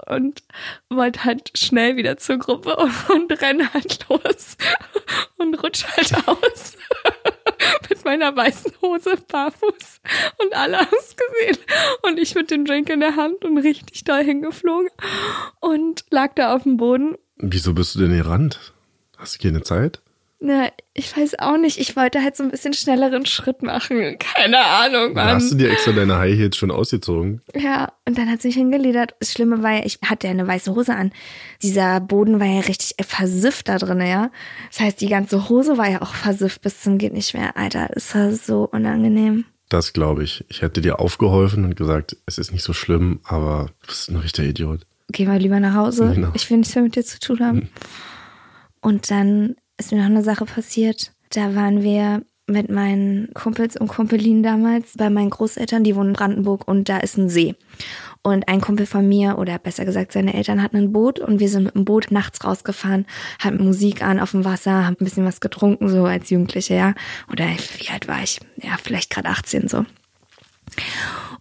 und 0.07 0.43
wollte 0.89 1.23
halt 1.23 1.51
schnell 1.57 1.95
wieder 1.95 2.17
zur 2.17 2.37
Gruppe 2.37 2.75
und, 3.09 3.09
und 3.09 3.41
renne 3.41 3.73
halt 3.73 4.05
los 4.09 4.57
und 5.37 5.55
rutsch 5.63 5.85
halt 5.85 6.27
aus. 6.27 6.77
Meiner 8.23 8.35
weißen 8.35 8.71
Hose 8.81 9.17
barfuß 9.27 10.01
und 10.37 10.55
alle 10.55 10.77
haben 10.77 10.97
es 10.97 11.15
gesehen 11.15 11.63
und 12.03 12.19
ich 12.19 12.35
mit 12.35 12.51
dem 12.51 12.65
Drink 12.65 12.89
in 12.89 12.99
der 12.99 13.15
Hand 13.15 13.43
und 13.43 13.57
richtig 13.57 14.03
doll 14.03 14.23
hingeflogen 14.23 14.89
und 15.59 16.05
lag 16.09 16.33
da 16.35 16.55
auf 16.55 16.63
dem 16.63 16.77
Boden. 16.77 17.15
Wieso 17.37 17.73
bist 17.73 17.95
du 17.95 17.99
denn 17.99 18.17
gerannt? 18.17 18.73
Hast 19.17 19.35
du 19.35 19.47
keine 19.47 19.63
Zeit? 19.63 20.01
Na, 20.45 20.67
ich 20.93 21.15
weiß 21.15 21.39
auch 21.39 21.55
nicht. 21.55 21.79
Ich 21.79 21.95
wollte 21.95 22.21
halt 22.21 22.35
so 22.35 22.43
ein 22.43 22.51
bisschen 22.51 22.73
schnelleren 22.73 23.25
Schritt 23.25 23.63
machen. 23.63 24.17
Keine 24.19 24.59
Ahnung, 24.59 25.13
Mann. 25.13 25.35
hast 25.35 25.53
du 25.53 25.55
dir 25.55 25.71
extra 25.71 25.93
deine 25.93 26.17
High 26.17 26.37
Heels 26.37 26.57
schon 26.57 26.69
ausgezogen? 26.69 27.41
Ja, 27.55 27.93
und 28.05 28.17
dann 28.17 28.29
hat 28.29 28.41
sie 28.41 28.49
mich 28.49 28.57
hingeledert. 28.57 29.15
Das 29.21 29.31
Schlimme 29.31 29.63
war 29.63 29.71
ja, 29.71 29.85
ich 29.85 29.99
hatte 30.03 30.27
ja 30.27 30.31
eine 30.31 30.45
weiße 30.45 30.75
Hose 30.75 30.93
an. 30.95 31.13
Dieser 31.61 32.01
Boden 32.01 32.41
war 32.41 32.47
ja 32.47 32.59
richtig 32.59 32.93
versifft 33.07 33.69
da 33.69 33.77
drin, 33.77 34.01
ja. 34.01 34.31
Das 34.69 34.81
heißt, 34.81 34.99
die 34.99 35.07
ganze 35.07 35.47
Hose 35.47 35.77
war 35.77 35.89
ja 35.89 36.01
auch 36.01 36.13
versifft 36.13 36.61
bis 36.61 36.81
zum 36.81 36.97
geht 36.97 37.13
nicht 37.13 37.33
mehr. 37.33 37.55
Alter, 37.55 37.87
das 37.93 38.13
war 38.13 38.33
so 38.33 38.67
unangenehm. 38.69 39.45
Das 39.69 39.93
glaube 39.93 40.25
ich. 40.25 40.43
Ich 40.49 40.61
hätte 40.61 40.81
dir 40.81 40.99
aufgeholfen 40.99 41.63
und 41.63 41.77
gesagt, 41.77 42.17
es 42.25 42.37
ist 42.37 42.51
nicht 42.51 42.63
so 42.63 42.73
schlimm, 42.73 43.21
aber 43.23 43.67
du 43.79 43.87
bist 43.87 44.09
ein 44.09 44.17
richtiger 44.17 44.49
Idiot. 44.49 44.81
Geh 45.07 45.25
mal 45.25 45.39
lieber 45.39 45.61
nach 45.61 45.75
Hause. 45.75 46.11
Genau. 46.13 46.31
Ich 46.33 46.49
will 46.49 46.57
nichts 46.57 46.75
mehr 46.75 46.83
mit 46.83 46.97
dir 46.97 47.05
zu 47.05 47.17
tun 47.21 47.39
haben. 47.39 47.69
Und 48.81 49.09
dann 49.09 49.55
ist 49.77 49.91
mir 49.91 49.99
noch 49.99 50.05
eine 50.05 50.23
Sache 50.23 50.45
passiert. 50.45 51.13
Da 51.29 51.55
waren 51.55 51.81
wir 51.83 52.23
mit 52.45 52.69
meinen 52.69 53.33
Kumpels 53.33 53.77
und 53.77 53.87
Kumpelinen 53.87 54.43
damals 54.43 54.93
bei 54.97 55.09
meinen 55.09 55.29
Großeltern, 55.29 55.83
die 55.83 55.95
wohnen 55.95 56.09
in 56.09 56.13
Brandenburg 56.13 56.67
und 56.67 56.89
da 56.89 56.97
ist 56.97 57.17
ein 57.17 57.29
See. 57.29 57.55
Und 58.21 58.47
ein 58.47 58.61
Kumpel 58.61 58.85
von 58.85 59.07
mir, 59.07 59.37
oder 59.37 59.57
besser 59.59 59.85
gesagt, 59.85 60.13
seine 60.13 60.33
Eltern 60.33 60.61
hatten 60.61 60.77
ein 60.77 60.93
Boot 60.93 61.19
und 61.19 61.39
wir 61.39 61.49
sind 61.49 61.63
mit 61.63 61.75
dem 61.75 61.85
Boot 61.85 62.11
nachts 62.11 62.43
rausgefahren, 62.43 63.05
hatten 63.39 63.63
Musik 63.63 64.01
an 64.01 64.19
auf 64.19 64.31
dem 64.31 64.45
Wasser, 64.45 64.85
haben 64.85 64.95
ein 64.99 65.03
bisschen 65.03 65.25
was 65.25 65.41
getrunken, 65.41 65.89
so 65.89 66.05
als 66.05 66.29
Jugendliche, 66.29 66.75
ja. 66.75 66.93
Oder 67.31 67.45
wie 67.77 67.89
alt 67.89 68.07
war 68.07 68.23
ich? 68.23 68.39
Ja, 68.57 68.77
vielleicht 68.81 69.09
gerade 69.09 69.29
18 69.29 69.67
so. 69.67 69.85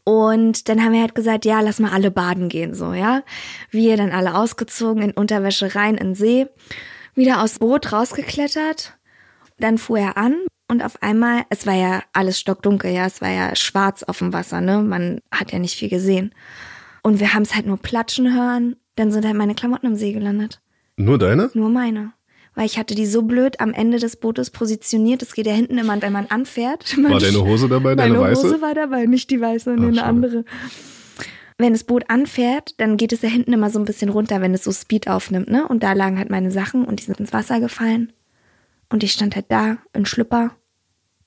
Und 0.04 0.68
dann 0.68 0.82
haben 0.82 0.92
wir 0.92 1.00
halt 1.00 1.14
gesagt, 1.14 1.44
ja, 1.44 1.60
lass 1.60 1.78
mal 1.78 1.92
alle 1.92 2.10
baden 2.10 2.48
gehen, 2.48 2.74
so, 2.74 2.92
ja. 2.92 3.22
Wir 3.70 3.96
dann 3.96 4.10
alle 4.10 4.34
ausgezogen, 4.34 5.02
in 5.02 5.12
Unterwäsche 5.12 5.74
rein 5.76 5.96
in 5.96 6.08
den 6.08 6.14
See, 6.14 6.48
wieder 7.14 7.42
aus 7.42 7.58
Boot 7.58 7.92
rausgeklettert. 7.92 8.98
Dann 9.58 9.78
fuhr 9.78 9.98
er 9.98 10.16
an 10.16 10.36
und 10.68 10.82
auf 10.82 11.02
einmal, 11.02 11.42
es 11.50 11.66
war 11.66 11.74
ja 11.74 12.02
alles 12.12 12.38
stockdunkel, 12.40 12.90
ja, 12.90 13.06
es 13.06 13.20
war 13.20 13.30
ja 13.30 13.54
schwarz 13.54 14.02
auf 14.02 14.18
dem 14.18 14.32
Wasser, 14.32 14.60
ne? 14.60 14.82
Man 14.82 15.20
hat 15.30 15.52
ja 15.52 15.58
nicht 15.58 15.76
viel 15.76 15.88
gesehen. 15.88 16.34
Und 17.02 17.20
wir 17.20 17.34
haben 17.34 17.42
es 17.42 17.54
halt 17.54 17.66
nur 17.66 17.76
platschen 17.76 18.34
hören. 18.34 18.76
Dann 18.96 19.10
sind 19.12 19.24
halt 19.24 19.36
meine 19.36 19.54
Klamotten 19.54 19.86
im 19.86 19.96
See 19.96 20.12
gelandet. 20.12 20.60
Nur 20.96 21.18
deine? 21.18 21.50
Nur 21.54 21.68
meine. 21.68 22.12
Weil 22.54 22.66
ich 22.66 22.78
hatte 22.78 22.94
die 22.94 23.06
so 23.06 23.22
blöd 23.22 23.60
am 23.60 23.72
Ende 23.72 23.98
des 23.98 24.16
Bootes 24.16 24.50
positioniert. 24.50 25.22
Es 25.22 25.34
geht 25.34 25.46
ja 25.46 25.54
hinten 25.54 25.78
immer, 25.78 26.00
wenn 26.02 26.12
man 26.12 26.26
anfährt. 26.26 26.96
War 27.02 27.18
deine 27.18 27.44
Hose 27.44 27.68
dabei, 27.68 27.94
deine 27.94 28.14
Meine 28.14 28.30
weiße? 28.30 28.42
Hose 28.44 28.60
war 28.60 28.74
dabei, 28.74 29.06
nicht 29.06 29.30
die 29.30 29.40
weiße, 29.40 29.74
Ach, 29.78 29.82
eine 29.82 30.04
andere. 30.04 30.44
Wenn 31.62 31.74
das 31.74 31.84
Boot 31.84 32.02
anfährt, 32.08 32.74
dann 32.80 32.96
geht 32.96 33.12
es 33.12 33.22
ja 33.22 33.28
hinten 33.28 33.52
immer 33.52 33.70
so 33.70 33.78
ein 33.78 33.84
bisschen 33.84 34.08
runter, 34.08 34.40
wenn 34.40 34.52
es 34.52 34.64
so 34.64 34.72
Speed 34.72 35.06
aufnimmt, 35.06 35.48
ne? 35.48 35.68
Und 35.68 35.84
da 35.84 35.92
lagen 35.92 36.18
halt 36.18 36.28
meine 36.28 36.50
Sachen 36.50 36.84
und 36.84 36.98
die 36.98 37.04
sind 37.04 37.20
ins 37.20 37.32
Wasser 37.32 37.60
gefallen. 37.60 38.12
Und 38.90 39.04
ich 39.04 39.12
stand 39.12 39.36
halt 39.36 39.46
da 39.48 39.78
in 39.92 40.04
Schlüpper 40.04 40.56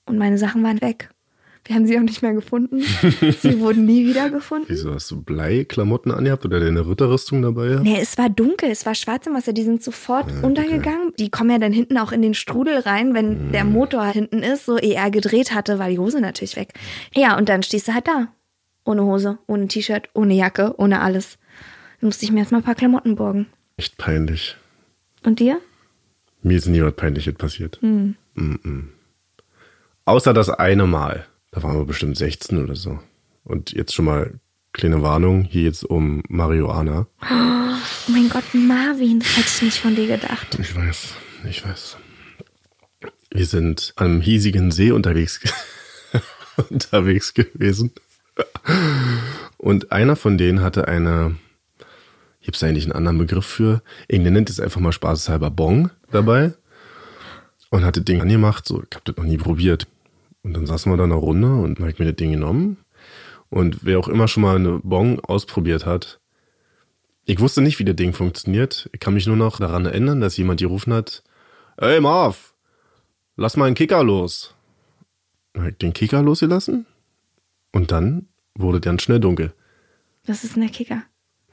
und 0.04 0.18
meine 0.18 0.36
Sachen 0.36 0.62
waren 0.62 0.82
weg. 0.82 1.08
Wir 1.64 1.74
haben 1.74 1.86
sie 1.86 1.96
auch 1.96 2.02
nicht 2.02 2.20
mehr 2.20 2.34
gefunden. 2.34 2.80
sie 3.40 3.60
wurden 3.60 3.86
nie 3.86 4.06
wieder 4.06 4.28
gefunden. 4.28 4.66
Wieso 4.68 4.92
hast 4.92 5.10
du 5.10 5.22
Bleiklamotten 5.22 6.12
angehabt 6.12 6.44
oder 6.44 6.60
deine 6.60 6.86
Ritterrüstung 6.86 7.40
dabei? 7.40 7.68
gehabt? 7.68 7.84
Nee, 7.84 7.98
es 7.98 8.18
war 8.18 8.28
dunkel, 8.28 8.70
es 8.70 8.84
war 8.84 8.94
schwarz 8.94 9.26
im 9.26 9.32
Wasser, 9.32 9.54
die 9.54 9.64
sind 9.64 9.82
sofort 9.82 10.30
untergegangen. 10.42 11.14
Die 11.18 11.30
kommen 11.30 11.48
ja 11.48 11.58
dann 11.58 11.72
hinten 11.72 11.96
auch 11.96 12.12
in 12.12 12.20
den 12.20 12.34
Strudel 12.34 12.80
rein, 12.80 13.14
wenn 13.14 13.52
der 13.52 13.64
Motor 13.64 14.04
hinten 14.04 14.42
ist, 14.42 14.66
so 14.66 14.76
ehe 14.76 14.96
er 14.96 15.10
gedreht 15.10 15.54
hatte, 15.54 15.78
war 15.78 15.88
die 15.88 15.98
Hose 15.98 16.20
natürlich 16.20 16.56
weg. 16.56 16.74
Ja, 17.14 17.38
und 17.38 17.48
dann 17.48 17.62
stehst 17.62 17.88
du 17.88 17.94
halt 17.94 18.06
da. 18.06 18.28
Ohne 18.86 19.02
Hose, 19.02 19.38
ohne 19.46 19.68
T-Shirt, 19.68 20.08
ohne 20.14 20.34
Jacke, 20.34 20.74
ohne 20.78 21.02
alles. 21.02 21.38
Dann 22.00 22.08
musste 22.08 22.24
ich 22.24 22.32
mir 22.32 22.40
erstmal 22.40 22.60
ein 22.60 22.64
paar 22.64 22.74
Klamotten 22.74 23.16
borgen. 23.16 23.46
Echt 23.76 23.98
peinlich. 23.98 24.56
Und 25.24 25.40
dir? 25.40 25.60
Mir 26.42 26.56
ist 26.56 26.68
nie 26.68 26.80
was 26.80 26.94
Peinliches 26.94 27.34
passiert. 27.34 27.80
Mm-mm. 27.82 28.84
Außer 30.04 30.32
das 30.32 30.48
eine 30.48 30.86
Mal. 30.86 31.26
Da 31.50 31.62
waren 31.62 31.76
wir 31.76 31.84
bestimmt 31.84 32.16
16 32.16 32.62
oder 32.62 32.76
so. 32.76 33.00
Und 33.42 33.72
jetzt 33.72 33.92
schon 33.92 34.04
mal 34.04 34.38
kleine 34.72 35.02
Warnung, 35.02 35.42
hier 35.42 35.62
jetzt 35.62 35.84
um 35.84 36.22
Marihuana. 36.28 37.08
Oh 37.22 37.76
mein 38.12 38.28
Gott, 38.28 38.44
Marvin, 38.54 39.18
das 39.18 39.36
hätte 39.36 39.48
ich 39.48 39.62
nicht 39.62 39.78
von 39.78 39.96
dir 39.96 40.06
gedacht. 40.06 40.56
Ich 40.60 40.76
weiß, 40.76 41.14
ich 41.48 41.66
weiß. 41.66 41.96
Wir 43.30 43.46
sind 43.46 43.94
einem 43.96 44.20
hiesigen 44.20 44.70
See 44.70 44.92
unterwegs, 44.92 45.40
unterwegs 46.70 47.34
gewesen. 47.34 47.92
Und 49.58 49.92
einer 49.92 50.16
von 50.16 50.38
denen 50.38 50.62
hatte 50.62 50.88
eine, 50.88 51.36
gibt 52.40 52.56
es 52.56 52.62
eigentlich 52.62 52.84
einen 52.84 52.92
anderen 52.92 53.18
Begriff 53.18 53.46
für? 53.46 53.82
Irgendwer 54.08 54.32
nennt 54.32 54.50
es 54.50 54.60
einfach 54.60 54.80
mal 54.80 54.92
spaßeshalber 54.92 55.50
Bong 55.50 55.90
dabei. 56.10 56.54
Und 57.70 57.84
hatte 57.84 58.00
das 58.00 58.04
Ding 58.04 58.20
angemacht, 58.20 58.66
so, 58.66 58.82
ich 58.82 58.94
habe 58.94 59.02
das 59.04 59.16
noch 59.16 59.24
nie 59.24 59.38
probiert. 59.38 59.88
Und 60.42 60.54
dann 60.54 60.66
saßen 60.66 60.90
wir 60.90 60.96
da 60.96 61.04
in 61.04 61.12
einer 61.12 61.20
Runde 61.20 61.52
und 61.54 61.80
habe 61.80 61.90
ich 61.90 61.98
mir 61.98 62.04
das 62.04 62.16
Ding 62.16 62.30
genommen. 62.30 62.76
Und 63.50 63.84
wer 63.84 63.98
auch 63.98 64.08
immer 64.08 64.28
schon 64.28 64.44
mal 64.44 64.56
eine 64.56 64.80
Bong 64.82 65.20
ausprobiert 65.20 65.86
hat, 65.86 66.20
ich 67.24 67.40
wusste 67.40 67.60
nicht, 67.60 67.80
wie 67.80 67.84
das 67.84 67.96
Ding 67.96 68.12
funktioniert. 68.12 68.88
Ich 68.92 69.00
kann 69.00 69.14
mich 69.14 69.26
nur 69.26 69.36
noch 69.36 69.58
daran 69.58 69.84
erinnern, 69.84 70.20
dass 70.20 70.36
jemand 70.36 70.60
gerufen 70.60 70.92
hat, 70.92 71.24
Ey 71.76 72.00
Marv, 72.00 72.54
lass 73.36 73.56
mal 73.56 73.64
einen 73.64 73.74
Kicker 73.74 74.04
los. 74.04 74.54
Dann 75.52 75.64
hab 75.64 75.72
ich 75.72 75.78
den 75.78 75.92
Kicker 75.92 76.22
losgelassen 76.22 76.86
und 77.72 77.90
dann 77.92 78.26
wurde 78.54 78.80
ganz 78.80 79.02
schnell 79.02 79.20
dunkel. 79.20 79.52
Was 80.26 80.44
ist 80.44 80.56
denn 80.56 80.62
der 80.62 80.70
Kicker? 80.72 81.02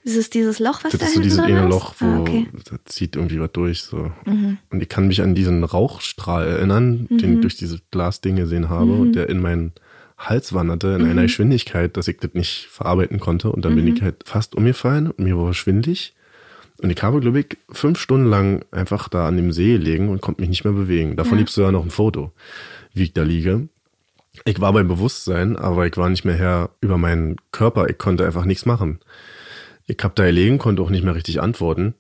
Ist 0.05 0.17
es 0.17 0.29
dieses 0.29 0.59
Loch, 0.59 0.83
was 0.83 0.91
Das 0.91 0.99
da 0.99 1.05
ist 1.05 1.13
so 1.13 1.21
hinten 1.21 1.37
dieses 1.37 1.45
drin? 1.61 1.69
Loch, 1.69 1.95
wo 1.99 2.05
ah, 2.05 2.19
okay. 2.19 2.47
Mhm. 2.51 2.59
da 2.69 2.75
zieht 2.85 3.15
irgendwie 3.15 3.39
was 3.39 3.51
durch. 3.53 3.83
So. 3.83 4.11
Und 4.25 4.81
ich 4.81 4.89
kann 4.89 5.07
mich 5.07 5.21
an 5.21 5.33
diesen 5.33 5.63
Rauchstrahl 5.63 6.45
erinnern, 6.45 7.07
den 7.09 7.29
Mhm. 7.29 7.35
ich 7.35 7.41
durch 7.41 7.55
dieses 7.55 7.79
Glasding 7.91 8.35
gesehen 8.35 8.67
habe 8.69 8.91
und 8.93 9.13
der 9.13 9.29
in 9.29 9.39
meinen 9.39 9.71
Hals 10.17 10.51
wanderte 10.53 10.89
in 10.89 11.03
Mhm. 11.03 11.09
einer 11.11 11.21
Geschwindigkeit, 11.23 11.95
dass 11.95 12.07
ich 12.09 12.17
das 12.17 12.33
nicht 12.33 12.67
verarbeiten 12.69 13.19
konnte. 13.21 13.49
Und 13.51 13.63
dann 13.63 13.75
bin 13.75 13.87
ich 13.87 14.01
halt 14.01 14.23
fast 14.25 14.55
umgefallen 14.55 15.07
und 15.11 15.19
mir 15.19 15.37
war 15.37 15.53
schwindlig. 15.53 16.15
Und 16.81 16.89
ich 16.89 17.01
habe, 17.01 17.21
glaube 17.21 17.39
ich, 17.39 17.57
fünf 17.71 17.97
Stunden 17.99 18.27
lang 18.29 18.65
einfach 18.71 19.07
da 19.07 19.27
an 19.27 19.37
dem 19.37 19.53
See 19.53 19.73
gelegen 19.77 20.09
und 20.09 20.19
konnte 20.21 20.41
mich 20.41 20.49
nicht 20.49 20.63
mehr 20.65 20.73
bewegen. 20.73 21.15
Davon 21.15 21.33
Ja. 21.33 21.39
liebst 21.39 21.55
du 21.55 21.61
ja 21.61 21.71
noch 21.71 21.83
ein 21.85 21.91
Foto, 21.91 22.33
wie 22.93 23.03
ich 23.03 23.13
da 23.13 23.23
liege. 23.23 23.69
Ich 24.45 24.59
war 24.59 24.73
beim 24.73 24.87
Bewusstsein, 24.87 25.55
aber 25.57 25.85
ich 25.85 25.95
war 25.97 26.09
nicht 26.09 26.25
mehr 26.25 26.35
Herr 26.35 26.71
über 26.81 26.97
meinen 26.97 27.37
Körper. 27.51 27.89
Ich 27.89 27.97
konnte 27.97 28.25
einfach 28.25 28.45
nichts 28.45 28.65
machen. 28.65 28.99
Ich 29.85 29.97
hab 30.01 30.15
da 30.15 30.25
gelegen, 30.25 30.57
konnte 30.57 30.81
auch 30.81 30.89
nicht 30.89 31.03
mehr 31.03 31.15
richtig 31.15 31.41
antworten 31.41 31.93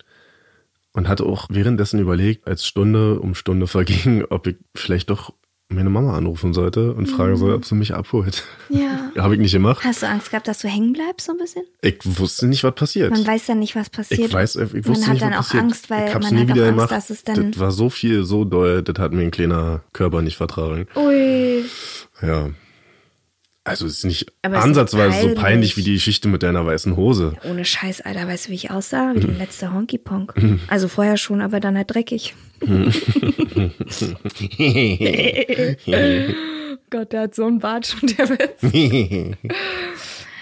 und 0.93 1.07
hatte 1.07 1.25
auch 1.25 1.47
währenddessen 1.49 1.99
überlegt, 1.99 2.47
als 2.47 2.65
Stunde 2.65 3.19
um 3.19 3.35
Stunde 3.35 3.67
verging, 3.67 4.25
ob 4.29 4.47
ich 4.47 4.57
vielleicht 4.75 5.09
doch 5.09 5.33
meine 5.69 5.89
Mama 5.89 6.15
anrufen 6.15 6.53
sollte 6.53 6.93
und 6.93 7.07
fragen 7.07 7.35
soll, 7.35 7.53
ob 7.53 7.65
sie 7.65 7.75
mich 7.75 7.93
abholt. 7.93 8.43
Ja. 8.69 9.11
Habe 9.17 9.35
ich 9.35 9.41
nicht 9.41 9.51
gemacht. 9.53 9.83
Hast 9.83 10.03
du 10.03 10.07
Angst 10.07 10.29
gehabt, 10.29 10.47
dass 10.47 10.59
du 10.59 10.67
hängen 10.67 10.93
bleibst 10.93 11.25
so 11.25 11.33
ein 11.33 11.37
bisschen? 11.37 11.63
Ich 11.81 11.97
wusste 12.03 12.47
nicht, 12.47 12.63
was 12.63 12.75
passiert. 12.75 13.11
Man 13.11 13.25
weiß 13.25 13.47
dann 13.47 13.59
nicht, 13.59 13.75
was 13.75 13.89
passiert. 13.89 14.27
ich 14.27 14.33
weiß, 14.33 14.55
ich 14.57 14.73
man 14.73 14.85
wusste 14.85 15.05
hat 15.07 15.13
nicht, 15.13 15.23
dann 15.23 15.31
was 15.31 15.37
auch 15.39 15.43
passiert. 15.43 15.63
Angst, 15.63 15.89
weil 15.89 16.07
ich 16.07 16.13
hab's 16.15 16.25
man 16.25 16.35
nie 16.35 16.41
hat 16.41 16.55
wieder 16.55 16.63
auch 16.63 16.67
Angst, 16.67 16.77
gemacht. 16.77 16.91
dass 16.91 17.09
es 17.09 17.23
dann. 17.23 17.51
das 17.51 17.59
war 17.59 17.71
so 17.71 17.89
viel, 17.89 18.23
so 18.23 18.45
doll, 18.45 18.83
das 18.83 19.01
hat 19.01 19.13
mir 19.13 19.23
ein 19.23 19.31
kleiner 19.31 19.81
Körper 19.93 20.21
nicht 20.21 20.37
vertragen. 20.37 20.87
Ui. 20.95 21.63
Ja. 22.21 22.49
Also 23.65 23.85
es 23.85 23.99
ist 23.99 24.03
nicht 24.05 24.25
Aber 24.41 24.55
es 24.55 24.59
ist 24.59 24.65
ansatzweise 24.65 25.29
so 25.29 25.35
peinlich. 25.35 25.77
wie 25.77 25.83
die 25.83 25.93
Geschichte 25.93 26.27
mit 26.27 26.43
deiner 26.43 26.65
weißen 26.65 26.97
Hose. 26.97 27.37
Ohne 27.49 27.63
Scheiß, 27.63 28.01
Alter, 28.01 28.27
weißt 28.27 28.47
du, 28.47 28.49
wie 28.51 28.55
ich 28.55 28.71
aussah? 28.71 29.13
Wie 29.13 29.19
Mhm. 29.19 29.27
der 29.27 29.35
letzte 29.37 29.73
Honky 29.73 29.97
Ponk. 29.97 30.33
Also 30.67 30.89
vorher 30.89 31.15
schon, 31.15 31.39
aber 31.41 31.59
dann 31.61 31.77
halt 31.77 31.93
dreckig. 31.93 32.35
Gott, 36.89 37.11
der 37.11 37.21
hat 37.21 37.35
so 37.35 37.45
einen 37.45 37.59
Bart 37.59 37.87
schon, 37.87 38.09
der 38.17 38.29
Witz. 38.29 39.37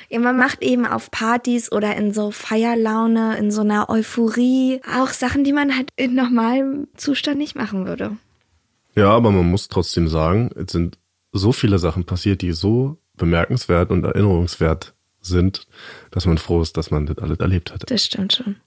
Ja, 0.10 0.20
man 0.20 0.36
macht 0.38 0.62
eben 0.62 0.86
auf 0.86 1.10
Partys 1.10 1.72
oder 1.72 1.96
in 1.96 2.14
so 2.14 2.32
Feierlaune, 2.32 3.38
in 3.38 3.50
so 3.52 3.62
einer 3.62 3.90
Euphorie 3.90 4.82
auch 5.00 5.08
Sachen, 5.10 5.44
die 5.46 5.54
man 5.54 5.76
halt 5.76 5.90
in 5.96 6.16
normalem 6.16 6.88
Zustand 6.98 7.38
nicht 7.38 7.56
machen 7.56 7.86
würde. 7.88 8.18
Ja, 8.96 9.10
aber 9.12 9.32
man 9.32 9.50
muss 9.50 9.70
trotzdem 9.70 10.10
sagen, 10.10 10.50
es 10.56 10.74
sind 10.74 10.98
so 11.32 11.54
viele 11.54 11.80
Sachen 11.80 12.04
passiert, 12.04 12.42
die 12.42 12.52
so 12.52 12.98
bemerkenswert 13.22 13.92
und 13.92 14.04
erinnerungswert 14.04 14.94
sind, 15.22 15.68
dass 16.10 16.26
man 16.26 16.38
froh 16.38 16.62
ist, 16.62 16.76
dass 16.76 16.92
man 16.92 17.06
das 17.06 17.20
alles 17.20 17.40
erlebt 17.40 17.72
hat. 17.72 17.90
Das 17.90 18.04
stimmt 18.04 18.34
schon. 18.34 18.58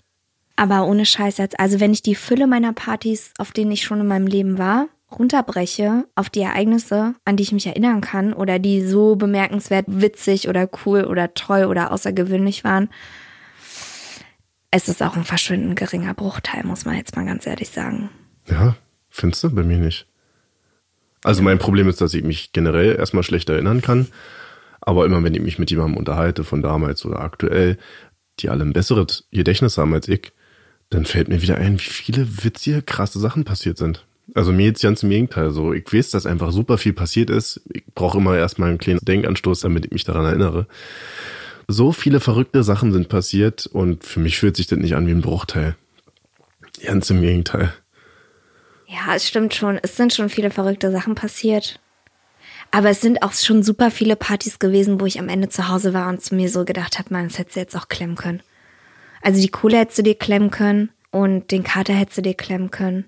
Aber 0.57 0.87
ohne 0.87 1.05
Scheiß 1.05 1.39
jetzt, 1.39 1.59
also 1.59 1.81
wenn 1.81 1.93
ich 1.93 2.03
die 2.03 2.15
Fülle 2.15 2.47
meiner 2.47 2.73
Partys, 2.73 3.33
auf 3.39 3.51
denen 3.51 3.73
ich 3.73 3.83
schon 3.83 4.01
in 4.01 4.07
meinem 4.07 4.29
Leben 4.29 4.57
war, 4.57 4.87
runterbreche 5.11 6.05
auf 6.15 6.31
die 6.31 6.43
Ereignisse, 6.43 7.15
an 7.25 7.37
die 7.37 7.43
ich 7.43 7.53
mich 7.53 7.67
erinnern 7.67 8.01
kann 8.01 8.33
oder 8.33 8.59
die 8.61 8.87
so 8.87 9.17
bemerkenswert 9.17 9.87
witzig 9.89 10.49
oder 10.49 10.69
cool 10.85 11.05
oder 11.05 11.35
toll 11.35 11.65
oder 11.65 11.91
außergewöhnlich 11.91 12.63
waren, 12.63 12.89
es 14.71 14.89
ist 14.89 15.03
auch 15.03 15.17
ein 15.17 15.25
verschwindend 15.25 15.77
geringer 15.77 16.15
Bruchteil, 16.15 16.65
muss 16.65 16.85
man 16.85 16.97
jetzt 16.97 17.17
mal 17.17 17.27
ganz 17.27 17.47
ehrlich 17.47 17.71
sagen. 17.71 18.11
Ja, 18.49 18.77
findest 19.09 19.43
du? 19.45 19.51
Bei 19.51 19.63
mir 19.63 19.79
nicht. 19.79 20.07
Also 21.25 21.43
mein 21.43 21.59
Problem 21.59 21.89
ist, 21.89 22.01
dass 22.01 22.15
ich 22.15 22.23
mich 22.23 22.53
generell 22.53 22.97
erstmal 22.97 23.23
schlecht 23.23 23.49
erinnern 23.49 23.83
kann, 23.83 24.09
aber 24.87 25.07
immer 25.07 25.23
wenn 25.23 25.35
ich 25.35 25.41
mich 25.41 25.59
mit 25.59 25.71
jemandem 25.71 25.97
unterhalte 25.97 26.45
von 26.45 26.63
damals 26.63 27.05
oder 27.05 27.21
aktuell, 27.21 27.79
die 28.41 28.51
alle 28.51 28.65
ein 28.65 28.73
besseres 28.73 29.27
Gedächtnis 29.31 29.79
haben 29.79 29.95
als 29.95 30.09
ich, 30.09 30.33
dann 30.91 31.07
fällt 31.07 31.29
mir 31.29 31.41
wieder 31.41 31.57
ein, 31.57 31.79
wie 31.79 31.85
viele 31.85 32.45
witzige, 32.45 32.83
krasse 32.83 33.19
Sachen 33.19 33.45
passiert 33.45 33.79
sind. 33.79 34.05
Also 34.35 34.53
mir 34.53 34.67
jetzt 34.67 34.83
ganz 34.83 35.03
im 35.03 35.11
Gegenteil 35.11 35.51
so. 35.51 35.73
Ich 35.73 35.93
weiß, 35.93 36.11
dass 36.11 36.27
einfach 36.27 36.53
super 36.53 36.79
viel 36.79 36.93
passiert 36.93 37.31
ist. 37.31 37.63
Ich 37.73 37.85
brauche 37.95 38.19
immer 38.19 38.37
erstmal 38.37 38.71
einen 38.71 38.79
kleinen 38.79 39.01
Denkanstoß, 39.03 39.61
damit 39.61 39.87
ich 39.87 39.93
mich 39.93 40.05
daran 40.05 40.25
erinnere. 40.25 40.67
So 41.67 41.93
viele 41.93 42.21
verrückte 42.21 42.63
Sachen 42.63 42.93
sind 42.93 43.09
passiert 43.09 43.67
und 43.67 44.05
für 44.05 44.21
mich 44.21 44.39
fühlt 44.39 44.57
sich 44.57 44.67
das 44.67 44.79
nicht 44.79 44.95
an 44.95 45.07
wie 45.07 45.13
ein 45.13 45.23
Bruchteil. 45.23 45.77
Ganz 46.85 47.09
im 47.11 47.23
Gegenteil. 47.23 47.73
Ja, 48.87 49.15
es 49.15 49.27
stimmt 49.27 49.55
schon. 49.55 49.79
Es 49.83 49.97
sind 49.97 50.13
schon 50.13 50.29
viele 50.29 50.51
verrückte 50.51 50.91
Sachen 50.91 51.15
passiert. 51.15 51.81
Aber 52.75 52.91
es 52.91 53.01
sind 53.01 53.23
auch 53.23 53.33
schon 53.33 53.63
super 53.63 53.93
viele 53.93 54.17
Partys 54.17 54.59
gewesen, 54.59 55.01
wo 55.01 55.07
ich 55.07 55.21
am 55.21 55.29
Ende 55.29 55.49
zu 55.49 55.69
Hause 55.69 55.95
war 55.95 56.09
und 56.09 56.21
zu 56.23 56.35
mir 56.35 56.49
so 56.49 56.65
gedacht 56.65 56.99
habe, 56.99 57.15
man, 57.15 57.29
das 57.29 57.39
hättest 57.39 57.55
du 57.55 57.61
jetzt 57.61 57.77
auch 57.77 57.87
klemmen 57.87 58.17
können. 58.17 58.43
Also 59.23 59.41
die 59.41 59.49
Kohle 59.49 59.79
hättest 59.79 59.99
du 59.99 60.03
dir 60.03 60.17
klemmen 60.17 60.51
können 60.51 60.91
und 61.13 61.53
den 61.53 61.63
Kater 61.63 61.93
hättest 61.93 62.19
du 62.19 62.23
dir 62.23 62.35
klemmen 62.35 62.73
können. 62.73 63.05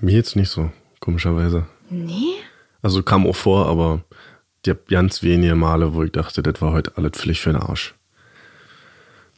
Mir 0.00 0.14
jetzt 0.14 0.36
nicht 0.36 0.48
so, 0.48 0.72
komischerweise. 1.00 1.66
Nee? 1.90 2.32
Also 2.80 3.02
kam 3.02 3.26
auch 3.26 3.36
vor, 3.36 3.66
aber 3.66 4.02
die 4.64 4.70
hab 4.70 4.88
ganz 4.88 5.22
wenige 5.22 5.54
Male, 5.54 5.92
wo 5.92 6.04
ich 6.04 6.12
dachte, 6.12 6.42
das 6.42 6.62
war 6.62 6.72
heute 6.72 6.96
alles 6.96 7.20
völlig 7.20 7.42
für 7.42 7.52
den 7.52 7.60
Arsch. 7.60 7.94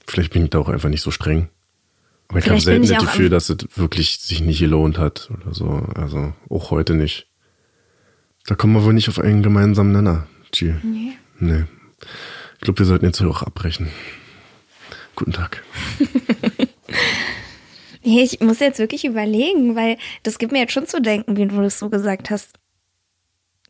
Vielleicht 0.06 0.32
bin 0.32 0.44
ich 0.44 0.50
da 0.50 0.60
auch 0.60 0.68
einfach 0.68 0.90
nicht 0.90 1.02
so 1.02 1.10
streng. 1.10 1.48
Aber 2.28 2.38
ich 2.38 2.48
habe 2.48 2.60
selten 2.60 2.84
ich 2.84 2.90
das 2.90 3.02
Gefühl, 3.02 3.30
dass 3.30 3.50
es 3.50 3.66
wirklich 3.74 4.20
sich 4.20 4.42
nicht 4.42 4.60
gelohnt 4.60 4.96
hat 4.96 5.28
oder 5.32 5.52
so. 5.52 5.88
Also 5.96 6.32
auch 6.48 6.70
heute 6.70 6.94
nicht. 6.94 7.29
Da 8.50 8.56
kommen 8.56 8.74
wir 8.74 8.82
wohl 8.82 8.92
nicht 8.92 9.08
auf 9.08 9.20
einen 9.20 9.44
gemeinsamen 9.44 9.92
Nenner, 9.92 10.26
G. 10.50 10.74
Nee. 10.82 11.12
Nee. 11.38 11.66
Ich 12.54 12.62
glaube, 12.62 12.80
wir 12.80 12.86
sollten 12.86 13.04
jetzt 13.04 13.18
hier 13.18 13.30
auch 13.30 13.44
abbrechen. 13.44 13.92
Guten 15.14 15.32
Tag. 15.32 15.62
Nee, 18.02 18.22
ich 18.22 18.40
muss 18.40 18.60
jetzt 18.60 18.78
wirklich 18.78 19.04
überlegen, 19.04 19.76
weil 19.76 19.98
das 20.22 20.38
gibt 20.38 20.52
mir 20.52 20.60
jetzt 20.60 20.72
schon 20.72 20.86
zu 20.86 21.02
denken, 21.02 21.36
wie 21.36 21.46
du 21.46 21.60
das 21.60 21.78
so 21.78 21.90
gesagt 21.90 22.30
hast. 22.30 22.58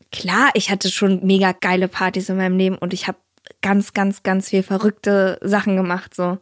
Klar, 0.09 0.51
ich 0.53 0.71
hatte 0.71 0.89
schon 0.89 1.25
mega 1.25 1.51
geile 1.51 1.89
Partys 1.89 2.29
in 2.29 2.37
meinem 2.37 2.57
Leben 2.57 2.77
und 2.77 2.93
ich 2.93 3.09
habe 3.09 3.17
ganz, 3.61 3.91
ganz, 3.91 4.23
ganz 4.23 4.49
viel 4.49 4.63
verrückte 4.63 5.37
Sachen 5.41 5.75
gemacht. 5.75 6.15
So, 6.15 6.37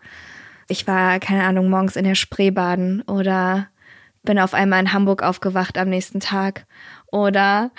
ich 0.68 0.86
war 0.86 1.20
keine 1.20 1.46
Ahnung 1.46 1.68
morgens 1.72 1.96
in 1.96 2.06
der 2.06 2.14
Spree 2.14 2.52
baden 2.52 3.02
oder 3.02 3.70
bin 4.22 4.38
auf 4.38 4.54
einmal 4.54 4.82
in 4.82 4.94
Hamburg 4.94 5.24
aufgewacht 5.24 5.76
am 5.80 5.90
nächsten 5.90 6.20
Tag 6.20 6.68
oder 7.12 7.72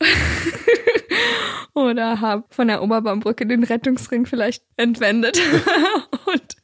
oder 1.74 2.20
habe 2.20 2.44
von 2.50 2.68
der 2.68 2.82
Oberbaumbrücke 2.82 3.46
den 3.46 3.64
Rettungsring 3.64 4.26
vielleicht 4.26 4.62
entwendet 4.76 5.40
und 6.26 6.56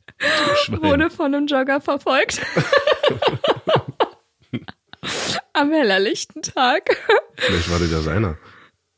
wurde 0.82 1.10
von 1.10 1.34
einem 1.34 1.46
Jogger 1.46 1.80
verfolgt. 1.80 2.40
Am 5.52 5.70
hellerlichten 5.70 6.42
Tag. 6.42 6.96
Vielleicht 7.36 7.70
war 7.70 7.78
das 7.78 7.90
ja 7.90 8.00
seiner. 8.00 8.38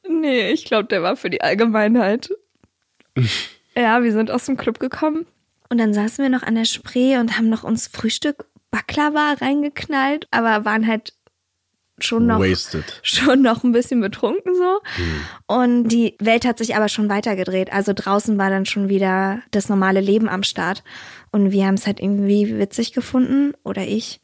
Nee, 0.09 0.53
ich 0.53 0.65
glaube, 0.65 0.85
der 0.85 1.03
war 1.03 1.17
für 1.17 1.31
die 1.31 1.41
Allgemeinheit. 1.41 2.31
ja, 3.75 4.03
wir 4.03 4.13
sind 4.13 4.31
aus 4.31 4.47
dem 4.47 4.57
Club 4.57 4.79
gekommen 4.79 5.27
und 5.69 5.79
dann 5.79 5.93
saßen 5.93 6.23
wir 6.23 6.31
noch 6.31 6.43
an 6.43 6.55
der 6.55 6.65
Spree 6.65 7.17
und 7.19 7.37
haben 7.37 7.49
noch 7.49 7.65
uns 7.65 7.89
Frühstück 7.89 8.47
Baklava 8.71 9.35
reingeknallt, 9.41 10.29
aber 10.31 10.65
waren 10.65 10.87
halt 10.87 11.15
schon 11.99 12.27
noch 12.27 12.41
Wasted. 12.41 12.85
schon 13.03 13.43
noch 13.43 13.65
ein 13.65 13.73
bisschen 13.73 14.01
betrunken 14.01 14.55
so. 14.55 14.81
Und 15.47 15.89
die 15.89 16.15
Welt 16.19 16.45
hat 16.45 16.59
sich 16.59 16.77
aber 16.77 16.89
schon 16.89 17.09
weitergedreht. 17.09 17.73
Also 17.73 17.93
draußen 17.95 18.37
war 18.39 18.51
dann 18.51 18.67
schon 18.67 18.89
wieder 18.89 19.41
das 19.51 19.69
normale 19.69 20.01
Leben 20.01 20.29
am 20.29 20.43
Start. 20.43 20.83
Und 21.31 21.53
wir 21.53 21.67
haben 21.67 21.75
es 21.75 21.87
halt 21.87 22.01
irgendwie 22.01 22.59
witzig 22.59 22.93
gefunden, 22.93 23.53
oder 23.63 23.83
ich, 23.83 24.21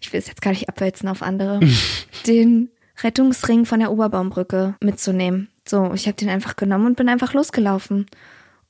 ich 0.00 0.12
will 0.12 0.20
es 0.20 0.28
jetzt 0.28 0.42
gar 0.42 0.50
nicht 0.50 0.68
abwälzen 0.68 1.08
auf 1.08 1.22
andere, 1.22 1.60
den 2.26 2.70
Rettungsring 3.02 3.66
von 3.66 3.80
der 3.80 3.90
Oberbaumbrücke 3.90 4.74
mitzunehmen. 4.80 5.48
So, 5.66 5.92
ich 5.94 6.06
habe 6.06 6.16
den 6.16 6.28
einfach 6.28 6.56
genommen 6.56 6.86
und 6.86 6.96
bin 6.96 7.08
einfach 7.08 7.34
losgelaufen. 7.34 8.06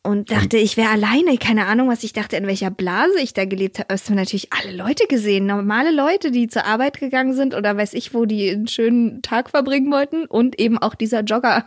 Und 0.07 0.31
dachte, 0.31 0.57
ich 0.57 0.77
wäre 0.77 0.91
alleine, 0.91 1.37
keine 1.37 1.67
Ahnung, 1.67 1.89
was 1.89 2.05
ich 2.05 2.13
dachte, 2.13 2.37
in 2.37 2.47
welcher 2.47 2.71
Blase 2.71 3.19
ich 3.21 3.35
da 3.35 3.45
gelebt 3.45 3.81
habe. 3.81 3.93
Es 3.93 4.09
haben 4.09 4.15
natürlich 4.15 4.53
alle 4.53 4.75
Leute 4.75 5.07
gesehen, 5.09 5.47
normale 5.47 5.91
Leute, 5.91 6.31
die 6.31 6.47
zur 6.47 6.65
Arbeit 6.65 7.01
gegangen 7.01 7.35
sind 7.35 7.55
oder 7.55 7.77
weiß 7.77 7.95
ich, 7.95 8.15
wo 8.15 8.25
die 8.25 8.51
einen 8.51 8.69
schönen 8.69 9.21
Tag 9.23 9.51
verbringen 9.51 9.91
wollten. 9.91 10.27
Und 10.27 10.61
eben 10.61 10.79
auch 10.79 10.95
dieser 10.95 11.23
Jogger, 11.23 11.65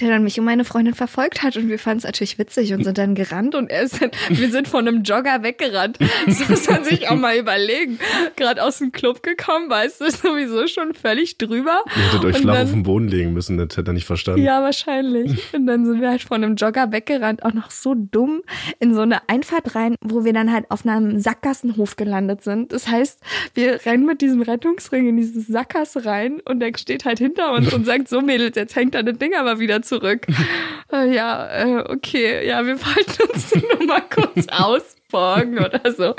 der 0.00 0.10
dann 0.10 0.24
mich 0.24 0.38
und 0.38 0.44
meine 0.44 0.64
Freundin 0.64 0.94
verfolgt 0.94 1.42
hat. 1.42 1.56
Und 1.56 1.68
wir 1.68 1.78
fanden 1.78 1.98
es 1.98 2.04
natürlich 2.04 2.38
witzig 2.38 2.72
und 2.74 2.84
sind 2.84 2.98
dann 2.98 3.14
gerannt 3.14 3.54
und 3.54 3.70
er 3.70 3.82
ist 3.82 4.00
dann, 4.02 4.10
wir 4.28 4.50
sind 4.50 4.68
von 4.68 4.86
einem 4.86 5.02
Jogger 5.02 5.42
weggerannt. 5.42 5.98
Das 6.26 6.48
muss 6.48 6.68
man 6.68 6.84
sich 6.84 7.08
auch 7.08 7.16
mal 7.16 7.36
überlegen. 7.36 7.98
Gerade 8.36 8.62
aus 8.62 8.78
dem 8.78 8.92
Club 8.92 9.22
gekommen, 9.22 9.70
weißt 9.70 10.00
du, 10.00 10.10
sowieso 10.10 10.66
schon 10.66 10.92
völlig 10.94 11.38
drüber. 11.38 11.82
Ihr 11.96 12.02
hättet 12.06 12.24
euch 12.24 12.34
Und 12.36 12.42
flach 12.42 12.54
dann- 12.54 12.64
auf 12.66 12.70
den 12.72 12.82
Boden 12.82 13.08
legen 13.08 13.32
müssen, 13.32 13.56
das 13.58 13.76
hätte 13.76 13.90
er 13.90 13.94
nicht 13.94 14.06
verstanden. 14.06 14.42
ja, 14.42 14.62
wahrscheinlich. 14.62 15.54
Und 15.54 15.66
dann 15.66 15.84
sind 15.84 16.00
wir 16.00 16.10
halt 16.10 16.22
von 16.22 16.42
einem 16.42 16.56
Jogger 16.56 16.92
weggerannt, 16.92 17.42
auch 17.44 17.52
noch 17.54 17.70
so 17.70 17.94
dumm, 17.96 18.42
in 18.80 18.94
so 18.94 19.00
eine 19.02 19.28
Einfahrt 19.28 19.74
rein, 19.74 19.94
wo 20.02 20.24
wir 20.24 20.32
dann 20.32 20.52
halt 20.52 20.70
auf 20.70 20.84
einem 20.86 21.18
Sackgassenhof 21.18 21.96
gelandet 21.96 22.42
sind. 22.42 22.72
Das 22.72 22.88
heißt, 22.88 23.20
wir 23.54 23.84
rennen 23.86 24.04
mit 24.06 24.20
diesem 24.20 24.42
Rettungsring 24.42 25.08
in 25.08 25.16
dieses 25.16 25.46
Sackgasse 25.46 26.04
rein 26.04 26.40
und 26.44 26.60
der 26.60 26.72
steht 26.76 27.04
halt 27.04 27.18
hinter 27.18 27.52
uns 27.52 27.72
und 27.72 27.86
sagt, 27.86 28.08
so 28.08 28.20
Mädels, 28.20 28.56
jetzt 28.56 28.76
hängt 28.76 28.94
da 28.94 29.02
das 29.02 29.18
Ding 29.18 29.34
aber 29.34 29.58
wieder 29.58 29.82
zurück. 29.86 30.26
äh, 30.92 31.14
ja, 31.14 31.46
äh, 31.48 31.84
okay, 31.88 32.46
ja, 32.46 32.64
wir 32.66 32.78
wollten 32.78 33.32
uns 33.32 33.54
nur 33.78 33.86
mal 33.86 34.02
kurz 34.02 34.46
ausborgen 34.48 35.58
oder 35.58 35.92
so. 35.92 36.14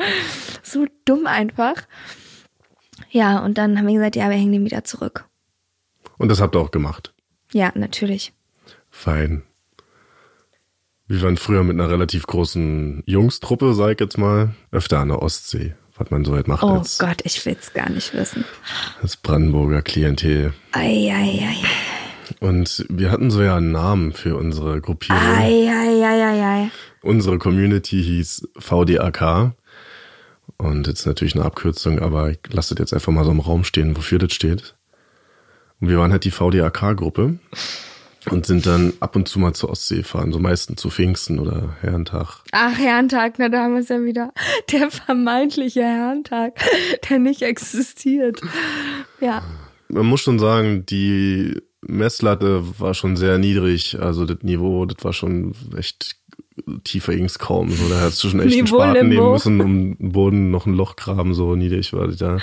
So 0.63 0.85
dumm 1.05 1.27
einfach. 1.27 1.75
Ja, 3.09 3.43
und 3.43 3.57
dann 3.57 3.77
haben 3.77 3.87
wir 3.87 3.95
gesagt, 3.95 4.15
ja, 4.15 4.29
wir 4.29 4.37
hängen 4.37 4.51
den 4.51 4.65
wieder 4.65 4.83
zurück. 4.83 5.25
Und 6.17 6.29
das 6.29 6.41
habt 6.41 6.55
ihr 6.55 6.59
auch 6.59 6.71
gemacht. 6.71 7.13
Ja, 7.51 7.71
natürlich. 7.75 8.33
Fein. 8.89 9.43
Wir 11.07 11.21
waren 11.21 11.37
früher 11.37 11.63
mit 11.63 11.79
einer 11.79 11.89
relativ 11.89 12.27
großen 12.27 13.03
Jungstruppe, 13.05 13.73
sag 13.73 13.91
ich 13.93 13.99
jetzt 13.99 14.17
mal, 14.17 14.53
öfter 14.71 14.99
an 14.99 15.07
der 15.07 15.21
Ostsee, 15.21 15.73
was 15.95 16.11
man 16.11 16.25
so 16.25 16.35
halt 16.35 16.49
macht 16.49 16.63
Oh 16.63 16.83
Gott, 16.99 17.21
ich 17.23 17.45
will's 17.45 17.71
gar 17.73 17.89
nicht 17.89 18.13
wissen. 18.13 18.43
als 19.01 19.15
Brandenburger 19.15 19.81
Klientel. 19.81 20.53
Ei, 20.73 21.09
ei, 21.13 21.47
ei, 21.47 21.57
Und 22.39 22.85
wir 22.89 23.11
hatten 23.11 23.31
so 23.31 23.41
ja 23.41 23.55
einen 23.55 23.71
Namen 23.71 24.13
für 24.13 24.35
unsere 24.35 24.81
Gruppierung. 24.81 25.21
ei, 25.21 25.69
ei, 25.69 26.03
ei, 26.03 26.43
ei. 26.43 26.71
Unsere 27.01 27.37
Community 27.37 28.01
hieß 28.03 28.49
VDAK. 28.57 29.53
Und 30.57 30.87
jetzt 30.87 31.05
natürlich 31.05 31.35
eine 31.35 31.45
Abkürzung, 31.45 31.99
aber 31.99 32.31
ich 32.31 32.39
lasse 32.49 32.73
das 32.73 32.79
jetzt 32.79 32.93
einfach 32.93 33.11
mal 33.11 33.23
so 33.23 33.31
im 33.31 33.39
Raum 33.39 33.63
stehen, 33.63 33.95
wofür 33.95 34.17
das 34.17 34.33
steht. 34.33 34.75
Und 35.79 35.89
wir 35.89 35.97
waren 35.99 36.11
halt 36.11 36.23
die 36.23 36.31
VDAK-Gruppe 36.31 37.37
und 38.31 38.45
sind 38.45 38.65
dann 38.65 38.93
ab 38.99 39.15
und 39.15 39.27
zu 39.27 39.39
mal 39.39 39.53
zur 39.53 39.69
Ostsee 39.69 40.03
fahren, 40.03 40.31
so 40.31 40.39
meistens 40.39 40.81
zu 40.81 40.89
Pfingsten 40.89 41.39
oder 41.39 41.75
Herrentag. 41.81 42.41
Ach, 42.51 42.77
Herrentag, 42.77 43.35
na, 43.37 43.49
da 43.49 43.63
haben 43.63 43.73
wir 43.73 43.81
es 43.81 43.89
ja 43.89 44.03
wieder. 44.03 44.33
Der 44.71 44.89
vermeintliche 44.89 45.83
Herrentag, 45.83 46.59
der 47.09 47.19
nicht 47.19 47.43
existiert. 47.43 48.41
Ja. 49.21 49.43
Man 49.89 50.05
muss 50.05 50.21
schon 50.21 50.39
sagen, 50.39 50.85
die 50.85 51.61
Messlatte 51.87 52.63
war 52.79 52.93
schon 52.93 53.15
sehr 53.15 53.37
niedrig. 53.37 53.99
Also 53.99 54.25
das 54.25 54.39
Niveau, 54.41 54.85
das 54.85 55.03
war 55.03 55.13
schon 55.13 55.53
echt 55.75 56.17
tiefer 56.83 57.15
ging's 57.15 57.39
kaum. 57.39 57.69
So, 57.71 57.87
da 57.89 58.01
hast 58.01 58.23
du 58.23 58.29
schon 58.29 58.39
echt 58.39 58.57
einen 58.57 58.67
Spaten 58.67 59.09
nehmen 59.09 59.31
müssen, 59.31 59.61
um 59.61 59.95
im 59.99 60.11
Boden 60.11 60.51
noch 60.51 60.65
ein 60.65 60.73
Loch 60.73 60.95
graben, 60.95 61.33
so 61.33 61.55
niedrig 61.55 61.93
war 61.93 62.07
das 62.07 62.17
da. 62.17 62.37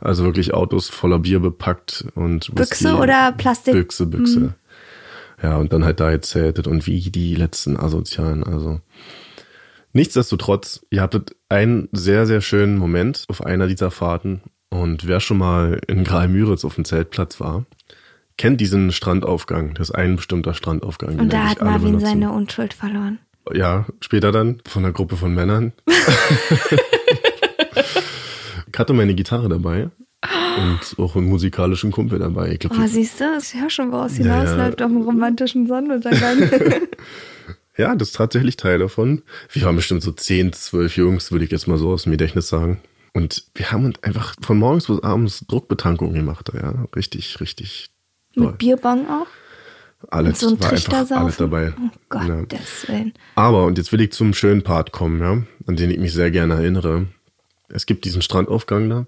Also 0.00 0.24
wirklich 0.24 0.54
Autos 0.54 0.88
voller 0.88 1.18
Bier 1.18 1.40
bepackt 1.40 2.06
und 2.14 2.48
Whisky. 2.48 2.84
Büchse 2.84 2.96
oder 2.96 3.32
Plastik? 3.32 3.74
Büchse, 3.74 4.06
Büchse. 4.06 4.54
Ja, 5.42 5.56
und 5.56 5.72
dann 5.72 5.84
halt 5.84 6.00
da 6.00 6.10
gezeltet 6.10 6.66
und 6.66 6.86
wie 6.86 7.00
die 7.10 7.34
letzten 7.34 7.76
Asozialen, 7.76 8.44
also. 8.44 8.80
Nichtsdestotrotz, 9.92 10.86
ihr 10.90 11.02
hattet 11.02 11.34
einen 11.48 11.88
sehr, 11.92 12.26
sehr 12.26 12.40
schönen 12.40 12.78
Moment 12.78 13.24
auf 13.28 13.44
einer 13.44 13.66
dieser 13.66 13.90
Fahrten. 13.90 14.40
Und 14.68 15.08
wer 15.08 15.18
schon 15.18 15.38
mal 15.38 15.80
in 15.88 16.04
Graal-Müritz 16.04 16.64
auf 16.64 16.76
dem 16.76 16.84
Zeltplatz 16.84 17.40
war, 17.40 17.64
kennt 18.40 18.58
diesen 18.58 18.90
Strandaufgang. 18.90 19.74
Das 19.74 19.90
ist 19.90 19.94
ein 19.94 20.16
bestimmter 20.16 20.54
Strandaufgang. 20.54 21.18
Und 21.18 21.30
da 21.30 21.50
hat 21.50 21.60
Marvin 21.60 21.88
benutzen. 21.88 22.06
seine 22.06 22.32
Unschuld 22.32 22.72
verloren. 22.72 23.18
Ja, 23.52 23.84
später 24.00 24.32
dann 24.32 24.62
von 24.66 24.82
einer 24.82 24.94
Gruppe 24.94 25.16
von 25.18 25.34
Männern. 25.34 25.74
ich 28.72 28.78
hatte 28.78 28.94
meine 28.94 29.14
Gitarre 29.14 29.50
dabei 29.50 29.90
und 30.22 30.80
auch 30.98 31.16
einen 31.16 31.28
musikalischen 31.28 31.92
Kumpel 31.92 32.18
dabei. 32.18 32.52
Ich 32.52 32.60
glaub, 32.60 32.72
Oh, 32.78 32.86
siehst 32.86 33.20
du, 33.20 33.24
ich 33.38 33.60
höre 33.60 33.68
schon, 33.68 33.92
woraus 33.92 34.16
Ja, 34.16 34.24
ja. 34.24 34.40
hinausläuft 34.40 34.80
auf 34.80 34.90
einen 34.90 35.02
romantischen 35.02 35.66
Sonnenuntergang. 35.66 36.50
Ja, 37.76 37.94
das 37.94 38.08
ist 38.08 38.16
tatsächlich 38.16 38.56
Teil 38.58 38.78
davon. 38.78 39.22
Wir 39.52 39.62
waren 39.62 39.76
bestimmt 39.76 40.02
so 40.02 40.12
10, 40.12 40.52
12 40.52 40.96
Jungs, 40.98 41.32
würde 41.32 41.46
ich 41.46 41.50
jetzt 41.50 41.66
mal 41.66 41.78
so 41.78 41.90
aus 41.92 42.02
dem 42.02 42.12
Gedächtnis 42.12 42.48
sagen. 42.48 42.80
Und 43.14 43.44
wir 43.54 43.72
haben 43.72 43.86
uns 43.86 44.02
einfach 44.02 44.34
von 44.42 44.58
morgens 44.58 44.88
bis 44.88 45.02
abends 45.02 45.46
Druckbetankung 45.48 46.12
gemacht. 46.12 46.50
Ja, 46.52 46.84
richtig, 46.94 47.40
richtig 47.40 47.90
toll. 48.34 48.46
Mit 48.46 48.58
Bierbong 48.58 49.06
auch? 49.08 49.26
Alles 50.08 50.40
so 50.40 50.58
war 50.58 50.72
einfach 50.72 51.10
alles 51.10 51.36
dabei. 51.36 51.74
Oh 51.78 51.90
Gott, 52.08 52.26
Ja. 52.26 52.42
des 52.46 52.88
Willen. 52.88 53.12
Aber, 53.34 53.66
und 53.66 53.76
jetzt 53.76 53.92
will 53.92 54.00
ich 54.00 54.12
zum 54.12 54.32
schönen 54.32 54.62
Part 54.62 54.92
kommen, 54.92 55.20
ja, 55.20 55.42
an 55.66 55.76
den 55.76 55.90
ich 55.90 55.98
mich 55.98 56.12
sehr 56.14 56.30
gerne 56.30 56.54
erinnere. 56.54 57.06
Es 57.68 57.86
gibt 57.86 58.04
diesen 58.04 58.22
Strandaufgang 58.22 58.88
da 58.90 59.06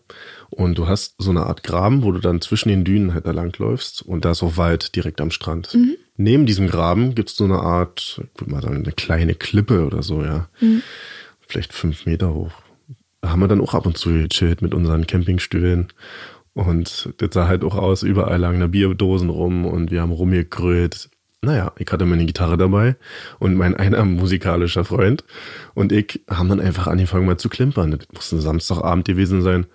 und 0.51 0.79
du 0.79 0.87
hast 0.87 1.14
so 1.18 1.31
eine 1.31 1.47
Art 1.47 1.64
Graben, 1.64 2.05
wo 2.05 2.12
du 2.12 2.20
dann 2.20 2.41
zwischen 2.41 2.68
den 2.68 2.85
Dünen 2.85 3.12
halt 3.14 3.27
da 3.27 3.33
langläufst 3.33 4.03
und 4.03 4.25
da 4.25 4.33
ist 4.33 4.43
auch 4.43 4.57
Wald 4.57 4.95
direkt 4.95 5.20
am 5.20 5.31
Strand. 5.33 5.77
Neben 6.16 6.47
diesem 6.47 6.68
Graben 6.68 7.14
gibt's 7.16 7.35
so 7.37 7.45
eine 7.45 7.59
Art, 7.59 8.20
ich 8.35 8.41
würde 8.41 8.53
mal 8.53 8.62
sagen, 8.62 8.77
eine 8.77 8.93
kleine 8.93 9.35
Klippe 9.35 9.85
oder 9.85 10.03
so, 10.05 10.23
ja. 10.23 10.49
Vielleicht 11.41 11.73
fünf 11.73 12.07
Meter 12.07 12.33
hoch. 12.35 12.53
Da 13.20 13.31
haben 13.31 13.41
wir 13.41 13.49
dann 13.49 13.61
auch 13.61 13.75
ab 13.75 13.87
und 13.87 13.97
zu 13.97 14.11
gechillt 14.11 14.62
mit 14.62 14.75
unseren 14.75 15.07
Campingstühlen. 15.07 15.89
Und 16.55 17.15
das 17.17 17.31
sah 17.33 17.49
halt 17.49 17.65
auch 17.65 17.77
aus, 17.77 18.03
überall 18.03 18.39
lagen 18.39 18.61
da 18.61 18.67
Bierdosen 18.67 19.31
rum 19.31 19.65
und 19.65 19.91
wir 19.91 20.03
haben 20.03 20.13
rumgegrölt. 20.13 21.09
Naja, 21.41 21.73
ich 21.79 21.91
hatte 21.91 22.07
meine 22.07 22.25
Gitarre 22.25 22.57
dabei 22.57 22.95
und 23.41 23.57
mein 23.57 23.75
einer 23.75 24.05
musikalischer 24.05 24.85
Freund 24.85 25.25
und 25.75 25.91
ich 25.91 26.23
haben 26.31 26.49
dann 26.49 26.61
einfach 26.61 26.87
angefangen 26.87 27.27
mal 27.27 27.39
zu 27.39 27.49
klimpern. 27.49 27.91
Das 27.91 28.07
muss 28.13 28.33
ein 28.33 28.41
Samstagabend 28.41 29.07
gewesen 29.07 29.43
sein. 29.43 29.67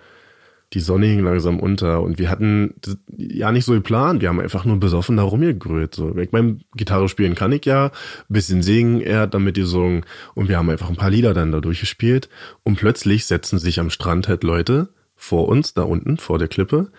Die 0.72 0.80
Sonne 0.80 1.06
hing 1.06 1.24
langsam 1.24 1.60
unter 1.60 2.02
und 2.02 2.18
wir 2.18 2.30
hatten 2.30 2.74
ja 3.16 3.52
nicht 3.52 3.64
so 3.64 3.72
geplant. 3.72 4.22
Wir 4.22 4.28
haben 4.28 4.40
einfach 4.40 4.64
nur 4.64 4.78
besoffen 4.78 5.16
da 5.16 5.24
rumgegrölt. 5.24 5.94
So. 5.94 6.16
Ich 6.16 6.32
mein, 6.32 6.62
Gitarre 6.74 7.08
spielen 7.08 7.34
kann 7.34 7.52
ich 7.52 7.64
ja, 7.64 7.90
bisschen 8.28 8.62
singen, 8.62 9.00
er 9.00 9.20
hat 9.20 9.34
damit 9.34 9.56
gesungen 9.56 10.04
und 10.34 10.48
wir 10.48 10.58
haben 10.58 10.70
einfach 10.70 10.88
ein 10.88 10.96
paar 10.96 11.10
Lieder 11.10 11.34
dann 11.34 11.52
da 11.52 11.60
durchgespielt 11.60 12.28
und 12.64 12.76
plötzlich 12.76 13.26
setzen 13.26 13.58
sich 13.58 13.80
am 13.80 13.90
Strand 13.90 14.28
halt 14.28 14.42
Leute 14.42 14.88
vor 15.18 15.48
uns, 15.48 15.74
da 15.74 15.82
unten, 15.82 16.16
vor 16.16 16.38
der 16.38 16.48
Klippe, 16.48 16.90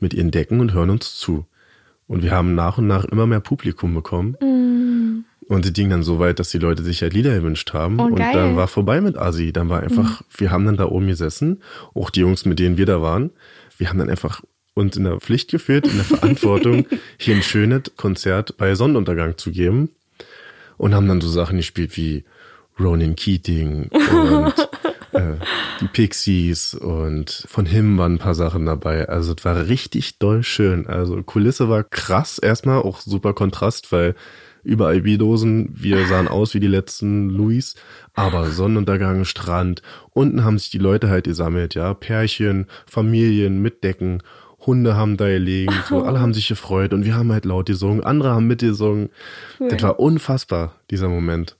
mit 0.00 0.12
ihren 0.12 0.30
Decken 0.30 0.60
und 0.60 0.74
hören 0.74 0.90
uns 0.90 1.16
zu. 1.16 1.46
Und 2.06 2.22
wir 2.22 2.32
haben 2.32 2.54
nach 2.54 2.76
und 2.76 2.88
nach 2.88 3.04
immer 3.04 3.26
mehr 3.26 3.40
Publikum 3.40 3.94
bekommen. 3.94 4.36
Und 5.46 5.66
es 5.66 5.72
ging 5.72 5.90
dann 5.90 6.02
so 6.02 6.18
weit, 6.18 6.38
dass 6.38 6.50
die 6.50 6.58
Leute 6.58 6.82
sich 6.82 7.02
halt 7.02 7.14
Lieder 7.14 7.34
gewünscht 7.34 7.72
haben. 7.72 8.00
Oh, 8.00 8.04
und 8.04 8.16
geil. 8.16 8.34
dann 8.34 8.56
war 8.56 8.68
vorbei 8.68 9.00
mit 9.00 9.16
Asi. 9.16 9.52
Dann 9.52 9.68
war 9.68 9.80
einfach, 9.80 10.22
wir 10.36 10.50
haben 10.50 10.66
dann 10.66 10.76
da 10.76 10.86
oben 10.86 11.06
gesessen, 11.06 11.62
auch 11.94 12.10
die 12.10 12.20
Jungs, 12.20 12.44
mit 12.44 12.58
denen 12.58 12.76
wir 12.76 12.86
da 12.86 13.00
waren. 13.00 13.30
Wir 13.78 13.88
haben 13.88 13.98
dann 13.98 14.10
einfach 14.10 14.42
uns 14.74 14.96
in 14.96 15.04
der 15.04 15.20
Pflicht 15.20 15.50
geführt, 15.50 15.86
in 15.86 15.96
der 15.96 16.04
Verantwortung, 16.04 16.86
hier 17.18 17.36
ein 17.36 17.42
schönes 17.42 17.92
Konzert 17.96 18.56
bei 18.56 18.74
Sonnenuntergang 18.74 19.38
zu 19.38 19.50
geben. 19.50 19.90
Und 20.76 20.94
haben 20.94 21.08
dann 21.08 21.20
so 21.20 21.28
Sachen 21.28 21.58
gespielt 21.58 21.96
wie 21.96 22.24
Ronan 22.78 23.14
Keating 23.14 23.88
und 23.88 24.54
äh, 25.12 25.34
die 25.80 25.88
Pixies 25.88 26.74
und 26.74 27.44
von 27.48 27.66
Him 27.66 27.98
waren 27.98 28.14
ein 28.14 28.18
paar 28.18 28.34
Sachen 28.34 28.66
dabei. 28.66 29.08
Also 29.08 29.34
es 29.36 29.44
war 29.44 29.68
richtig 29.68 30.18
doll 30.18 30.42
schön. 30.42 30.86
Also 30.86 31.22
Kulisse 31.22 31.68
war 31.68 31.84
krass 31.84 32.38
erstmal, 32.38 32.82
auch 32.82 33.00
super 33.00 33.34
Kontrast, 33.34 33.92
weil 33.92 34.14
überall 34.62 35.02
Bierdosen, 35.02 35.70
wir 35.74 36.06
sahen 36.06 36.28
aus 36.28 36.54
wie 36.54 36.60
die 36.60 36.66
letzten 36.66 37.30
Louis, 37.30 37.74
aber 38.14 38.50
Sonnenuntergang, 38.50 39.24
Strand, 39.24 39.82
unten 40.10 40.44
haben 40.44 40.58
sich 40.58 40.70
die 40.70 40.78
Leute 40.78 41.08
halt 41.08 41.24
gesammelt, 41.24 41.74
ja, 41.74 41.94
Pärchen, 41.94 42.66
Familien 42.86 43.62
mit 43.62 43.84
Decken, 43.84 44.22
Hunde 44.66 44.96
haben 44.96 45.16
da 45.16 45.28
gelegen, 45.28 45.72
so, 45.88 46.02
alle 46.02 46.20
haben 46.20 46.34
sich 46.34 46.48
gefreut 46.48 46.92
und 46.92 47.04
wir 47.04 47.14
haben 47.14 47.32
halt 47.32 47.46
laut 47.46 47.66
gesungen, 47.66 48.04
andere 48.04 48.30
haben 48.30 48.46
mitgesungen. 48.46 49.08
Das 49.58 49.82
war 49.82 49.98
unfassbar, 49.98 50.74
dieser 50.90 51.08
Moment. 51.08 51.56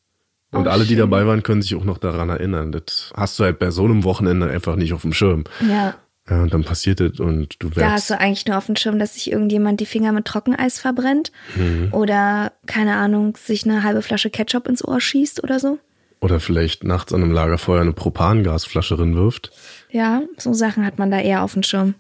Und 0.53 0.67
Oh, 0.67 0.71
alle, 0.71 0.83
die 0.85 0.91
schön. 0.91 0.99
dabei 0.99 1.27
waren, 1.27 1.43
können 1.43 1.63
sich 1.63 1.75
auch 1.77 1.85
noch 1.85 1.99
daran 1.99 2.29
erinnern. 2.29 2.73
Das 2.73 3.13
hast 3.17 3.39
du 3.39 3.45
halt 3.45 3.59
bei 3.59 3.71
so 3.71 3.85
einem 3.85 4.03
Wochenende 4.05 4.49
einfach 4.51 4.75
nicht 4.77 4.93
auf 4.93 5.03
dem 5.03 5.13
Schirm. 5.13 5.45
Ja. 5.61 5.95
Ja, 6.29 6.43
und 6.43 6.53
dann 6.55 6.63
passiert 6.65 7.01
es 7.01 7.19
und 7.19 7.57
du 7.61 7.71
Da 7.71 7.93
hast 7.93 8.11
du 8.11 8.19
eigentlich 8.19 8.47
nur 8.47 8.57
auf 8.57 8.67
dem 8.67 8.77
Schirm, 8.77 8.99
dass 9.01 9.15
sich 9.15 9.33
irgendjemand 9.33 9.81
die 9.81 9.87
Finger 9.87 10.13
mit 10.13 10.27
Trockeneis 10.27 10.79
verbrennt 10.79 11.33
Mhm. 11.57 11.89
oder, 11.93 12.53
keine 12.67 12.97
Ahnung, 12.97 13.37
sich 13.37 13.65
eine 13.65 13.83
halbe 13.83 14.03
Flasche 14.03 14.31
Ketchup 14.31 14.69
ins 14.69 14.85
Ohr 14.87 15.01
schießt 15.01 15.43
oder 15.43 15.59
so. 15.59 15.79
oder 16.23 16.39
vielleicht 16.39 16.85
nachts 16.85 17.15
an 17.15 17.23
einem 17.23 17.33
Lagerfeuer 17.33 17.81
eine 17.81 17.95
Propangasflasche 17.95 18.99
rinwirft. 18.99 19.51
Ja, 19.91 20.23
so 20.37 20.53
Sachen 20.53 20.85
hat 20.85 20.99
man 20.99 21.11
da 21.11 21.19
eher 21.19 21.43
auf 21.43 21.55
dem 21.55 21.63
Schirm. 21.63 21.95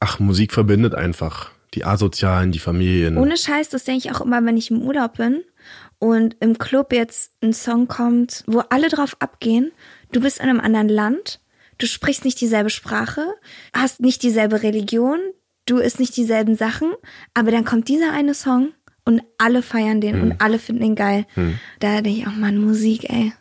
Ach, 0.00 0.18
Musik 0.18 0.52
verbindet 0.52 0.94
einfach. 0.94 1.50
Die 1.74 1.84
Asozialen, 1.84 2.52
die 2.52 2.58
Familien. 2.58 3.18
Ohne 3.18 3.36
Scheiß, 3.36 3.68
das 3.68 3.84
denke 3.84 4.08
ich 4.08 4.14
auch 4.14 4.22
immer, 4.22 4.42
wenn 4.44 4.56
ich 4.56 4.70
im 4.70 4.80
Urlaub 4.80 5.18
bin 5.18 5.42
und 5.98 6.36
im 6.40 6.58
Club 6.58 6.92
jetzt 6.92 7.32
ein 7.42 7.52
Song 7.52 7.88
kommt, 7.88 8.44
wo 8.46 8.60
alle 8.60 8.88
drauf 8.88 9.16
abgehen. 9.20 9.72
Du 10.12 10.20
bist 10.20 10.38
in 10.38 10.48
einem 10.48 10.60
anderen 10.60 10.88
Land, 10.88 11.40
du 11.78 11.86
sprichst 11.86 12.24
nicht 12.24 12.40
dieselbe 12.40 12.70
Sprache, 12.70 13.26
hast 13.72 14.00
nicht 14.00 14.22
dieselbe 14.22 14.62
Religion, 14.62 15.18
du 15.66 15.78
isst 15.78 16.00
nicht 16.00 16.16
dieselben 16.16 16.56
Sachen, 16.56 16.92
aber 17.34 17.50
dann 17.50 17.64
kommt 17.64 17.88
dieser 17.88 18.12
eine 18.12 18.34
Song 18.34 18.72
und 19.04 19.22
alle 19.38 19.62
feiern 19.62 20.00
den 20.00 20.20
und 20.20 20.40
alle 20.40 20.58
finden 20.58 20.82
ihn 20.84 20.94
geil. 20.94 21.26
Da 21.80 22.00
denke 22.00 22.20
ich 22.20 22.26
auch, 22.26 22.32
Mann, 22.32 22.58
Musik, 22.58 23.10
ey. 23.10 23.32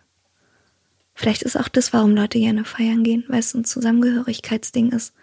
Vielleicht 1.14 1.41
ist 1.41 1.58
auch 1.58 1.68
das, 1.68 1.93
warum 1.93 2.16
Leute 2.16 2.39
gerne 2.39 2.64
feiern 2.64 3.03
gehen, 3.03 3.24
weil 3.28 3.39
es 3.39 3.53
ein 3.53 3.66
Zusammengehörigkeitsding 3.66 4.91
ist. 4.91 5.14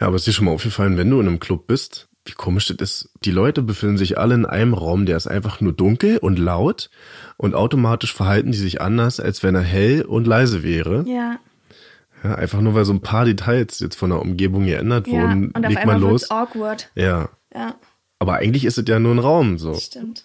Ja, 0.00 0.08
aber 0.08 0.16
ist 0.16 0.26
dir 0.26 0.32
schon 0.32 0.46
mal 0.46 0.52
aufgefallen, 0.52 0.96
wenn 0.96 1.08
du 1.08 1.20
in 1.20 1.28
einem 1.28 1.40
Club 1.40 1.66
bist, 1.66 2.08
wie 2.26 2.32
komisch 2.32 2.66
das 2.68 2.76
ist. 2.80 3.08
Die 3.24 3.30
Leute 3.30 3.62
befinden 3.62 3.98
sich 3.98 4.18
alle 4.18 4.34
in 4.34 4.46
einem 4.46 4.74
Raum, 4.74 5.04
der 5.06 5.16
ist 5.16 5.26
einfach 5.26 5.60
nur 5.60 5.72
dunkel 5.72 6.18
und 6.18 6.38
laut 6.38 6.90
und 7.36 7.54
automatisch 7.54 8.14
verhalten 8.14 8.52
die 8.52 8.58
sich 8.58 8.80
anders, 8.80 9.20
als 9.20 9.42
wenn 9.42 9.54
er 9.54 9.62
hell 9.62 10.02
und 10.02 10.26
leise 10.26 10.62
wäre. 10.62 11.04
Ja. 11.06 11.38
Ja, 12.22 12.36
einfach 12.36 12.62
nur 12.62 12.74
weil 12.74 12.86
so 12.86 12.92
ein 12.94 13.02
paar 13.02 13.26
Details 13.26 13.80
jetzt 13.80 13.96
von 13.96 14.08
der 14.08 14.20
Umgebung 14.22 14.64
geändert 14.64 15.06
Ja, 15.06 15.12
wurden, 15.22 15.50
und 15.50 15.56
auf 15.64 15.68
legt 15.68 15.80
einmal 15.82 15.98
man 15.98 16.10
los. 16.10 16.30
awkward. 16.30 16.90
Ja, 16.94 17.28
Ja. 17.54 17.74
Aber 18.18 18.34
eigentlich 18.36 18.64
ist 18.64 18.78
es 18.78 18.88
ja 18.88 18.98
nur 18.98 19.14
ein 19.14 19.18
Raum. 19.18 19.58
So. 19.58 19.74
Stimmt. 19.74 20.24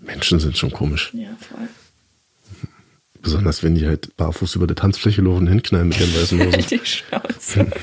Menschen 0.00 0.40
sind 0.40 0.56
schon 0.56 0.70
komisch. 0.72 1.10
Ja, 1.12 1.28
voll. 1.38 1.68
Besonders 3.20 3.62
wenn 3.62 3.74
die 3.74 3.86
halt 3.86 4.16
barfuß 4.16 4.54
über 4.56 4.66
der 4.66 4.76
Tanzfläche 4.76 5.20
laufen 5.20 5.40
und 5.42 5.46
hinknallen 5.48 5.88
mit 5.88 6.00
ihren 6.00 6.14
weißen 6.14 6.40
Hosen. 6.40 6.64
Die 6.70 6.80
Schnauze. 6.86 7.70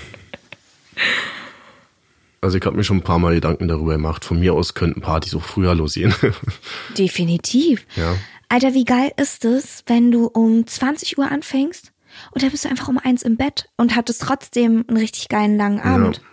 Also 2.41 2.57
ich 2.57 2.65
habe 2.65 2.75
mir 2.77 2.83
schon 2.83 2.97
ein 2.97 3.03
paar 3.03 3.19
Mal 3.19 3.35
Gedanken 3.35 3.67
darüber 3.67 3.93
gemacht. 3.93 4.23
Von 4.25 4.39
mir 4.39 4.53
aus 4.53 4.73
könnten 4.73 5.01
Partys 5.01 5.35
auch 5.35 5.43
früher 5.43 5.75
losgehen. 5.75 6.13
Definitiv. 6.97 7.85
ja. 7.95 8.15
Alter, 8.51 8.73
wie 8.73 8.85
geil 8.85 9.11
ist 9.17 9.45
es, 9.45 9.83
wenn 9.85 10.11
du 10.11 10.25
um 10.25 10.65
20 10.65 11.19
Uhr 11.19 11.29
anfängst 11.31 11.91
und 12.31 12.41
dann 12.41 12.49
bist 12.49 12.65
du 12.65 12.69
einfach 12.69 12.87
um 12.87 12.97
eins 12.97 13.21
im 13.21 13.37
Bett 13.37 13.69
und 13.77 13.95
hattest 13.95 14.23
trotzdem 14.23 14.85
einen 14.87 14.97
richtig 14.97 15.27
geilen 15.29 15.55
langen 15.55 15.79
Abend. 15.79 16.17
ja. 16.17 16.23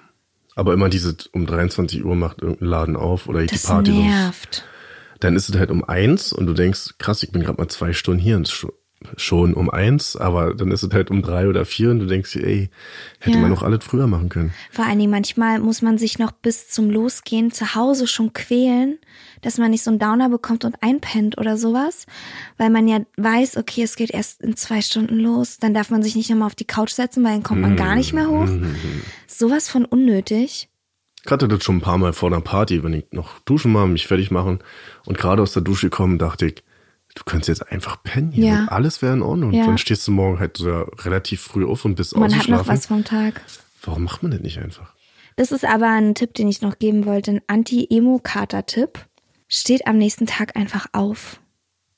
Aber 0.54 0.72
immer 0.72 0.88
diese 0.88 1.14
um 1.32 1.44
23 1.46 2.02
Uhr 2.02 2.16
macht 2.16 2.40
irgendein 2.40 2.68
Laden 2.68 2.96
auf 2.96 3.28
oder 3.28 3.40
ich 3.42 3.50
Das 3.50 3.60
die 3.62 3.66
Party 3.68 3.90
los. 3.90 4.00
nervt. 4.04 4.64
Dann 5.20 5.36
ist 5.36 5.50
es 5.50 5.56
halt 5.56 5.70
um 5.70 5.84
eins 5.84 6.32
und 6.32 6.46
du 6.46 6.54
denkst, 6.54 6.94
krass, 6.98 7.22
ich 7.22 7.30
bin 7.30 7.42
gerade 7.42 7.60
mal 7.60 7.68
zwei 7.68 7.92
Stunden 7.92 8.22
hier 8.22 8.36
und 8.36 8.48
schon, 9.16 9.54
um 9.54 9.70
eins, 9.70 10.16
aber 10.16 10.54
dann 10.54 10.70
ist 10.72 10.82
es 10.82 10.92
halt 10.92 11.10
um 11.10 11.22
drei 11.22 11.48
oder 11.48 11.64
vier 11.64 11.90
und 11.90 12.00
du 12.00 12.06
denkst 12.06 12.32
dir, 12.32 12.44
ey, 12.46 12.70
hätte 13.20 13.36
Ja. 13.36 13.42
man 13.42 13.50
noch 13.50 13.62
alles 13.62 13.84
früher 13.84 14.06
machen 14.06 14.28
können. 14.30 14.52
Vor 14.70 14.84
allen 14.86 14.98
Dingen 14.98 15.10
manchmal 15.10 15.58
muss 15.60 15.82
man 15.82 15.98
sich 15.98 16.18
noch 16.18 16.32
bis 16.32 16.68
zum 16.70 16.90
Losgehen 16.90 17.52
zu 17.52 17.74
Hause 17.74 18.06
schon 18.06 18.32
quälen, 18.32 18.98
dass 19.42 19.58
man 19.58 19.70
nicht 19.70 19.82
so 19.84 19.90
einen 19.90 19.98
Downer 19.98 20.28
bekommt 20.30 20.64
und 20.64 20.82
einpennt 20.82 21.38
oder 21.38 21.56
sowas, 21.56 22.06
weil 22.56 22.70
man 22.70 22.88
ja 22.88 23.00
weiß, 23.16 23.58
okay, 23.58 23.82
es 23.82 23.96
geht 23.96 24.10
erst 24.10 24.40
in 24.42 24.56
zwei 24.56 24.80
Stunden 24.80 25.18
los, 25.20 25.58
dann 25.58 25.74
darf 25.74 25.90
man 25.90 26.02
sich 26.02 26.16
nicht 26.16 26.30
nochmal 26.30 26.46
auf 26.46 26.54
die 26.54 26.64
Couch 26.64 26.90
setzen, 26.90 27.22
weil 27.22 27.34
dann 27.34 27.42
kommt 27.42 27.60
man 27.60 27.76
gar 27.76 27.94
nicht 27.96 28.12
mehr 28.12 28.28
hoch. 28.28 28.48
Sowas 29.26 29.68
von 29.68 29.84
unnötig. 29.84 30.68
Ich 31.24 31.30
hatte 31.30 31.48
das 31.48 31.62
schon 31.64 31.76
ein 31.78 31.80
paar 31.82 31.98
Mal 31.98 32.12
vor 32.12 32.28
einer 32.32 32.40
Party, 32.40 32.82
wenn 32.84 32.94
ich 32.94 33.06
noch 33.10 33.40
duschen 33.40 33.72
mal, 33.72 33.86
mich 33.86 34.06
fertig 34.06 34.30
machen 34.30 34.60
und 35.04 35.18
gerade 35.18 35.42
aus 35.42 35.52
der 35.52 35.62
Dusche 35.62 35.90
kommen, 35.90 36.18
dachte 36.18 36.46
ich, 36.46 36.62
du 37.16 37.24
könntest 37.24 37.48
jetzt 37.48 37.72
einfach 37.72 38.02
pennen 38.04 38.30
hier 38.30 38.44
Ja. 38.46 38.66
alles 38.68 39.02
wäre 39.02 39.14
in 39.14 39.22
Ordnung. 39.22 39.52
Ja. 39.52 39.62
Und 39.62 39.66
dann 39.68 39.78
stehst 39.78 40.06
du 40.06 40.12
morgen 40.12 40.38
halt 40.38 40.56
so 40.58 40.82
relativ 41.04 41.40
früh 41.40 41.66
auf 41.66 41.84
und 41.84 41.96
bist 41.96 42.16
Man 42.16 42.36
hat 42.38 42.48
noch 42.48 42.68
was 42.68 42.86
vom 42.86 43.04
Tag. 43.04 43.40
Warum 43.82 44.04
macht 44.04 44.22
man 44.22 44.30
das 44.32 44.40
nicht 44.40 44.58
einfach? 44.58 44.94
Das 45.36 45.50
ist 45.52 45.64
aber 45.64 45.88
ein 45.88 46.14
Tipp, 46.14 46.34
den 46.34 46.48
ich 46.48 46.62
noch 46.62 46.78
geben 46.78 47.04
wollte, 47.04 47.32
ein 47.32 47.42
Anti-Emo-Kater-Tipp. 47.46 49.06
Steht 49.48 49.86
am 49.86 49.98
nächsten 49.98 50.26
Tag 50.26 50.56
einfach 50.56 50.86
auf 50.92 51.40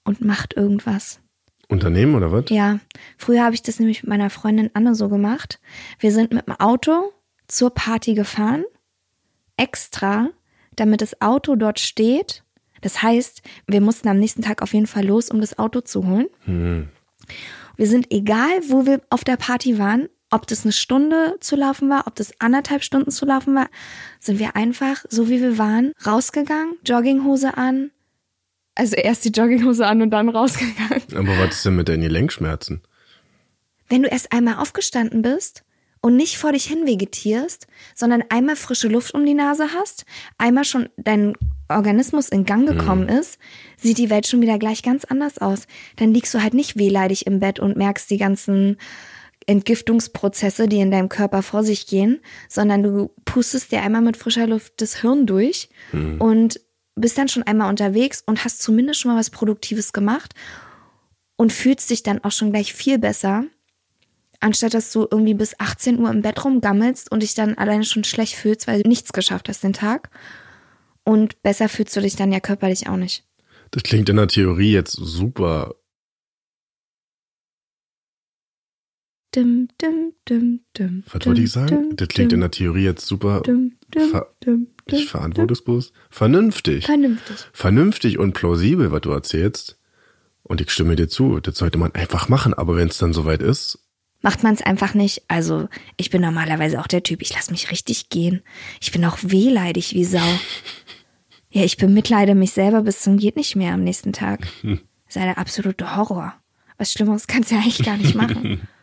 und 0.05 0.21
macht 0.25 0.55
irgendwas. 0.55 1.21
Unternehmen 1.69 2.15
oder 2.15 2.33
was? 2.33 2.45
Ja, 2.49 2.81
früher 3.17 3.45
habe 3.45 3.55
ich 3.55 3.63
das 3.63 3.79
nämlich 3.79 4.03
mit 4.03 4.09
meiner 4.09 4.31
Freundin 4.31 4.71
Anne 4.75 4.95
so 4.95 5.09
gemacht. 5.09 5.61
Wir 5.99 6.13
sind 6.13 6.33
mit 6.33 6.47
dem 6.47 6.55
Auto 6.57 7.13
zur 7.47 7.71
Party 7.71 8.15
gefahren, 8.15 8.65
extra, 9.57 10.29
damit 10.77 11.01
das 11.01 11.21
Auto 11.21 11.57
dort 11.57 11.79
steht. 11.81 12.43
Das 12.81 13.03
heißt, 13.03 13.43
wir 13.67 13.81
mussten 13.81 14.09
am 14.09 14.19
nächsten 14.19 14.43
Tag 14.43 14.63
auf 14.63 14.75
jeden 14.75 14.87
Fall 14.87 15.05
los, 15.07 15.31
um 15.31 15.41
das 15.41 15.59
Auto 15.59 15.81
zu 15.81 16.07
holen. 16.07 16.29
Wir 17.77 17.87
sind 17.87 18.13
egal, 18.13 18.61
wo 18.69 18.87
wir 18.87 19.01
auf 19.11 19.25
der 19.25 19.37
Party 19.37 19.79
waren, 19.79 20.09
ob 20.31 20.47
das 20.47 20.65
eine 20.65 20.73
Stunde 20.73 21.37
zu 21.41 21.57
laufen 21.57 21.89
war, 21.89 22.07
ob 22.07 22.15
das 22.15 22.33
anderthalb 22.39 22.83
Stunden 22.83 23.11
zu 23.11 23.25
laufen 23.25 23.55
war, 23.55 23.69
sind 24.21 24.39
wir 24.39 24.57
einfach, 24.57 25.05
so 25.09 25.29
wie 25.29 25.41
wir 25.41 25.57
waren, 25.57 25.93
rausgegangen, 26.05 26.75
Jogginghose 26.85 27.57
an. 27.57 27.91
Also 28.75 28.97
erst 28.97 29.25
die 29.25 29.31
Jogginghose 29.31 29.87
an 29.87 30.03
und 30.03 30.11
dann 30.11 30.29
rausgegangen. 30.29 31.03
Aber 31.15 31.39
was 31.39 31.57
ist 31.57 31.65
denn 31.65 31.77
mit 31.77 31.89
deinen 31.89 32.03
Gelenkschmerzen? 32.03 32.83
wenn 33.89 34.03
du 34.03 34.09
erst 34.09 34.33
einmal 34.33 34.57
aufgestanden 34.57 35.23
bist 35.23 35.65
und 36.01 36.17
nicht 36.17 36.39
vor 36.39 36.53
dich 36.53 36.65
hin 36.65 36.87
vegetierst, 36.87 37.67
sondern 37.95 38.25
einmal 38.29 38.57
frische 38.57 38.89
Luft 38.89 39.15
um 39.15 39.25
die 39.27 39.35
Nase 39.35 39.69
hast, 39.75 40.05
einmal 40.37 40.65
schon 40.65 40.89
dein 40.97 41.35
Organismus 41.69 42.29
in 42.29 42.45
Gang 42.45 42.67
gekommen 42.67 43.09
ist, 43.09 43.39
sieht 43.77 43.99
die 43.99 44.11
Welt 44.11 44.27
schon 44.27 44.41
wieder 44.41 44.59
gleich 44.59 44.83
ganz 44.83 45.05
anders 45.05 45.39
aus. 45.39 45.67
Dann 45.97 46.15
liegst 46.15 46.33
du 46.33 46.43
halt 46.43 46.55
nicht 46.55 46.79
wehleidig 46.79 47.27
im 47.27 47.41
Bett 47.41 47.61
und 47.61 47.77
merkst 47.77 48.11
die 48.11 48.17
ganzen 48.17 48.79
Entgiftungsprozesse, 49.47 50.69
die 50.69 50.81
in 50.81 50.91
deinem 50.91 51.09
Körper 51.09 51.43
vor 51.43 51.63
sich 51.63 51.87
gehen, 51.87 52.21
sondern 52.49 52.83
du 52.83 53.11
pustest 53.25 53.73
dir 53.73 53.83
einmal 53.83 54.03
mit 54.03 54.17
frischer 54.17 54.47
Luft 54.47 54.75
das 54.81 55.01
Hirn 55.01 55.27
durch 55.27 55.69
und 56.19 56.61
bist 56.95 57.17
dann 57.17 57.29
schon 57.29 57.45
einmal 57.45 57.71
unterwegs 57.71 58.23
und 58.27 58.45
hast 58.45 58.61
zumindest 58.61 59.01
schon 59.01 59.13
mal 59.13 59.19
was 59.19 59.31
Produktives 59.31 59.93
gemacht 59.93 60.35
und 61.37 61.53
fühlst 61.53 61.91
dich 61.91 62.03
dann 62.03 62.23
auch 62.25 62.33
schon 62.33 62.51
gleich 62.51 62.75
viel 62.75 62.99
besser, 62.99 63.45
anstatt 64.41 64.75
dass 64.75 64.93
du 64.93 65.07
irgendwie 65.11 65.35
bis 65.35 65.59
18 65.59 65.99
Uhr 65.99 66.11
im 66.11 66.23
Bett 66.23 66.45
rumgammelst 66.45 67.11
und 67.11 67.23
dich 67.23 67.35
dann 67.35 67.55
alleine 67.59 67.85
schon 67.85 68.05
schlecht 68.05 68.35
fühlst, 68.35 68.67
weil 68.67 68.83
du 68.83 68.89
nichts 68.89 69.13
geschafft 69.13 69.49
hast 69.49 69.63
den 69.65 69.73
Tag. 69.73 70.11
Und 71.05 71.43
besser 71.43 71.69
fühlst 71.69 71.97
du 71.97 72.01
dich 72.01 72.17
dann 72.17 72.33
ja 72.33 72.41
körperlich 72.41 72.89
auch 72.89 72.97
nicht. 72.97 73.25
Das 73.71 73.83
klingt 73.83 74.09
in 74.09 74.17
der 74.17 74.29
Theorie 74.29 74.73
jetzt 74.73 74.93
super. 74.93 75.75
Dim, 79.35 79.69
dim, 79.81 80.15
dim, 80.29 80.61
dim, 80.77 81.05
Was 81.13 81.27
wollte 81.27 81.43
ich 81.43 81.53
sagen? 81.53 81.95
Das 81.97 82.09
klingt 82.09 82.33
in 82.33 82.41
der 82.41 82.51
Theorie 82.51 82.85
jetzt 82.85 83.05
super 83.07 83.43
ver- 84.11 84.35
nicht 84.91 85.09
verantwortungsbewusst. 85.11 85.93
Vernünftig. 86.11 86.87
Vernünftig. 86.87 87.37
Vernünftig 87.53 88.19
und 88.19 88.33
plausibel, 88.33 88.91
was 88.91 89.03
du 89.03 89.11
erzählst. 89.11 89.79
Und 90.43 90.63
ich 90.63 90.71
stimme 90.71 90.97
dir 90.97 91.09
zu. 91.09 91.41
Das 91.41 91.59
sollte 91.59 91.77
man 91.77 91.93
einfach 91.95 92.31
machen. 92.31 92.55
Aber 92.55 92.77
wenn 92.77 92.89
es 92.89 92.97
dann 92.97 93.13
soweit 93.13 93.43
ist, 93.43 93.87
Macht 94.21 94.43
man 94.43 94.55
es 94.55 94.63
einfach 94.63 94.95
nicht. 94.95 95.23
Also, 95.29 95.69
ich 95.97 96.11
bin 96.11 96.23
normalerweise 96.23 96.81
auch 96.81 96.89
der 96.89 97.03
Typ, 97.03 97.23
ich 97.23 97.33
lasse 97.35 97.53
mich 97.53 97.71
richtig 97.71 98.09
gehen. 98.09 98.43
Ich 98.81 98.91
bin 98.91 99.05
auch 99.05 99.19
wehleidig 99.23 99.95
wie 99.95 100.05
Sau. 100.05 100.19
Ja, 101.51 101.65
ich 101.65 101.79
bemitleide 101.79 102.35
mich 102.35 102.51
selber 102.53 102.83
bis 102.83 103.01
zum 103.01 103.17
geht 103.17 103.37
nicht 103.37 103.57
mehr 103.57 103.73
am 103.73 103.83
nächsten 103.83 104.13
Tag. 104.13 104.47
Das 104.63 104.79
ist 105.09 105.17
ja 105.17 105.25
der 105.25 105.39
absolute 105.39 105.97
Horror. 105.97 106.35
Was 106.77 106.93
Schlimmeres 106.93 107.27
kannst 107.27 107.51
du 107.51 107.55
ja 107.55 107.63
eigentlich 107.63 107.83
gar 107.83 107.97
nicht 107.97 108.15
machen. 108.15 108.69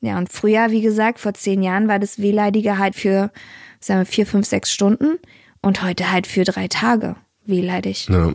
Ja, 0.00 0.16
und 0.16 0.32
früher, 0.32 0.70
wie 0.70 0.80
gesagt, 0.80 1.18
vor 1.18 1.34
zehn 1.34 1.62
Jahren 1.62 1.88
war 1.88 1.98
das 1.98 2.20
Wehleidige 2.20 2.78
halt 2.78 2.94
für, 2.94 3.32
sagen 3.80 4.00
wir, 4.00 4.06
vier, 4.06 4.26
fünf, 4.26 4.46
sechs 4.46 4.72
Stunden 4.72 5.18
und 5.60 5.82
heute 5.82 6.12
halt 6.12 6.28
für 6.28 6.44
drei 6.44 6.68
Tage 6.68 7.16
wehleidig. 7.44 8.06
na, 8.08 8.34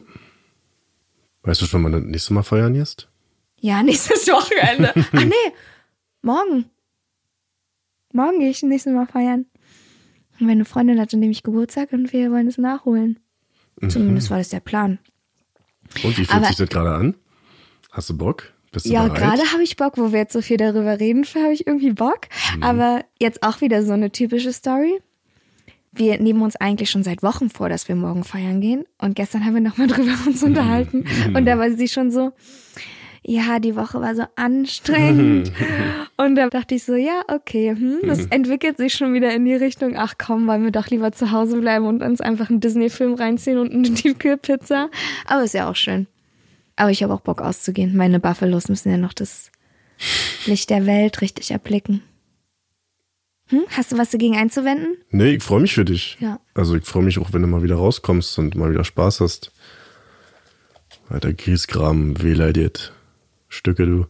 weißt 1.44 1.62
du 1.62 1.66
schon, 1.66 1.84
wann 1.84 1.94
du 1.94 2.00
das 2.02 2.10
nächste 2.10 2.34
Mal 2.34 2.44
feiern 2.44 2.74
gehst? 2.74 3.08
Ja, 3.62 3.82
nächstes 3.84 4.28
Wochenende. 4.28 4.94
Ach 4.96 5.24
nee, 5.24 5.54
morgen. 6.24 6.66
Morgen 8.14 8.40
gehe 8.40 8.50
ich 8.50 8.62
das 8.62 8.70
nächste 8.70 8.92
Mal 8.92 9.06
feiern. 9.08 9.46
Und 10.40 10.48
meine 10.48 10.66
Freundin 10.66 11.00
hatte 11.00 11.18
nämlich 11.18 11.44
Geburtstag 11.44 11.94
und 11.94 12.12
wir 12.14 12.32
wollen 12.32 12.48
es 12.48 12.58
nachholen. 12.58 13.20
Zumindest 13.88 14.30
war 14.30 14.38
das 14.38 14.50
der 14.50 14.60
Plan. 14.60 15.00
Und 16.04 16.12
wie 16.18 16.26
fühlt 16.26 16.34
Aber- 16.34 16.46
sich 16.48 16.56
das 16.58 16.70
gerade 16.70 16.94
an? 16.94 17.16
Hast 17.92 18.10
du 18.10 18.18
Bock? 18.18 18.52
Bist 18.72 18.88
du 18.88 18.90
Ja, 18.92 19.08
gerade 19.08 19.44
habe 19.52 19.62
ich 19.62 19.76
Bock, 19.76 19.98
wo 19.98 20.12
wir 20.12 20.20
jetzt 20.20 20.34
so 20.34 20.42
viel 20.42 20.58
darüber 20.58 21.00
reden, 21.00 21.24
habe 21.36 21.54
ich 21.54 21.68
irgendwie 21.68 21.92
Bock. 21.92 22.22
Aber 22.62 23.04
jetzt 23.20 23.44
auch 23.44 23.62
wieder 23.62 23.84
so 23.84 23.94
eine 23.94 24.12
typische 24.12 24.52
Story. 24.52 25.00
Wir 25.92 26.20
nehmen 26.20 26.42
uns 26.42 26.56
eigentlich 26.56 26.90
schon 26.90 27.04
seit 27.04 27.22
Wochen 27.22 27.52
vor, 27.52 27.70
dass 27.70 27.88
wir 27.88 27.96
morgen 27.96 28.24
feiern 28.24 28.62
gehen. 28.62 28.86
Und 28.98 29.16
gestern 29.16 29.46
haben 29.46 29.54
wir 29.54 29.62
nochmal 29.62 29.86
drüber 29.88 30.14
uns 30.26 30.42
unterhalten. 30.42 31.06
Und 31.36 31.46
da 31.46 31.60
war 31.60 31.70
sie 31.72 31.88
schon 31.88 32.10
so, 32.10 32.32
ja, 33.26 33.60
die 33.60 33.76
Woche 33.76 34.02
war 34.02 34.16
so 34.16 34.24
anstrengend. 34.36 35.52
Und 36.18 36.36
da 36.36 36.50
dachte 36.50 36.76
ich 36.76 36.84
so, 36.84 36.96
ja, 36.96 37.22
okay, 37.30 37.72
hm, 37.72 38.00
das 38.04 38.26
entwickelt 38.28 38.78
sich 38.78 38.94
schon 38.94 39.14
wieder 39.14 39.34
in 39.34 39.46
die 39.46 39.56
Richtung, 39.56 39.96
ach 39.96 40.16
komm, 40.18 40.46
wollen 40.48 40.64
wir 40.64 40.72
doch 40.72 40.88
lieber 40.88 41.12
zu 41.14 41.32
Hause 41.32 41.60
bleiben 41.60 41.86
und 41.86 42.04
uns 42.04 42.22
einfach 42.22 42.50
einen 42.50 42.60
Disney-Film 42.60 43.14
reinziehen 43.14 43.58
und 43.58 43.72
eine 43.72 43.94
Tiefkühlpizza. 43.94 44.90
Aber 45.26 45.44
ist 45.44 45.54
ja 45.54 45.70
auch 45.70 45.76
schön. 45.76 46.08
Aber 46.76 46.92
ich 46.92 47.02
habe 47.02 47.14
auch 47.14 47.22
Bock 47.22 47.42
auszugehen. 47.42 47.96
Meine 47.96 48.20
Buffalos 48.20 48.68
müssen 48.68 48.92
ja 48.92 48.98
noch 48.98 49.14
das 49.14 49.52
Licht 50.46 50.70
der 50.70 50.86
Welt 50.86 51.22
richtig 51.22 51.52
erblicken. 51.52 52.04
Hm? 53.48 53.64
Hast 53.70 53.92
du 53.92 53.98
was 53.98 54.12
dagegen 54.12 54.36
einzuwenden? 54.36 54.98
Nee, 55.12 55.36
ich 55.36 55.44
freue 55.44 55.62
mich 55.62 55.74
für 55.74 55.86
dich. 55.86 56.18
Ja. 56.20 56.40
Also 56.56 56.76
ich 56.76 56.86
freue 56.86 57.04
mich 57.04 57.20
auch, 57.20 57.32
wenn 57.32 57.42
du 57.42 57.48
mal 57.48 57.64
wieder 57.64 57.76
rauskommst 57.76 58.38
und 58.40 58.56
mal 58.56 58.72
wieder 58.72 58.84
Spaß 58.84 59.22
hast. 59.22 59.52
Weiter 61.10 61.34
Griesgram, 61.34 62.22
wehleidet. 62.22 62.94
Stücke, 63.54 63.86
du. 63.86 64.08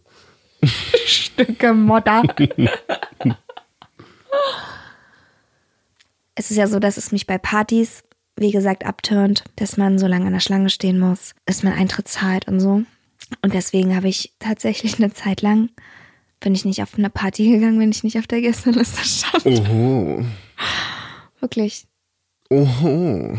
Stücke 1.06 1.74
Modder. 1.74 2.24
es 6.36 6.50
ist 6.50 6.56
ja 6.56 6.68
so, 6.68 6.80
dass 6.80 6.96
es 6.96 7.12
mich 7.12 7.28
bei 7.28 7.38
Partys, 7.38 8.04
wie 8.38 8.52
gesagt, 8.52 8.86
abturnt, 8.86 9.44
dass 9.58 9.76
man 9.76 10.00
so 10.00 10.08
lange 10.08 10.28
an 10.28 10.34
der 10.34 10.40
Schlange 10.40 10.70
stehen 10.70 10.98
muss, 10.98 11.36
dass 11.46 11.62
man 11.62 11.74
Eintritt 11.74 12.08
zahlt 12.08 12.48
und 12.48 12.62
so. 12.62 12.84
Und 13.42 13.54
deswegen 13.54 13.94
habe 13.96 14.08
ich 14.08 14.34
tatsächlich 14.40 14.98
eine 14.98 15.14
Zeit 15.14 15.42
lang, 15.42 15.70
bin 16.40 16.56
ich 16.56 16.64
nicht 16.64 16.82
auf 16.82 16.98
eine 16.98 17.10
Party 17.10 17.50
gegangen, 17.52 17.82
wenn 17.82 17.92
ich 17.92 18.06
nicht 18.06 18.18
auf 18.18 18.28
der 18.28 18.40
Gästeliste 18.40 19.04
stand. 19.04 19.46
Oho. 19.46 20.24
Wirklich. 21.42 21.86
Oho. 22.50 23.38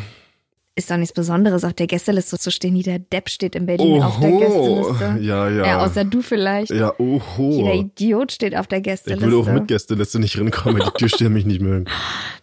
Ist 0.76 0.90
doch 0.90 0.96
nichts 0.96 1.14
Besonderes, 1.14 1.62
auf 1.62 1.72
der 1.72 1.86
Gästeliste 1.86 2.36
zu 2.38 2.50
stehen. 2.50 2.74
Jeder 2.74 2.98
Depp 2.98 3.28
steht 3.28 3.54
in 3.54 3.66
Berlin 3.66 4.02
auf 4.02 4.18
der 4.18 4.32
Gästeliste. 4.32 5.18
Ja, 5.20 5.48
ja. 5.48 5.66
Ja, 5.66 5.84
außer 5.84 6.04
du 6.04 6.20
vielleicht. 6.20 6.72
ja, 6.72 6.92
oho. 6.98 7.50
Jeder 7.52 7.74
Idiot 7.74 8.32
steht 8.32 8.56
auf 8.56 8.66
der 8.66 8.78
ich 8.78 8.84
Gästeliste. 8.84 9.30
würde 9.30 9.36
auch 9.50 9.54
mit 9.54 9.68
Gästeliste 9.68 10.18
nicht 10.18 10.36
rinkommen, 10.36 10.80
weil 10.80 10.86
die 10.90 10.98
Türsteher 10.98 11.30
mich 11.30 11.46
nicht 11.46 11.60
mögen. 11.60 11.84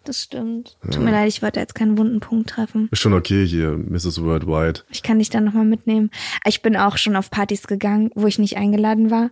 Das 0.05 0.23
stimmt. 0.23 0.77
Tut 0.89 1.01
mir 1.01 1.11
leid, 1.11 1.27
ich 1.27 1.41
wollte 1.41 1.59
jetzt 1.59 1.75
keinen 1.75 1.97
wunden 1.97 2.21
Punkt 2.21 2.49
treffen. 2.49 2.87
Ist 2.91 2.99
schon 2.99 3.13
okay 3.13 3.45
hier, 3.45 3.71
Mrs. 3.77 4.23
Worldwide. 4.23 4.81
Ich 4.89 5.03
kann 5.03 5.19
dich 5.19 5.29
dann 5.29 5.43
nochmal 5.43 5.65
mitnehmen. 5.65 6.09
Ich 6.45 6.61
bin 6.61 6.77
auch 6.77 6.97
schon 6.97 7.17
auf 7.17 7.29
Partys 7.31 7.67
gegangen, 7.67 8.11
wo 8.15 8.27
ich 8.27 8.39
nicht 8.39 8.55
eingeladen 8.55 9.11
war. 9.11 9.29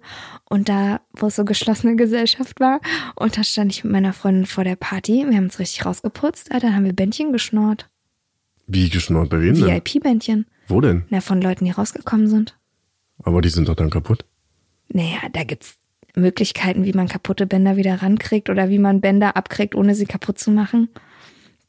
Und 0.50 0.68
da, 0.68 1.00
wo 1.14 1.28
es 1.28 1.38
so 1.38 1.46
geschlossene 1.46 1.96
Gesellschaft 1.96 2.60
war. 2.60 2.82
Und 3.16 3.38
da 3.38 3.44
stand 3.46 3.72
ich 3.72 3.84
mit 3.86 3.94
meiner 3.94 4.12
Freundin 4.14 4.46
vor 4.46 4.66
der 4.66 4.76
Party. 4.76 5.26
Wir 5.28 5.38
haben 5.38 5.46
uns 5.46 5.60
richtig 5.60 5.86
rausgeputzt. 5.86 6.52
Alter, 6.52 6.68
dann 6.68 6.76
haben 6.76 6.86
wir 6.86 6.94
Bändchen 6.94 7.32
geschnort. 7.32 7.90
Wie 8.72 8.90
geschnurrt 8.90 9.30
bei 9.30 9.42
wem 9.42 9.56
denn? 9.56 9.68
VIP-Bändchen. 9.68 10.46
Wo 10.68 10.80
denn? 10.80 11.04
Na, 11.10 11.22
von 11.22 11.42
Leuten, 11.42 11.66
die 11.66 11.72
rausgekommen 11.72 12.28
sind. 12.28 12.56
Aber 13.24 13.42
die 13.42 13.50
sind 13.50 13.68
doch 13.68 13.76
dann 13.76 13.90
kaputt. 13.90 14.26
Naja, 14.90 15.18
da 15.34 15.44
gibt's 15.44 15.78
Möglichkeiten, 16.16 16.86
wie 16.86 16.94
man 16.94 17.08
kaputte 17.08 17.48
Bänder 17.48 17.78
wieder 17.78 18.04
rankriegt 18.04 18.50
oder 18.50 18.70
wie 18.70 18.78
man 18.78 19.02
Bänder 19.02 19.36
abkriegt, 19.36 19.74
ohne 19.74 19.96
sie 19.96 20.06
kaputt 20.06 20.38
zu 20.38 20.52
machen. 20.52 20.90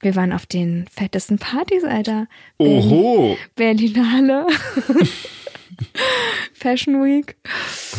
Wir 0.01 0.15
waren 0.15 0.35
auf 0.35 0.45
den 0.45 0.87
fettesten 0.91 1.39
Partys, 1.39 1.85
Alter. 1.85 2.27
Oho! 2.59 3.37
Berlinale. 3.57 4.47
Fashion 6.53 7.03
Week. 7.03 7.37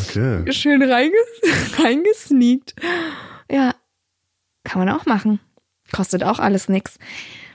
Okay. 0.10 0.52
Schön 0.52 0.84
reinges 0.84 1.80
reingesneakt. 1.80 2.76
Ja, 3.50 3.74
kann 4.64 4.86
man 4.86 4.90
auch 4.90 5.08
machen. 5.08 5.40
Kostet 5.92 6.24
auch 6.24 6.38
alles 6.38 6.70
nix. 6.70 7.00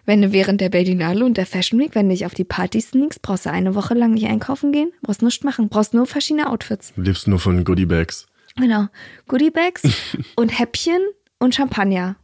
Wenn 0.07 0.23
du 0.23 0.33
während 0.33 0.61
der 0.61 0.69
Berlinale 0.69 1.25
und 1.25 1.37
der 1.37 1.47
Fashion 1.47 1.81
Week, 1.81 1.95
wenn 1.97 2.09
du 2.09 2.15
dich 2.15 2.25
auf 2.27 2.35
die 2.35 2.45
Party 2.45 2.81
sneakst, 2.81 3.23
brauchst 3.23 3.47
du 3.47 3.51
eine 3.51 3.75
Woche 3.75 3.95
lang 3.95 4.15
nicht 4.15 4.27
einkaufen 4.29 4.71
gehen, 4.73 4.93
brauchst 5.03 5.21
nichts 5.21 5.43
machen, 5.45 5.69
brauchst 5.69 5.95
nur 5.95 6.07
verschiedene 6.07 6.49
Outfits. 6.49 6.93
Du 6.95 7.03
lebst 7.03 7.27
nur 7.27 7.41
von 7.41 7.65
Goodiebags. 7.65 8.27
Genau. 8.57 8.87
Goodiebags 9.27 9.83
und 10.37 10.57
Häppchen 10.59 11.01
und 11.41 11.55
Champagner. 11.55 12.17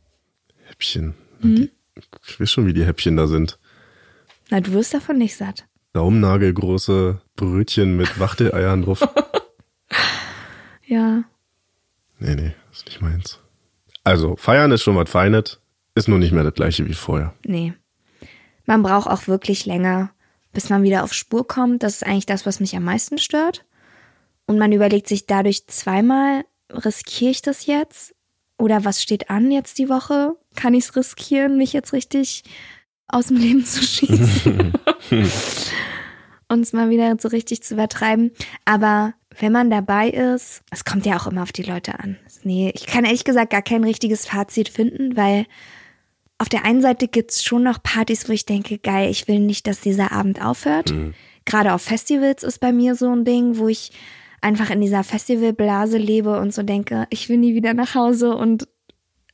Häppchen. 0.65 1.15
Mhm. 1.41 1.71
Ich 2.27 2.41
weiß 2.41 2.51
schon, 2.51 2.67
wie 2.67 2.73
die 2.73 2.87
Häppchen 2.87 3.17
da 3.17 3.27
sind. 3.27 3.59
Na, 4.49 4.61
du 4.61 4.73
wirst 4.73 4.95
davon 4.95 5.19
nicht 5.19 5.37
satt. 5.37 5.67
Daumennagelgroße 5.93 7.21
Brötchen 7.37 7.97
mit 7.97 8.19
Wachteleiern 8.21 8.83
drauf. 8.83 9.07
Ja. 10.87 11.25
Nee, 12.19 12.35
nee, 12.37 12.55
ist 12.71 12.87
nicht 12.87 13.01
meins. 13.01 13.41
Also, 14.05 14.37
feiern 14.37 14.71
ist 14.73 14.83
schon 14.83 14.97
was 14.97 15.11
Feines, 15.11 15.61
ist 15.95 16.09
nur 16.09 16.19
nicht 16.19 16.33
mehr 16.33 16.45
das 16.45 16.55
gleiche 16.55 16.87
wie 16.87 16.95
vorher. 16.95 17.35
Nee. 17.45 17.75
Man 18.67 18.83
braucht 18.83 19.09
auch 19.09 19.27
wirklich 19.27 19.67
länger, 19.67 20.11
bis 20.53 20.71
man 20.71 20.83
wieder 20.83 21.05
auf 21.05 21.13
Spur 21.13 21.47
kommt. 21.47 21.83
Das 21.83 21.97
ist 21.97 22.07
eigentlich 22.07 22.27
das, 22.27 22.47
was 22.47 22.61
mich 22.61 22.77
am 22.77 22.85
meisten 22.85 23.19
stört. 23.19 23.65
Und 24.47 24.59
man 24.59 24.73
überlegt 24.73 25.09
sich 25.09 25.27
dadurch 25.27 25.67
zweimal, 25.67 26.45
riskiere 26.71 27.31
ich 27.31 27.43
das 27.43 27.67
jetzt? 27.67 28.15
Oder 28.59 28.85
was 28.85 29.03
steht 29.03 29.31
an 29.31 29.51
jetzt 29.51 29.79
die 29.79 29.89
Woche? 29.89 30.37
Kann 30.55 30.75
ich 30.75 30.85
es 30.85 30.97
riskieren, 30.97 31.59
mich 31.59 31.73
jetzt 31.73 31.93
richtig 31.93 32.45
aus 33.09 33.27
dem 33.27 33.37
Leben 33.37 33.65
zu 33.65 33.83
schießen? 33.83 34.73
und 36.49 36.61
es 36.61 36.73
mal 36.73 36.91
wieder 36.91 37.17
so 37.19 37.29
richtig 37.29 37.63
zu 37.63 37.75
übertreiben. 37.75 38.31
Aber 38.65 39.15
wenn 39.41 39.53
man 39.53 39.71
dabei 39.71 40.11
ist, 40.11 40.63
es 40.71 40.85
kommt 40.85 41.07
ja 41.07 41.17
auch 41.19 41.27
immer 41.27 41.43
auf 41.43 41.53
die 41.53 41.63
Leute 41.63 41.99
an. 41.99 42.19
Nee, 42.45 42.73
ich 42.75 42.87
kann 42.87 43.05
ehrlich 43.05 43.25
gesagt 43.25 43.51
gar 43.51 43.63
kein 43.63 43.85
richtiges 43.85 44.27
Fazit 44.27 44.69
finden, 44.69 45.17
weil 45.17 45.47
auf 46.43 46.49
der 46.49 46.65
einen 46.65 46.83
Seite 46.83 47.07
gibt's 47.07 47.45
schon 47.45 47.63
noch 47.63 47.81
Partys, 47.81 48.29
wo 48.29 48.33
ich 48.33 48.45
denke, 48.45 48.77
geil, 48.77 49.09
ich 49.09 49.29
will 49.29 49.39
nicht, 49.39 49.69
dass 49.69 49.81
dieser 49.81 50.11
Abend 50.11 50.45
aufhört. 50.45 50.93
Gerade 51.45 51.73
auf 51.73 51.83
Festivals 51.83 52.43
ist 52.43 52.59
bei 52.59 52.73
mir 52.73 52.97
so 52.97 53.15
ein 53.15 53.25
Ding, 53.25 53.59
wo 53.59 53.69
ich 53.69 53.93
einfach 54.41 54.71
in 54.71 54.81
dieser 54.81 55.05
Festivalblase 55.05 55.99
lebe 55.99 56.41
und 56.41 56.53
so 56.53 56.65
denke, 56.65 57.07
ich 57.11 57.29
will 57.29 57.39
nie 57.39 57.55
wieder 57.55 57.75
nach 57.75 57.95
Hause 57.95 58.35
und 58.35 58.67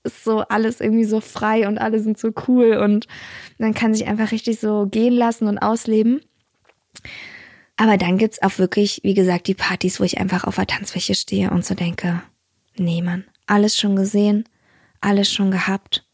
ist 0.04 0.22
so 0.22 0.40
alles 0.40 0.82
irgendwie 0.82 1.04
so 1.06 1.20
frei 1.20 1.66
und 1.66 1.78
alle 1.78 1.98
sind 2.00 2.18
so 2.18 2.30
cool 2.46 2.74
und 2.76 3.06
man 3.56 3.72
kann 3.72 3.94
sich 3.94 4.06
einfach 4.06 4.30
richtig 4.30 4.60
so 4.60 4.86
gehen 4.86 5.14
lassen 5.14 5.48
und 5.48 5.56
ausleben. 5.58 6.20
Aber 7.78 7.96
dann 7.96 8.18
gibt's 8.18 8.42
auch 8.42 8.58
wirklich, 8.58 9.00
wie 9.02 9.14
gesagt, 9.14 9.46
die 9.46 9.54
Partys, 9.54 9.98
wo 9.98 10.04
ich 10.04 10.18
einfach 10.18 10.44
auf 10.44 10.56
der 10.56 10.66
Tanzfläche 10.66 11.14
stehe 11.14 11.50
und 11.50 11.64
so 11.64 11.74
denke, 11.74 12.22
nee, 12.76 13.00
Mann, 13.00 13.24
alles 13.46 13.78
schon 13.78 13.96
gesehen, 13.96 14.44
alles 15.00 15.32
schon 15.32 15.50
gehabt. 15.50 16.04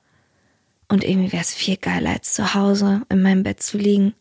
Und 0.95 1.03
irgendwie 1.03 1.33
wäre 1.33 1.43
es 1.43 1.53
viel 1.53 1.77
geiler, 1.77 2.11
als 2.11 2.35
zu 2.35 2.55
Hause 2.55 3.03
in 3.09 3.21
meinem 3.21 3.43
Bett 3.43 3.61
zu 3.61 3.79
liegen 3.79 4.15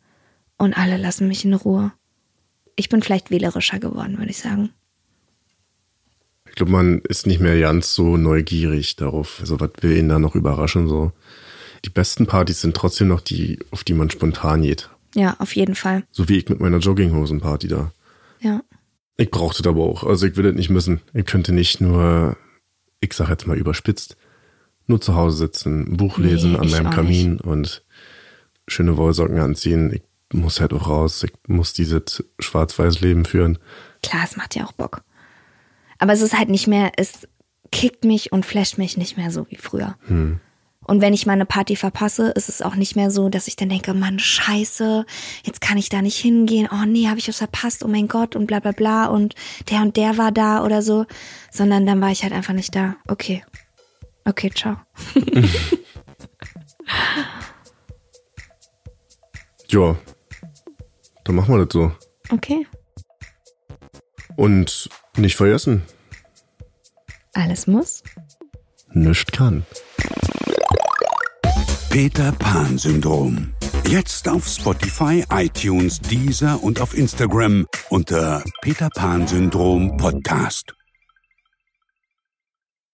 und 0.58 0.76
alle 0.76 0.98
lassen 0.98 1.28
mich 1.28 1.46
in 1.46 1.54
Ruhe. 1.54 1.92
Ich 2.76 2.90
bin 2.90 3.04
vielleicht 3.04 3.30
wählerischer 3.30 3.78
geworden, 3.78 4.18
würde 4.18 4.32
ich 4.32 4.40
sagen. 4.40 4.72
Ich 6.50 6.56
glaube, 6.56 6.72
man 6.72 7.02
ist 7.02 7.28
nicht 7.28 7.40
mehr 7.40 7.60
ganz 7.60 7.94
so 7.94 8.18
neugierig 8.18 8.96
darauf. 8.96 9.38
Also, 9.40 9.60
was 9.60 9.70
will 9.82 9.96
ihn 9.96 10.10
da 10.10 10.18
noch 10.18 10.34
überraschen? 10.34 10.88
So. 10.88 11.12
Die 11.86 11.92
besten 11.92 12.26
Partys 12.26 12.62
sind 12.62 12.76
trotzdem 12.76 13.10
noch 13.10 13.22
die, 13.22 13.60
auf 13.70 13.84
die 13.84 13.94
man 13.94 14.10
spontan 14.10 14.64
geht. 14.64 14.90
Ja, 15.14 15.36
auf 15.38 15.56
jeden 15.56 15.76
Fall. 15.76 16.02
So 16.10 16.28
wie 16.28 16.40
ich 16.40 16.50
mit 16.50 16.60
meiner 16.60 16.80
Jogginghosen-Party 16.80 17.68
da. 17.68 17.92
Ja. 18.40 18.64
Ich 19.18 19.30
brauchte 19.30 19.62
das 19.62 19.70
aber 19.70 19.84
auch. 19.84 20.06
Also 20.06 20.26
ich 20.26 20.38
will 20.38 20.46
das 20.46 20.56
nicht 20.56 20.72
müssen. 20.72 21.02
Ich 21.14 21.28
könnte 21.28 21.54
nicht 21.54 21.82
nur, 21.82 22.36
ich 23.00 23.14
sag 23.14 23.30
jetzt 23.30 23.46
mal 23.46 23.60
überspitzt, 23.60 24.18
nur 24.88 25.02
zu 25.02 25.16
Hause 25.16 25.38
sitzen, 25.38 25.94
ein 25.94 25.98
Buch 25.98 26.18
Nee, 26.18 26.28
lesen 26.28 26.56
an 26.56 26.64
ich 26.64 26.72
meinem 26.72 26.90
Kamin 26.90 27.40
und 27.40 27.84
schöne 28.68 28.98
Wollsocken 28.98 29.40
anziehen. 29.40 29.92
Ich 29.94 30.04
muss 30.34 30.60
halt 30.60 30.74
auch 30.74 30.88
raus. 30.88 31.24
Ich 31.24 31.34
muss 31.48 31.74
dieses 31.74 32.24
schwarz-weiß 32.40 33.02
Leben 33.02 33.26
führen. 33.26 33.60
Klar, 34.02 34.24
es 34.26 34.36
macht 34.36 34.56
ja 34.56 34.66
auch 34.66 34.74
Bock. 34.74 35.04
Aber 36.00 36.14
es 36.14 36.22
ist 36.22 36.38
halt 36.38 36.50
nicht 36.50 36.68
mehr, 36.68 36.92
es 36.98 37.28
kickt 37.72 38.04
mich 38.04 38.32
und 38.32 38.46
flasht 38.46 38.78
mich 38.78 38.98
nicht 38.98 39.18
mehr 39.18 39.32
so 39.32 39.50
wie 39.50 39.56
früher. 39.56 39.96
Und 40.86 41.02
wenn 41.02 41.14
ich 41.14 41.26
mal 41.26 41.34
eine 41.34 41.46
Party 41.46 41.76
verpasse, 41.76 42.32
ist 42.32 42.50
es 42.50 42.62
auch 42.62 42.76
nicht 42.76 42.96
mehr 42.96 43.10
so, 43.10 43.30
dass 43.30 43.48
ich 43.48 43.56
dann 43.56 43.70
denke, 43.70 43.94
Mann, 43.94 44.20
scheiße, 44.20 45.06
jetzt 45.46 45.62
kann 45.62 45.78
ich 45.78 45.90
da 45.90 46.02
nicht 46.02 46.18
hingehen. 46.18 46.68
Oh 46.72 46.86
nee, 46.86 47.08
habe 47.08 47.20
ich 47.20 47.28
was 47.28 47.38
verpasst, 47.38 47.84
oh 47.84 47.88
mein 47.88 48.08
Gott 48.08 48.36
und 48.36 48.48
bla 48.48 48.60
bla 48.60 48.72
bla 48.72 49.06
und 49.06 49.36
der 49.70 49.82
und 49.82 49.96
der 49.96 50.18
war 50.18 50.32
da 50.32 50.64
oder 50.64 50.82
so. 50.82 51.06
Sondern 51.52 51.86
dann 51.86 52.02
war 52.02 52.12
ich 52.12 52.24
halt 52.24 52.34
einfach 52.34 52.54
nicht 52.54 52.76
da. 52.76 52.96
Okay. 53.08 53.44
Okay, 54.26 54.50
ciao. 54.54 54.78
Ja, 59.70 59.96
dann 61.24 61.36
machen 61.36 61.56
wir 61.56 61.66
das 61.66 61.74
so. 61.74 61.92
Okay. 62.30 62.68
Und 64.36 64.90
nicht 65.18 65.36
vergessen, 65.36 65.84
Alles 67.34 67.66
muss. 67.68 68.04
nichts 68.92 69.32
kann. 69.32 69.66
Peter 71.90 72.32
Pan 72.34 72.78
Syndrom. 72.78 73.54
Jetzt 73.88 74.28
auf 74.30 74.48
Spotify, 74.48 75.24
iTunes, 75.32 76.00
Deezer 76.00 76.62
und 76.64 76.80
auf 76.82 76.96
Instagram 76.96 77.66
unter 77.90 78.44
Peter 78.62 78.90
Pan 78.90 79.28
Syndrom 79.28 79.98
Podcast. 79.98 80.74